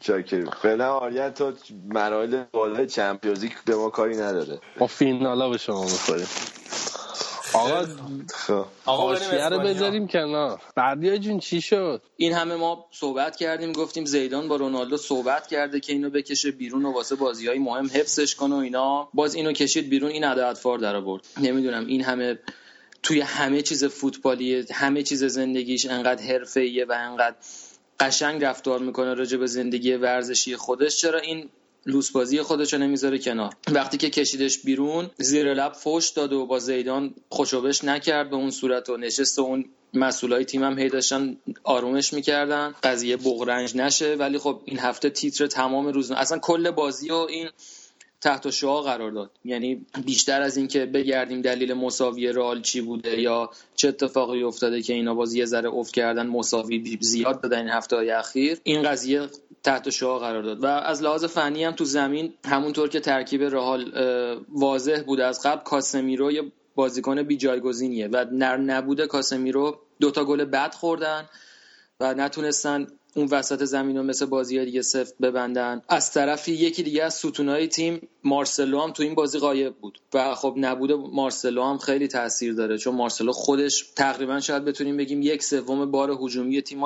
[0.00, 0.50] چاکریم.
[0.50, 1.52] فعلا آریان تو
[1.88, 4.58] مراحل بالای چمپیونز لیگ به ما کاری نداره.
[4.76, 6.26] ما فینالا به شما می‌خوریم.
[7.54, 7.86] آقا
[8.34, 8.64] خب.
[8.84, 9.12] آقا
[9.48, 9.58] رو.
[9.58, 10.60] بذاریم کنار.
[10.76, 15.80] بردیا جون چی شد؟ این همه ما صحبت کردیم گفتیم زیدان با رونالدو صحبت کرده
[15.80, 19.08] که اینو بکشه بیرون و واسه بازی های مهم حفظش کنه و اینا.
[19.14, 21.26] باز اینو کشید بیرون این اداعتفار در آورد.
[21.40, 22.38] نمی‌دونم این همه
[23.02, 27.36] توی همه چیز فوتبالی همه چیز زندگیش انقدر حرفه‌ایه و انقدر
[28.00, 30.96] قشنگ رفتار می‌کنه راجع به زندگی ورزشی خودش.
[30.96, 31.48] چرا این
[31.86, 33.52] لوسبازی خودش رو نمی‌ذاره کنار.
[33.72, 38.30] وقتی که کشیدش بیرون زیر لب فوش داد و با زیدان خوشوبش نکرد.
[38.30, 39.64] به اون صورت و نشست و اون
[39.94, 42.74] مسئولای تیم هم هی داشتن آرومش می‌کردن.
[42.82, 44.14] قضیه بغرنج نشه.
[44.14, 47.48] ولی خب این هفته تیتر تمام روز اصلا کل بازی و این
[48.22, 49.30] تحت شعا قرار داد.
[49.44, 54.92] یعنی بیشتر از اینکه بگردیم دلیل مساوی رئال چی بوده یا چه اتفاقی افتاده که
[54.92, 59.28] اینا باز یه ذره افت کردن مساوی زیاد دادن این هفته های اخیر این قضیه
[59.62, 60.62] تحت شعا قرار داد.
[60.62, 65.46] و از لحاظ فنی هم تو زمین همونطور که ترکیب رئال اه، واضح بود از
[65.46, 66.42] قبل کاسمیرو یه
[66.74, 71.28] بازیکن بی جایگزینیه و نر نبوده کاسمیرو دوتا گل بد خوردن
[72.00, 75.82] و نتونستن اون وسط زمین رو مثل بازی دیگه سفت ببندن.
[75.88, 79.98] از طرفی یکی دیگه از ستونهای تیم مارسلو هم تو این بازی غایب بود.
[80.14, 85.22] و خب نبوده مارسلو هم خیلی تاثیر داره چون مارسلو خودش تقریبا شاید بتونیم بگیم
[85.22, 86.80] یک سوم بار هجومی تیم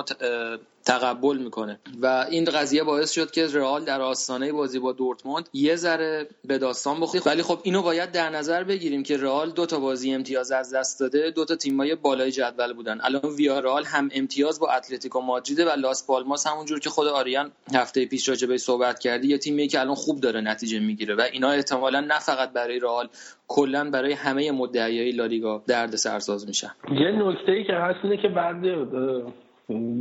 [0.85, 1.81] تقبل می‌کنه.
[2.03, 6.59] و این قضیه باعث شد که رئال در آستانه بازی با دورتموند یه ذره به
[6.59, 7.23] داستان بخوره.
[7.27, 11.01] ولی خب اینو باید در نظر بگیریم که رئال دو تا بازی امتیاز از دست
[11.01, 12.99] داده دو تا تیمای بالای جدول بودن.
[13.03, 18.07] الان ویارال هم امتیاز با اتلتیکو مادرید و لاس پالماس همونجور که خود آریان هفته
[18.07, 21.15] پیش راجع صحبت کردی یه تیمی که الان خوب داره نتیجه می‌گیره.
[21.15, 23.09] و اینا احتمالا نه فقط برای رئال
[23.49, 26.71] کلا برای همه مدعیای لالیگا درد سرساز میشن.
[26.91, 28.57] یه نکته ای که هست اینه که بعد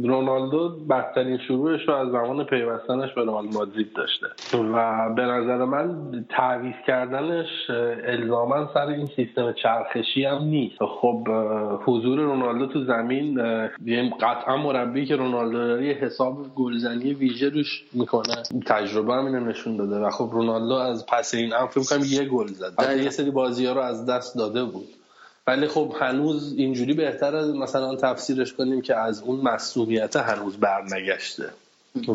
[0.03, 4.27] رونالدو بدترین شروعش رو از زمان پیوستنش به رئال مادرید داشته.
[4.73, 7.47] و به نظر من تعویض کردنش
[8.07, 10.77] الزاما سر این سیستم چرخشی هم نیست.
[11.01, 11.27] خب
[11.85, 13.41] حضور رونالدو تو زمین
[14.21, 18.35] قطعا مربی که رونالدو داره حساب گلزنی ویژه روش می‌کنه.
[18.65, 19.95] تجربه هم اینو نشون داده.
[19.95, 22.97] و خب رونالدو از پس این هم فکر کنم یه گل زد.
[23.03, 24.87] یه سری بازی ها رو از دست داده بود.
[25.47, 31.49] ولی خب هنوز اینجوری بهتر از مثلا تفسیرش کنیم که از اون مسئولیت هنوز برنگشته.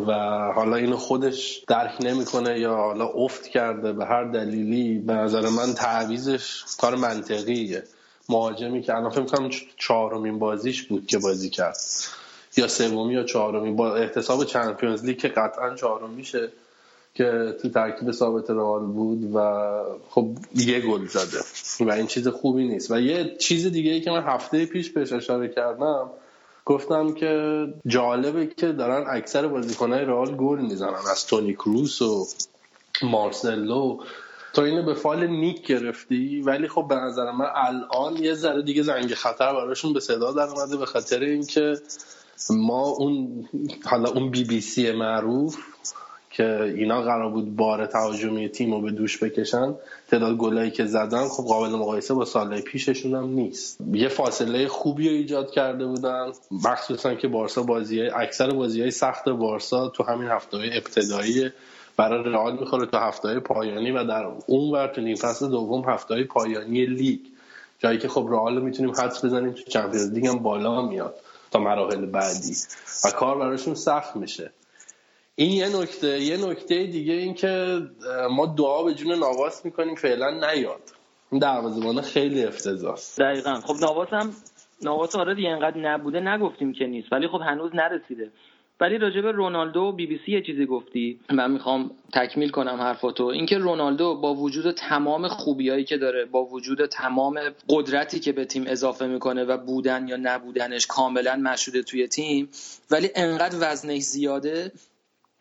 [0.06, 0.12] و
[0.54, 5.74] حالا اینو خودش درک نمی‌کنه یا حالا افت کرده به هر دلیلی به نظر من
[5.74, 7.82] تعویزش کار منطقیه.
[8.28, 11.76] مهاجمی که الان فکر کنم چهارمین بازیش بود که بازی کرد.
[12.56, 16.48] یا سومی یا چهارمی با احتساب چمپیونز لیگ که قطعا چهارم میشه.
[17.14, 19.40] که تو ترکیب ثابت رئال بود و
[20.08, 21.38] خب یه گل زده
[21.80, 22.90] و این چیز خوبی نیست.
[22.90, 26.10] و یه چیز دیگه ای که من هفته پیش بهش اشاره کردم
[26.64, 30.94] گفتم که جالبه که دارن اکثر بازیکنهای رئال گل می‌زنن.
[31.10, 32.26] از تونی کروس و
[33.02, 33.98] مارسلو.
[34.52, 38.82] تو اینو به فال نیک گرفتی ولی خب به نظر من الان یه ذره دیگه
[38.82, 41.74] زنگ خطر براشون به صدا در اومده به خاطر اینکه
[42.50, 43.48] ما اون
[43.84, 45.56] حالا اون بی بی سی معروف
[46.40, 49.74] که اینا قرار بود بار تهاجمی تیم رو به دوش بکشن
[50.10, 53.80] تعداد گلایی که زدن خب قابل مقایسه با سال پیششون هم نیست.
[53.92, 56.32] یه فاصله خوبی رو ایجاد کرده بودن.
[56.50, 61.50] مخصوصا که بارسا بازی اکثر بازی های سخت بارسا تو همین هفته ابتدایی
[61.96, 65.84] برای رئال می‌خوره تو هفته های پایانی و در اون ور تو نیم فصل دوم
[65.84, 67.20] هفته های پایانی لیگ.
[67.78, 71.14] جایی که خب رئال رو می‌تونیم حدس بزنیم تو چمپیونز لیگ هم بالا میاد
[71.50, 72.56] تا مراحل بعدی.
[73.04, 74.50] و کار براشون سخت میشه.
[75.34, 77.82] این یه نکته یه نکته دیگه این که
[78.30, 80.82] ما دعا به جون نواس می‌کنیم فعلا نیاد.
[81.30, 83.00] این دروازه‌بان خیلی افتضاحه.
[83.18, 83.54] دقیقا.
[83.54, 84.32] خب نواس هم
[84.82, 88.30] نواس آره دیگه انقدر نبوده نگفتیم که نیست ولی خب هنوز نرسیده.
[88.80, 91.20] ولی راجع به رونالدو بی بی سی یه چیزی گفتی.
[91.30, 93.24] من می‌خوام تکمیل کنم حرفاتو.
[93.24, 98.64] اینکه رونالدو با وجود تمام خوبیایی که داره با وجود تمام قدرتی که به تیم
[98.66, 102.48] اضافه می‌کنه و بودن یا نبودنش کاملا مشهوده توی تیم
[102.90, 104.72] ولی انقدر وزنش زیاده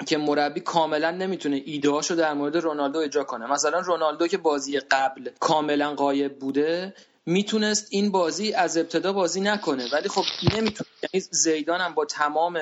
[0.07, 3.51] که مربی کاملا نمی‌تونه ایدهاشو در مورد رونالدو اجرا کنه.
[3.51, 6.93] مثلا رونالدو که بازی قبل کاملا غایب بوده
[7.29, 9.87] می‌تونست این بازی از ابتدا بازی نکنه.
[9.93, 12.59] ولی خب نمی‌تونه یعنی زیدان هم با تمام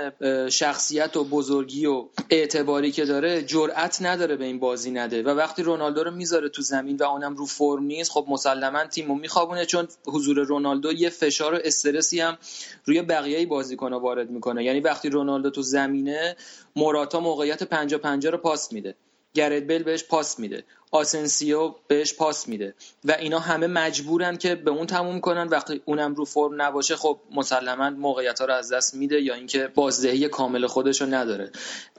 [0.49, 5.23] شخصیت و بزرگی و اعتباری که داره جرأت نداره به این بازی نده.
[5.23, 9.15] و وقتی رونالدو رو می‌ذاره تو زمین و اونم رو فرم نیست خب مسلما تیمو
[9.15, 12.37] میخوابونه چون حضور رونالدو یه فشار و استرسی هم
[12.85, 14.63] روی بقیه بازیکن‌ها وارد می‌کنه.
[14.63, 16.35] یعنی وقتی رونالدو تو زمینه
[16.75, 18.95] موراتا موقعیت 50 50 رو پاس میده.
[19.37, 20.63] گرت بیل بهش پاس میده.
[20.91, 22.73] آسنسیو بهش پاس میده.
[23.05, 25.47] و اینا همه مجبورن که به اون تموم کنن.
[25.47, 29.67] وقتی اونم رو فرم نباشه خب مسلما موقعیت ها رو از دست میده یا اینکه
[29.67, 31.51] بازدهی کامل خودش رو نداره.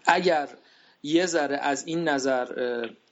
[0.06, 0.48] اگر
[1.02, 2.46] یه ذره از این نظر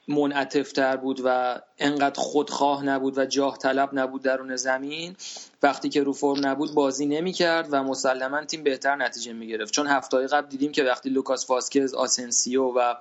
[0.09, 5.17] منعطفتر بود و انقدر خودخواه نبود و جاه طلب نبود درون زمین
[5.63, 9.73] وقتی که رو فرم نبود بازی نمی‌کرد و مسلما تیم بهتر نتیجه می‌گرفت.
[9.73, 12.95] چون هفته قبل دیدیم که وقتی لوکاس واسکز آسنسیو و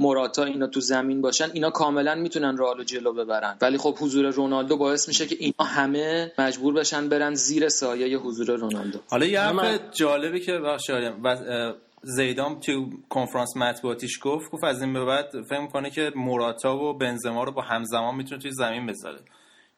[0.00, 3.56] موراتا اینا تو زمین باشن اینا کاملا می‌تونن رئال جلو ببرن.
[3.60, 8.56] ولی خب حضور رونالدو باعث میشه که اینا همه مجبور بشن برن زیر سایه حضور
[8.56, 8.98] رونالدو.
[9.08, 10.58] حالا یه حرف جالبی که
[12.02, 16.92] زیدان تو کنفرانس مطبوعاتیش گفت گفت از این به بعد فکر کنه که موراتا و
[16.98, 19.20] بنزما رو با همزمان می‌تونه توی زمین بذاره.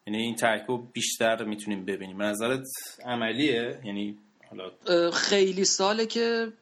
[0.07, 2.19] یعنی این ترکیب بیشتر می‌تونیم ببینیم.
[2.19, 2.67] به نظرت
[3.05, 4.19] عملیه؟ یعنی
[5.13, 6.53] خیلی ساله که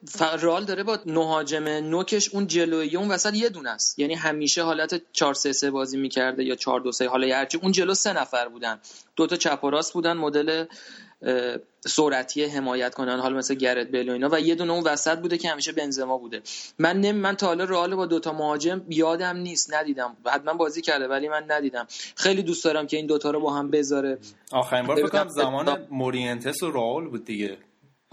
[0.41, 3.99] رال داره با نهاجم نوکش اون جلوی اون وسط یه دونه است.
[3.99, 7.71] یعنی همیشه حالت 4 3 3 بازی می‌کرده یا 4 2 3 حالا هرچی اون
[7.71, 8.79] جلو سه نفر بودن.
[9.15, 10.65] دو تا چپ و راست بودن مدل
[11.87, 14.29] سرعتی حمایت کنن حالا مثل گرت بیل و اینا.
[14.31, 16.41] و یه دونه اون وسط بوده که همیشه بنزما بوده.
[16.79, 20.17] من نمی من تا حالا رئال با دوتا مهاجم یادم نیست ندیدم.
[20.25, 21.87] حتما بازی کرده ولی من ندیدم.
[22.15, 24.17] خیلی دوست دارم که این دوتا رو با هم بذاره.
[24.51, 27.57] آخرین بار فکر زمان مورینتس و رئال بود دیگه.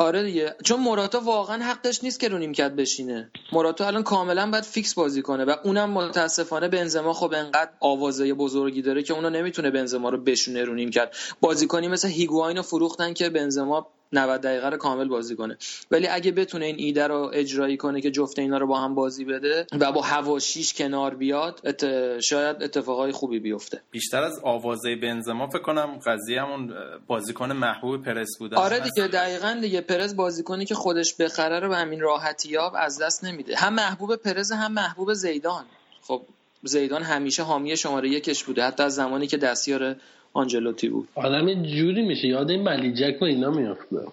[0.01, 0.57] آره دیگه.
[0.65, 3.31] چون موراتا واقعا حقش نیست که رو نیمکت بشینه.
[3.53, 8.83] موراتا الان کاملا باید فیکس بازی کنه و اونم متاسفانه بنزما خب انقدر آوازه بزرگی
[8.83, 11.17] داره که اونو نمی‌تونه بنزما رو بشونه رو نیمکت.
[11.41, 15.57] بازیکنی مثل هیگواین رو فروختن که بنزما 90 دقیقه رو کامل بازی کنه.
[15.91, 19.25] ولی اگه بتونه این ایده رو اجرایی کنه که جفت اینا رو با هم بازی
[19.25, 22.21] بده و با حواشیش کنار بیاد ات...
[22.21, 23.81] شاید اتفاقای خوبی بیفته.
[23.91, 26.75] بیشتر از آوازه بنزما فکر کنم قضیه همون
[27.07, 29.81] بازیکن محبوب پرس بودن آره دیگه دقیقا دیگه.
[29.81, 33.57] پرز بازیکنی که خودش بخره رو به همین راحتی ها از دست نمیده.
[33.57, 35.65] هم محبوب پرز هم محبوب زیدان.
[36.03, 36.23] خب
[36.63, 38.65] زیدان همیشه حامی شماره یکش بوده.
[38.65, 39.97] حتی از زمانی که دستیار
[40.39, 41.09] آنجلوتی بود.
[41.15, 44.07] آدم جوری میشه یاد این ملیجک و اینا میفته.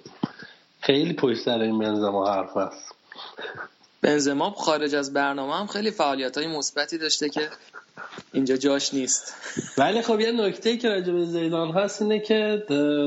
[0.81, 2.95] خیلی پشت سر این بنزما حرف هست.
[4.01, 7.49] بنزما خارج از برنامه هم خیلی فعالیت های مثبتی داشته که
[8.33, 9.33] اینجا جاش نیست.
[9.77, 12.63] ولی خب یه نکته که راجع به زیدان هست اینه که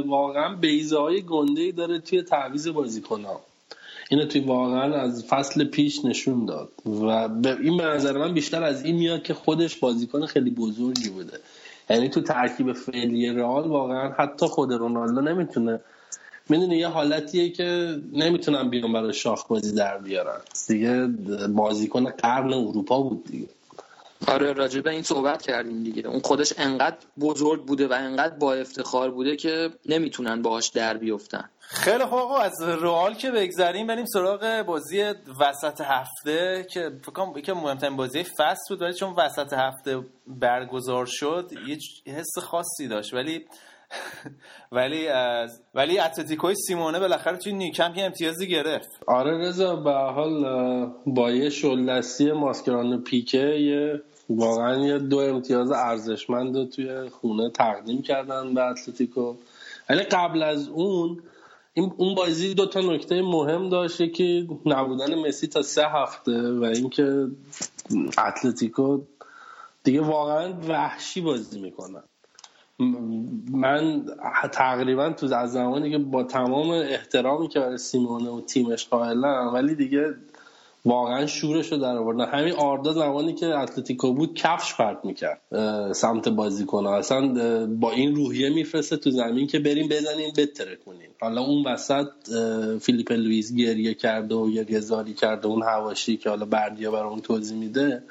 [0.07, 3.41] واقعا بیزه های گنده داره توی تعویض بازیکن ها
[4.11, 6.69] اینو توی واقعا از فصل پیش نشون داد.
[6.87, 11.09] و به این به نظر من بیشتر از این میاد که خودش بازیکن خیلی بزرگی
[11.09, 11.41] بوده.
[11.91, 15.81] یعنی تو ترکیب فعلی رئال واقعا حتی خود رونالدو نمی‌تونه
[16.49, 20.41] می‌دونی یه حالتیه که نمی‌تونن بیان برای شاخ بازی در بیارن.
[20.69, 21.07] دیگه
[21.49, 23.49] بازیکن قرن اروپا بود دیگه.
[24.27, 26.07] آره راجع به این صحبت کردیم دیگه.
[26.07, 31.51] اون خودش انقدر بزرگ بوده و انقدر با افتخار بوده که نمی‌تونن باهاش در بیفتن.
[31.61, 35.03] خیلی خوب آقا از رئال که بگذریم بریم سراغ بازی
[35.41, 41.07] وسط هفته که فکر کنم که مهمترین بازی فصل بود ولی چون وسط هفته برگزار
[41.09, 41.79] شد یه
[42.15, 43.15] حس خاصی داشت.
[43.15, 43.47] ولی
[44.73, 48.91] ولی از ولی اتلتیکوی سیمونه بالاخره توی نیکم یه امتیازی گرفت.
[49.07, 50.45] آره رضا به حال
[51.07, 58.03] با یه شلدستی ماسکران پیکه یه واقعا یه دو امتیاز ارزشمند رو توی خونه تقدیم
[58.03, 59.35] کردن به اتلتیکو.
[59.91, 61.23] ولی قبل از اون
[61.75, 66.65] این اون بازی دو تا نکته مهم داشته که نبودن مسی تا سه هفته و
[66.65, 67.27] اینکه
[68.19, 69.01] اتلتیکو
[69.85, 72.03] دیگه واقعا وحشی بازی می‌کنن
[73.53, 74.07] من
[74.53, 79.75] تقریبا تو از زمانی که با تمام احترامی که برای سیمونه و تیمش قائلم ولی
[79.75, 80.15] دیگه
[80.85, 85.41] واقعا شورش رو در آوردن همین آردا زمانی که اتلتیکو بود کفش پرت می‌کرد
[85.93, 87.27] سمت بازیکن اصلا
[87.67, 91.11] با این روحیه میفرسته تو زمین که بریم بزنیم بترکونیم.
[91.21, 92.07] حالا اون وسط
[92.81, 97.21] فیلیپ لوئیس گریه کرده و گریه زاری کرده اون حواشی که حالا بردیا برای اون
[97.21, 98.03] توضیح میده.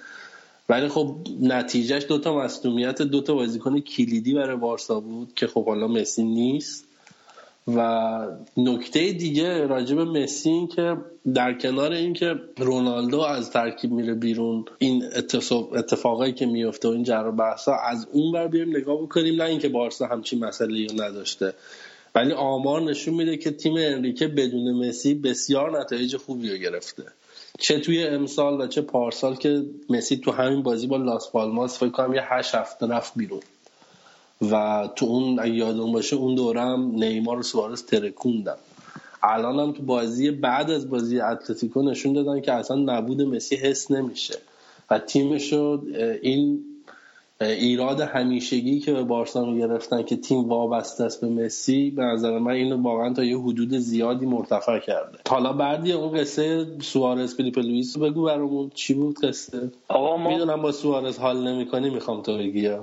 [0.70, 6.24] ولی خب نتیجهش دوتا مصدومیت دوتا بازیکن کلیدی برای بارسا بود که خب حالا مسی
[6.24, 6.88] نیست.
[7.76, 8.28] و
[8.58, 10.98] نکته دیگه راجب مسی این که
[11.34, 15.04] در کنار اینکه رونالدو از ترکیب میره بیرون این
[15.76, 19.42] اتفاقایی که میفته و این جر بحثا از اون بر بیاریم نگاه بکنیم.
[19.42, 21.54] نه اینکه بارسا همچین مسئله نداشته.
[22.16, 27.04] ولی آمار نشون میده که تیم انریکه بدون مسی بسیار نتایج خوبی رو گرفته.
[27.58, 31.90] چه توی امسال و چه پارسال که مسی تو همین بازی با لاس پالماس فکر
[31.90, 33.40] کنم یه هشت هفته رفت بیرون.
[34.52, 38.56] و تو اون اگه یادون باشه اون دوره هم نیمار و سوارز ترکوندن.
[39.24, 43.92] الان هم تو بازی بعد از بازی اتلتیکو نشون دادن که اصلا نبود مسی حس
[43.92, 44.36] نمیشه.
[44.90, 45.84] و تیمش رو
[46.22, 46.66] این
[47.42, 52.52] ایراد همیشگی که به بارسا گرفتن که تیم وابسته است به مسی به نظر من
[52.52, 55.18] اینو واقعا تا یه حدود زیادی مرتفع کرده.
[55.30, 58.72] حالا بعدی اون قصه سوارز فیلیپ لوئیس بگو برامون.
[58.74, 62.70] چی بود قصه؟ آقا ما می‌دونم با سوارز حال نمی‌کنی می‌خوام تو بگی.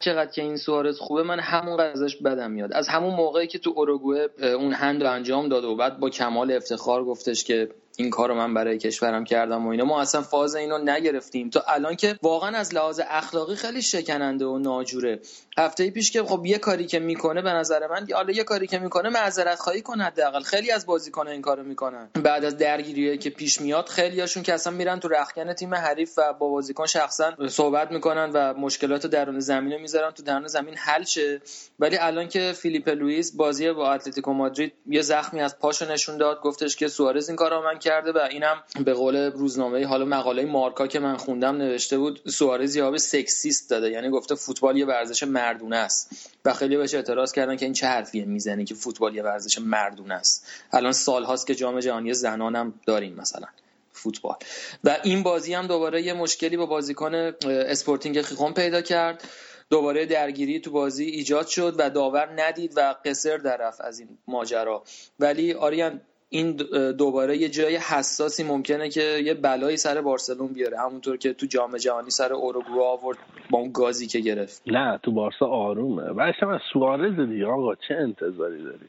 [0.00, 2.72] چقدر که این سوارز خوبه من همون ازش بدم میاد.
[2.72, 7.04] از همون موقعی که تو اوروگوئه اون هند انجام داد و بعد با کمال افتخار
[7.04, 9.84] گفتش که این کار رو من برای کشورم کردم و اینا.
[9.84, 11.50] ما اصلا فاز اینو نگرفتیم.
[11.50, 15.20] تا الان که واقعا از لحاظ اخلاقی خیلی شکننده و ناجوره.
[15.58, 18.78] هفته پیش که خب یه کاری که می‌کنه به نظر من حالا یه کاری که
[18.78, 20.40] می‌کنه معذرت خواهی کنه حداقل.
[20.40, 22.08] خیلی از بازیکن این کارو می‌کنن.
[22.22, 26.32] بعد از درگیری که پیش میاد خیلیاشون که اصلا میرن تو رخکن تیم حریف و
[26.32, 30.10] با بازیکن شخصا صحبت می‌کنن و مشکلات درون زمینه می‌ذارن.
[30.10, 31.40] تو درون زمین حل شه.
[31.78, 36.40] ولی الان که فیلیپ لوئیس بازی با اتلتیکو مادرید یه زخمی از پاشو نشون داد.
[36.40, 40.86] گفتش که سوارز این کارو من کرده و اینم به قول روزنامه حالا مقاله مارکا
[40.86, 45.76] که من خوندم نوشته بود سوارز جواب sexist داده یعنی گفته فوتبال یه ورزش مردونه
[45.76, 46.30] است.
[46.44, 50.14] و خیلی بهش اعتراض کردن که این چه حرفیه می‌زنه که فوتبال یه ورزش مردونه
[50.14, 50.46] است.
[50.72, 53.46] الان سال هاست که جام جهانی زنانم داریم مثلا
[53.92, 54.36] فوتبال.
[54.84, 57.14] و این بازی هم دوباره یه مشکلی با بازیکن
[57.44, 59.24] اسپورتینگ خیخون پیدا کرد.
[59.70, 64.82] دوباره درگیری تو بازی ایجاد شد و داور ندید و قسر در از این ماجرا.
[65.20, 66.00] ولی آریان
[66.32, 66.52] این
[66.98, 70.78] دوباره یه جای حساسی ممکنه که یه بلایی سر بارسلون بیاره.
[70.78, 73.18] همونطور که تو جام جهانی سر اوروگوئه آورد
[73.50, 74.62] با اون گازی که گرفت.
[74.66, 76.12] نه تو بارسا آرومه.
[76.12, 78.88] بعدش از سوارز دیگه آقا چه انتظاری داری؟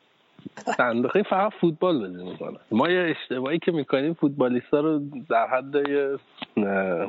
[0.77, 2.57] صندوقی فقط فوتبال بازی می‌کنه.
[2.71, 5.75] ما یه اشتباهی که می‌کنیم فوتبالیستا رو در حد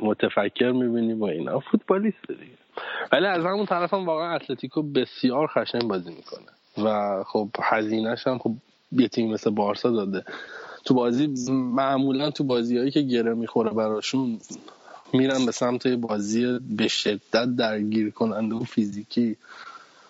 [0.03, 1.59] متفکر می‌بینیم و اینا.
[1.59, 2.57] فوتبالیست دیگه.
[3.11, 6.85] ولی از همون طرف هم واقعا اتلتیکو بسیار خشن بازی می‌کنه.
[6.87, 8.51] و خب هزینهش هم خب
[8.97, 10.23] یه تیم مثل بارسا داده.
[10.85, 14.39] تو بازی معمولا تو بازیهایی که گره می‌خوره براشون
[15.13, 19.37] میرن به سمت بازی به شدت درگیر کننده و فیزیکی.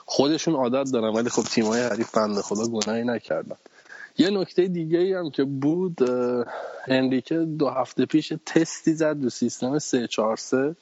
[0.06, 3.56] خودشون عادت دارن ولی خب تیمای حریف بنده خدا گناهی نکردن.
[4.18, 5.98] یه نکته دیگه ای هم که بود
[6.88, 10.76] انریکه دو هفته پیش تستی زد دو سیستم 3 4 3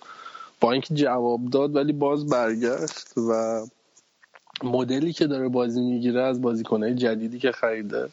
[0.61, 3.61] با اینکه جواب داد ولی باز برگشت و
[4.63, 8.09] مدلی که داره بازی می‌گیره از بازیکنهای جدیدی که خریده.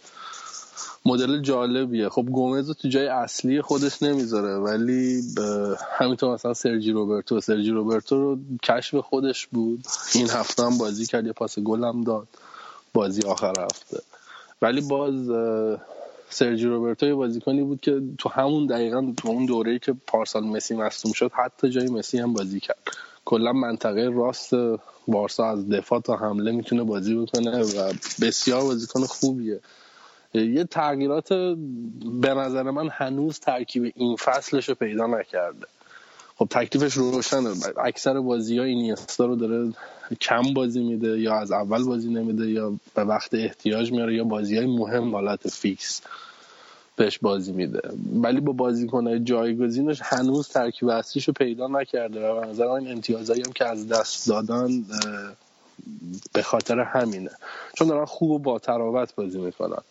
[1.07, 2.09] مدل جالبیه.
[2.09, 5.23] خب گومز تو جای اصلی خودش نمی‌ذاره ولی
[5.99, 7.41] همینطور مثلا سرجی روبرتو.
[7.41, 9.87] سرجی روبرتو رو کشف خودش بود.
[10.15, 12.29] این هفته هم بازی کرد یه پاس گل هم داد.
[12.95, 14.01] بازی آخر هفته.
[14.63, 15.15] ولی باز
[16.31, 20.75] سرجی روبرتو یه بازیکنی بود که تو همون دقیقا تو اون دوره‌ای که پارسال مسی
[20.75, 22.79] مصدوم شد حتی جای مسی هم بازی کرد.
[23.29, 24.55] کلا منطقه راست
[25.09, 27.93] بارسا از دفاع تا حمله می‌تونه بازی بکنه و
[28.23, 29.61] بسیار بازیکن خوبیه.
[30.35, 31.33] یه تغییرات
[32.21, 35.67] به نظر من هنوز ترکیب این فصلش رو پیدا نکرده.
[36.37, 37.51] خب تکلیفش روشنه.
[37.85, 39.73] اکثر بازی ها این رو داره
[40.21, 44.57] کم بازی میده یا از اول بازی نمیده یا به وقت احتیاج میاره یا بازی
[44.57, 46.03] های مهم حالت فیکس.
[46.99, 47.81] بهش بازی میده.
[48.15, 53.53] ولی با بازیکنهای جایگزینش هنوز ترکیب اصلیشو پیدا نکرده و به نظر این امتیازایی هم
[53.53, 54.69] که از دست دادن
[56.33, 57.31] به خاطر همینه.
[57.79, 59.83] چون دارن خوب و با تراوت بازی می‌کنن.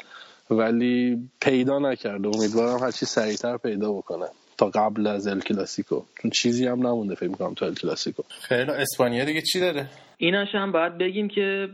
[0.49, 2.27] ولی پیدا نکرده.
[2.27, 4.25] امیدوارم هرچی سریعتر پیدا بکنه.
[4.57, 6.01] تا قبل از ال کلاسیکو.
[6.21, 8.23] چون چیزی هم نمونده فکر می‌کنم تا ال کلاسیکو.
[8.29, 11.69] خیلی اسپانیا دیگه چی داره؟ ایناش هم باید بگیم که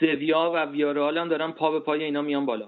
[0.00, 2.66] سویا و ویارال هم دارن پا به پای اینا میان بالا.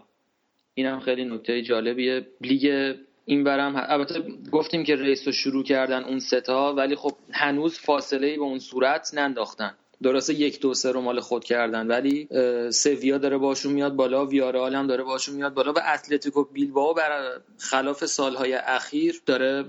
[0.81, 2.27] اینم خیلی نکته جالبیه.
[2.41, 2.95] لیگ
[3.25, 7.79] این برم البته گفتیم که race رو شروع کردن اون سه تا ولی خب هنوز
[7.79, 9.75] فاصله ای به اون صورت ننداختن.
[10.03, 12.29] درسته یک دو سه رو مال خود کردن ولی
[12.71, 17.41] سویا داره باشون میاد بالا ویارال هم داره باشون میاد بالا و اتلتیکو بیلبائو بر
[17.59, 19.65] خلاف سالهای اخیر داره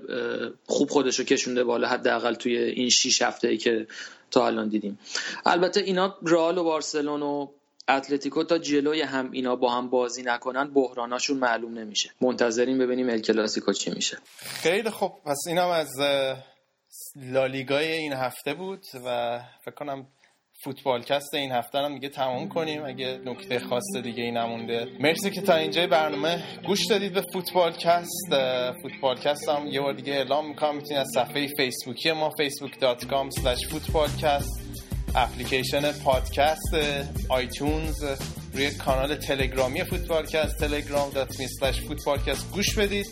[0.65, 3.88] خوب خودش رو کشونده بالا حداقل توی این 6 هفته ای که
[4.31, 4.99] تا الان دیدیم.
[5.45, 7.47] البته اینا رئال و بارسلون و
[7.89, 12.09] اتلتیکو تا جلوی هم اینا با هم بازی نکنن بحراناشون معلوم نمیشه.
[12.21, 14.17] منتظریم ببینیم ال کلاسیکو چی میشه.
[14.37, 15.11] خیلی خوب.
[15.25, 15.89] پس اینم از
[17.15, 20.07] لالیگای این هفته بود و فکر کنم
[20.63, 22.85] فوتبالکست این هفته هم دیگه تمام کنیم.
[22.85, 24.87] اگه نکته خاص دیگه ای نمونده.
[24.99, 28.29] مرسی که تا اینجای برنامه گوش دادید به فوتبالکست.
[28.81, 30.75] فوتبالکست هم یه بار دیگه اعلام می‌کنم.
[30.75, 33.29] می‌تونید از صفحه فیسبوکی ما facebook.com
[33.71, 36.75] فوتبالکست اپلیکیشن پادکست
[37.29, 38.03] آیتونز
[38.53, 43.07] روی کانال تلگرامی فوتبالکست telegram.me فوتبالکست گوش بدید.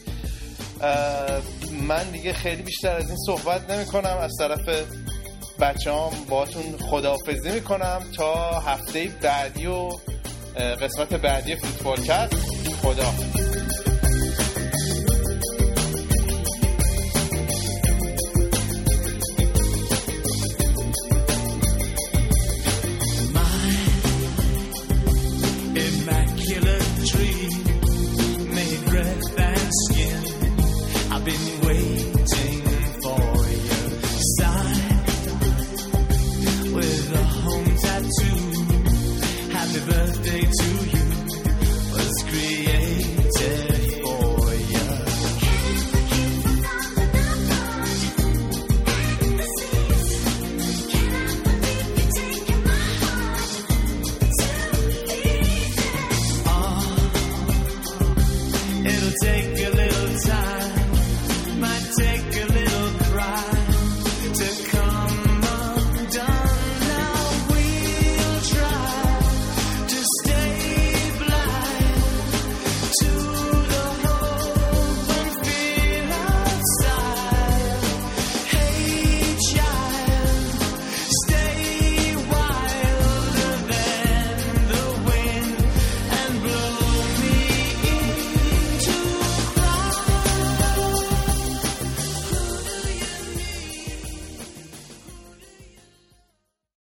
[1.88, 4.86] من دیگه خیلی بیشتر از این صحبت نمی کنم از طرف
[5.60, 9.90] بچه هم باتون خداحافظی می کنم تا هفته بعدی و
[10.82, 12.36] قسمت بعدی فوتبالکست.
[12.82, 13.14] خدا